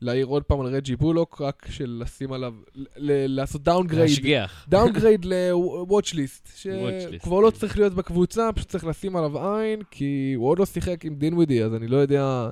להעיר 0.00 0.26
עוד 0.26 0.42
פעם 0.42 0.60
על 0.60 0.66
רג'י 0.66 0.96
בולוק, 0.96 1.40
רק 1.40 1.66
של 1.70 2.02
לשים 2.04 2.32
עליו, 2.32 2.54
ל- 2.74 3.26
לעשות 3.36 3.62
downgrade, 3.62 4.08
להשגיח. 4.10 4.66
downgrade 4.68 5.24
ל-watch 5.24 6.12
list, 6.12 6.46
Watch 6.46 6.66
list, 6.66 7.12
שכבר 7.12 7.40
לא 7.40 7.50
כן. 7.50 7.56
צריך 7.56 7.78
להיות 7.78 7.94
בקבוצה, 7.94 8.50
פשוט 8.54 8.68
צריך 8.68 8.84
לשים 8.86 9.16
עליו 9.16 9.48
עין, 9.56 9.82
כי 9.90 10.32
הוא 10.36 10.48
עוד 10.48 10.58
לא 10.58 10.66
שיחק 10.66 11.04
עם 11.04 11.14
דינווידי, 11.14 11.62
אז 11.62 11.74
אני 11.74 11.88
לא 11.88 11.96
יודע 11.96 12.50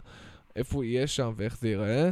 איפה 0.56 0.76
הוא 0.76 0.84
יהיה 0.84 1.06
שם 1.06 1.32
ואיך 1.36 1.58
זה 1.58 1.68
ייראה. 1.68 2.10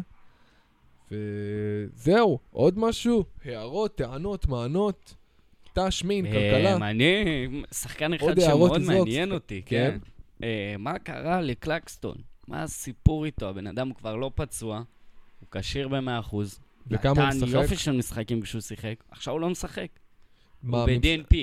וזהו, 1.11 2.39
עוד 2.51 2.79
משהו? 2.79 3.25
הערות, 3.45 3.95
טענות, 3.95 4.47
מענות, 4.49 5.15
תש, 5.75 6.05
מין, 6.05 6.25
כלכלה. 6.27 6.77
אה, 6.83 6.91
אני, 6.91 7.25
שחקן 7.75 8.15
אחד 8.15 8.41
שמאוד. 8.41 8.83
מעניין 8.83 9.33
אותי, 9.33 9.63
כן. 9.67 9.99
אה, 10.43 10.75
מה 10.79 10.99
קרה 10.99 11.41
לקלקסטון? 11.41 12.17
מה 12.49 12.63
הסיפור 12.63 13.25
איתו? 13.25 13.49
הבן 13.49 13.67
אדם 13.67 13.93
כבר 13.93 14.17
לא 14.17 14.31
פצוע, 14.35 14.83
הוא 15.41 15.49
כשיר 15.51 15.89
ב-100%. 15.89 16.37
וכמה 16.87 17.23
הוא 17.23 17.29
נתן 17.29 17.37
משחק? 17.37 17.49
יופי 17.53 17.77
של 17.77 17.93
משחקים 17.93 18.43
כשהוא 18.43 18.61
שיחק, 18.61 18.95
עכשיו 19.11 19.35
הוא 19.35 19.41
לא 19.41 19.51
משחק. 19.51 19.89
מה, 20.63 20.79
הוא? 20.79 20.87
ב-DNP. 20.87 21.37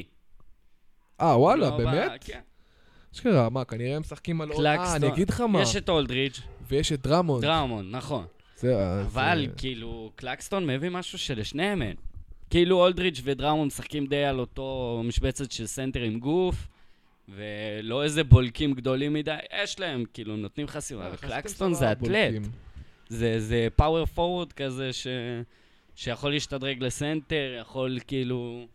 אה, 1.21 1.39
וואלה, 1.39 1.69
לא 1.69 1.77
באמת? 1.77 2.11
כן. 2.23 2.39
אשכרה, 3.13 3.49
מה, 3.49 3.65
כנראה 3.65 3.95
הם 3.95 4.01
משחקים 4.01 4.41
על... 4.41 4.51
אה, 4.51 4.57
קלקסטון. 4.57 5.03
אני 5.03 5.13
אגיד 5.13 5.29
לך 5.29 5.41
מה. 5.41 5.61
יש 5.61 5.75
את 5.75 5.89
אולדריץ', 5.89 6.41
ויש 6.67 6.91
את 6.91 7.01
דרמונד. 7.01 7.45
דרמונד, 7.45 7.91
נכון. 7.91 8.25
זה, 8.57 8.77
אז, 8.77 9.05
אבל 9.05 9.45
אה, 9.49 9.55
כאילו, 9.57 10.11
קלקסטון 10.15 10.67
מביא 10.67 10.89
משהו 10.89 11.19
שלשניהם 11.19 11.81
אין. 11.81 11.95
כאילו 12.49 12.77
אולדריץ' 12.77 13.21
ודרמונד 13.23 13.67
משחקים 13.67 14.05
די 14.05 14.23
על 14.23 14.39
אותו 14.39 15.01
משבצת 15.05 15.51
של 15.51 15.65
סנטר 15.65 16.01
עם 16.01 16.19
גוף, 16.19 16.67
ולא 17.35 18.03
איזה 18.03 18.23
בולקים 18.23 18.73
גדולים 18.73 19.13
מדי, 19.13 19.37
יש 19.63 19.79
להם, 19.79 20.03
כאילו, 20.13 20.35
נותנים 20.35 20.67
חסימה. 20.67 21.07
אבל 21.07 21.15
חסידים 21.15 21.35
קלקסטון 21.35 21.73
סבבה, 21.73 21.85
זה 21.85 21.91
אתלט. 21.91 22.41
זה, 23.09 23.39
זה 23.39 23.67
power 23.75 24.05
forward 24.05 24.53
כזה 24.53 24.93
ש... 24.93 25.07
שיכול 25.95 26.31
להשתדרג 26.31 26.83
לסנטר, 26.83 27.57
יכול 27.61 27.99
כאילו 28.07 28.67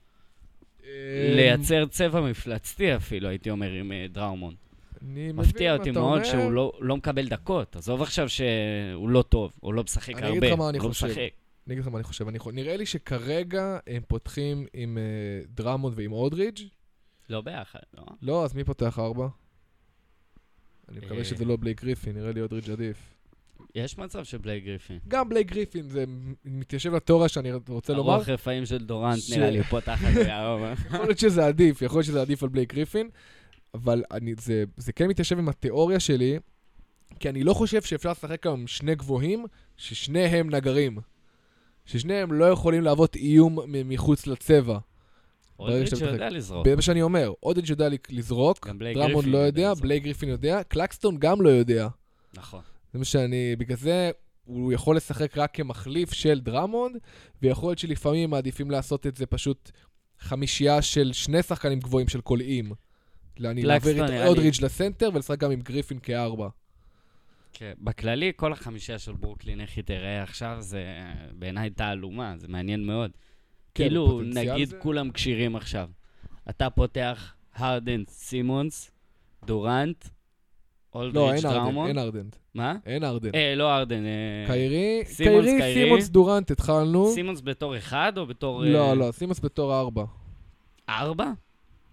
אה, 0.85 0.89
לייצר 1.37 1.87
צבע 1.87 2.21
מפלצתי 2.21 2.97
אפילו, 2.97 3.29
הייתי 3.29 3.51
אומר, 3.51 3.71
עם 3.71 3.93
אה, 3.93 4.07
דרמונד. 4.13 4.55
אני 5.03 5.11
מבין 5.11 5.37
מפתיע 5.37 5.73
מה 5.73 5.79
אותי 5.79 5.91
אתה 5.91 6.01
מאוד 6.01 6.13
אומר. 6.13 6.25
שהוא 6.25 6.53
לא, 6.53 6.73
לא 6.81 6.97
מקבל 6.97 7.29
דקות. 7.29 7.77
עזוב 7.77 8.03
עכשיו 8.03 8.29
שהוא 8.29 9.09
לא 9.09 9.23
טוב, 9.23 9.53
הוא 9.61 9.75
לא 9.75 9.83
משחק 9.83 10.15
אני 10.15 10.27
הרבה. 10.27 10.53
הוא 10.53 10.73
לא 10.73 10.79
חושב. 10.79 11.07
משחק. 11.07 11.19
אני 11.67 11.75
אגיד 11.75 11.79
לך 11.79 11.89
מה 11.89 11.99
אני 11.99 12.05
חושב. 12.05 12.29
אני, 12.29 12.39
נראה 12.53 12.77
לי 12.77 12.87
שכרגע 12.87 13.79
הם 13.87 14.03
פותחים 14.09 14.67
עם 14.73 14.99
אה, 14.99 15.45
דרמונד 15.55 15.99
ועם 15.99 16.13
אולדריג'. 16.13 16.65
לא 17.29 17.41
ביחד, 17.41 17.81
לא? 17.95 18.05
לא, 18.23 18.45
אז 18.45 18.55
מי 18.55 18.65
פותח 18.65 18.99
ארבע? 18.99 19.29
אני 20.89 20.99
מקווה 20.99 21.19
אה. 21.19 21.25
שזה 21.25 21.45
לא 21.45 21.57
בלייק 21.57 21.83
גריפין, 21.83 22.17
נראה 22.17 22.33
לי 22.33 22.41
אולדריג' 22.41 22.71
עדיף. 22.71 23.15
יש 23.75 23.99
מצב 23.99 24.25
שבלייק 24.25 24.65
גריפין. 24.65 24.99
גם 25.09 25.29
בלייק 25.29 25.47
גריפין, 25.47 25.89
זה 25.89 26.05
מתיישב 26.45 26.95
לתיאוריה 26.95 27.29
שאני 27.29 27.53
רוצה 27.69 27.93
לומר. 27.93 28.13
הרוח 28.13 28.29
רפאים 28.29 28.67
של 28.67 28.79
דורנט 28.79 29.19
נראה 29.31 29.51
לי 29.51 29.63
פותחת 29.63 30.09
ביום. 30.15 30.63
יכול 30.87 31.07
להיות 31.07 31.19
שזה 31.19 31.47
עדיף, 31.47 31.83
יכול 31.83 31.99
להיות 31.99 32.07
שזה 32.07 32.21
עדיף 32.21 32.43
על 32.43 32.49
בלייק 32.49 32.75
גריפין, 32.75 33.09
אבל 33.75 34.03
אני, 34.11 34.35
זה, 34.39 34.65
זה 34.77 34.93
כן 34.93 35.07
מתיישב 35.07 35.39
עם 35.39 35.49
התיאוריה 35.49 36.01
שלי, 36.01 36.39
כי 37.21 37.29
אני 37.29 37.45
לא 37.45 37.55
חושב 37.55 37.83
שאפשר 37.83 38.11
לשחק 38.11 38.47
היום 38.47 38.67
שני 38.67 38.95
גבוהים, 38.95 39.45
ששניהם 39.77 40.51
נגרים. 40.51 40.99
ששניהם 41.87 42.33
לא 42.33 42.45
יכולים 42.45 42.83
להוות 42.83 43.17
איום 43.17 43.59
מחוץ 43.85 44.27
לצבע. 44.27 44.79
אולדריץ' 45.59 45.91
שאתה 45.91 46.05
יודע. 46.05 46.31
לזרוק. 46.31 46.69
זה 46.69 46.77
מה 46.77 46.83
שאני 46.83 47.03
אומר, 47.03 47.33
אולדריג' 47.43 47.71
יודע 47.71 47.89
לי- 47.89 47.97
לזרוק, 48.11 48.67
דרמונד 48.69 48.95
גריפין 48.95 49.33
לא 49.33 49.39
יודע 49.39 49.61
יודע. 49.63 49.75
בלייק 49.75 50.03
גריפין 50.03 50.29
יודע, 50.29 50.63
קלקסטון 50.63 51.17
גם 51.19 51.41
לא 51.43 51.49
יודע. 51.49 51.89
נכון. 52.35 52.61
זה 52.93 52.99
מה 52.99 53.05
שאני, 53.05 53.57
בגלל 53.57 53.77
זה 53.77 54.11
הוא 54.45 54.73
יכול 54.73 54.97
לשחק 54.97 55.39
רק 55.39 55.51
כמחליף 55.55 56.13
של 56.13 56.41
דרמונד, 56.41 56.97
ויכול 57.43 57.69
להיות 57.69 57.79
שלפעמים 57.79 58.31
מעדיפים 58.31 58.71
לעשות 58.71 59.07
את 59.07 59.17
זה 59.17 59.27
פשוט 59.27 59.71
חמישייה 60.21 60.83
של 60.83 61.13
שני 61.13 61.43
שחקנים 61.43 61.81
גבוהים 61.81 62.09
של 62.09 62.21
קולעים. 62.21 62.73
אני 63.45 63.63
להעביר 63.63 64.05
את 64.05 64.11
אולדריג' 64.27 64.65
לסנטר 64.65 65.11
ולשחק 65.15 65.39
גם 65.39 65.51
עם 65.51 65.61
גריפין 65.61 65.99
כארבע. 65.99 66.49
כן, 67.53 67.73
בכללי, 67.79 68.33
כל 68.37 68.53
החמישייה 68.53 68.99
של 68.99 69.13
ברוקלין, 69.13 69.61
איך 69.61 69.77
היא 69.77 69.85
תראה 69.85 70.23
עכשיו, 70.23 70.57
זה 70.61 70.85
בעיניי 71.33 71.71
תעלומה, 71.71 72.35
זה 72.39 72.49
מעניין 72.49 72.87
מאוד. 72.87 73.11
כן, 73.75 73.85
כאילו, 73.85 74.21
נגיד 74.25 74.69
זה- 74.69 74.77
כולם 74.79 75.11
כשירים 75.11 75.57
עכשיו. 75.57 75.89
אתה 76.51 76.71
פותח 76.71 77.35
הרדן, 77.55 78.03
סימונס, 78.09 78.91
דורנט, 79.47 80.05
לא, 80.95 81.01
אולדריץ' 81.01 81.35
אין 81.35 81.47
ארדן, 81.47 81.59
דראומון. 81.61 81.89
אין 81.89 81.99
ארדן. 81.99 82.29
מה? 82.55 82.75
אין 82.87 83.05
ארדן. 83.05 83.31
אה, 83.35 83.55
לא 83.55 83.77
ארדן. 83.77 84.05
אה, 84.05 84.45
קיירי, 84.47 85.03
סימונס, 85.05 85.45
קיירי, 85.45 85.59
קיירי. 85.61 85.85
סימונס 85.85 86.09
דורנט 86.09 86.51
התחלנו. 86.51 87.11
סימונס 87.15 87.41
בתור 87.45 87.77
אחד 87.79 88.13
או 88.19 88.27
בתור... 88.27 88.65
לא, 88.65 88.89
אה, 88.91 88.95
לא, 88.95 89.13
סימונס 89.13 89.41
בתור 89.41 89.75
ארבע. 89.81 90.05
ארבע? 90.89 91.33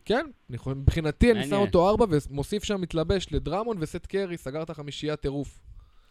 כן, 0.06 0.26
אני 0.50 0.58
חושב- 0.58 0.78
מבחינתי 0.78 1.32
אני 1.32 1.48
שם. 1.48 1.54
אותו 1.56 1.90
ארבע 1.90 2.06
ומוסיף 2.30 2.64
שם 2.64 2.82
מתלבש 2.82 3.28
לדרמון 3.32 3.78
וסט 3.80 4.06
קרי, 4.06 4.38
סגר 4.38 4.64
את 4.64 4.70
החמישייה 4.70 5.16
טירוף. 5.16 5.60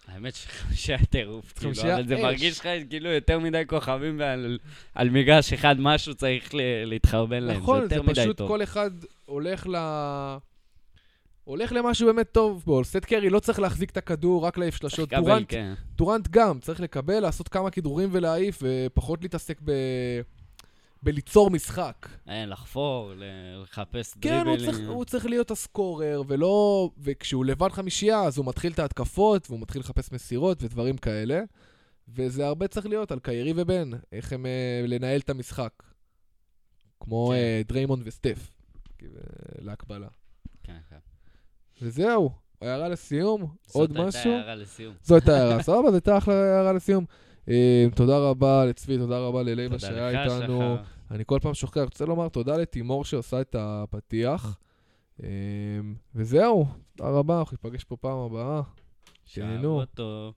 האמת 0.09 0.35
שחמישייה 0.35 0.99
טירוף, 1.05 1.53
כאילו, 1.53 1.73
אבל 1.95 2.07
זה. 2.07 2.17
מרגיש 2.17 2.61
לך 2.61 2.69
כאילו 2.91 3.11
יותר 3.11 3.39
מדי 3.39 3.63
כוכבים 3.67 4.21
ועל 4.21 4.59
על 4.95 5.11
מגרש 5.11 5.53
אחד 5.53 5.77
משהו 5.81 6.15
צריך 6.15 6.51
להתחרבן 6.85 7.43
להם, 7.43 7.55
זה 7.55 7.61
נכון, 7.63 7.89
זה 7.89 7.95
יותר 7.95 8.03
מדי 8.03 8.21
פשוט 8.21 8.37
טוב. 8.37 8.49
כל 8.49 8.63
אחד 8.63 8.91
הולך 9.27 9.67
ל... 9.67 9.77
הולך 11.45 11.73
למשהו 11.73 12.07
באמת 12.07 12.33
טוב 12.33 12.63
בו. 12.67 12.85
סט 12.85 13.05
קרי 13.05 13.31
לא 13.31 13.39
צריך 13.41 13.59
להחזיק 13.59 13.91
את 13.91 13.97
הכדור, 13.97 14.47
רק 14.47 14.59
להעיף 14.59 14.77
שלשות. 14.77 15.11
טורנט, 15.11 15.47
כן. 15.49 15.75
טורנט 15.97 16.29
גם, 16.31 16.59
צריך 16.61 16.81
לקבל, 16.81 17.21
לעשות 17.21 17.49
כמה 17.49 17.71
כדרורים 17.71 18.09
ולהעיף, 18.13 18.63
ופחות 18.63 19.23
להתעסק 19.23 19.61
ב... 19.65 19.73
בליצור 21.03 21.51
משחק. 21.51 22.09
אין, 22.29 22.49
לחפור, 22.49 23.13
ל- 23.15 23.63
לחפש 23.63 24.15
כן, 24.21 24.35
הוא 24.47 24.57
דריבלים. 24.57 24.73
צריך, 24.73 24.89
הוא 24.89 25.05
צריך 25.05 25.27
להיות 25.27 25.51
הסקורר, 25.51 26.23
ולא... 26.29 26.91
וכשהוא 26.99 27.45
לבד 27.45 27.69
חמישייה, 27.73 28.21
אז 28.21 28.39
הוא 28.39 28.47
מתחיל 28.47 28.73
את 28.73 28.79
ההתקפות, 28.79 29.51
והוא 29.51 29.61
מתחיל 29.61 29.81
לחפש 29.81 30.13
מסירות 30.13 30.63
ודברים 30.63 30.97
כאלה. 30.97 31.41
וזה 32.09 32.47
הרבה 32.47 32.69
צריך 32.69 32.87
להיות 32.87 33.13
על 33.13 33.19
קיירי 33.19 33.53
ובן, 33.57 33.91
איך 34.13 34.33
הם 34.33 34.47
אה, 34.47 34.85
לנהל 34.87 35.21
את 35.21 35.31
המשחק. 35.31 35.73
כמו 37.01 37.29
כן. 37.29 37.35
אה, 37.35 37.63
דריימונד 37.67 38.03
וסטף, 38.07 38.51
אה, 39.03 39.09
להקבלה. 39.59 40.09
כן, 40.63 40.79
כן. 40.91 40.97
וזהו, 41.83 42.31
הערה 42.61 42.89
לסיום, 42.89 43.55
עוד 43.73 43.91
זאת 43.93 43.99
משהו? 44.07 44.31
הייתה 44.31 44.41
הערה 44.41 44.55
לסיום. 44.55 44.95
זו 45.03 45.15
הייתה 45.15 45.37
הערה, 45.37 45.63
סבבה, 45.63 45.89
זו 45.91 45.95
הייתה 45.95 46.19
אחלה 46.19 46.35
הערה 46.35 46.73
לסיום. 46.73 47.05
אה, 47.49 47.87
תודה 47.95 48.19
רבה 48.19 48.65
לצבי, 48.65 48.99
תודה 48.99 49.19
רבה 49.19 49.43
ללייבה 49.43 49.79
שהיה 49.79 50.25
איתנו. 50.25 50.77
אני 51.11 51.25
כל 51.27 51.39
פעם 51.43 51.55
שוכח, 51.55 51.81
רוצה 51.81 52.05
לומר 52.07 52.29
תודה 52.29 52.57
לתימור 52.57 53.05
שעושה 53.05 53.41
את 53.41 53.57
הפתיח. 53.59 54.59
אה, 55.23 55.29
וזהו, 56.15 56.67
תודה 56.97 57.11
רבה, 57.11 57.39
אנחנו 57.39 57.57
ניפגש 57.63 57.85
פה 57.85 57.97
פעם 57.97 58.19
הבאה. 58.19 58.63
תהנו. 59.35 59.61
שבוע 59.61 59.85
טוב. 59.85 60.35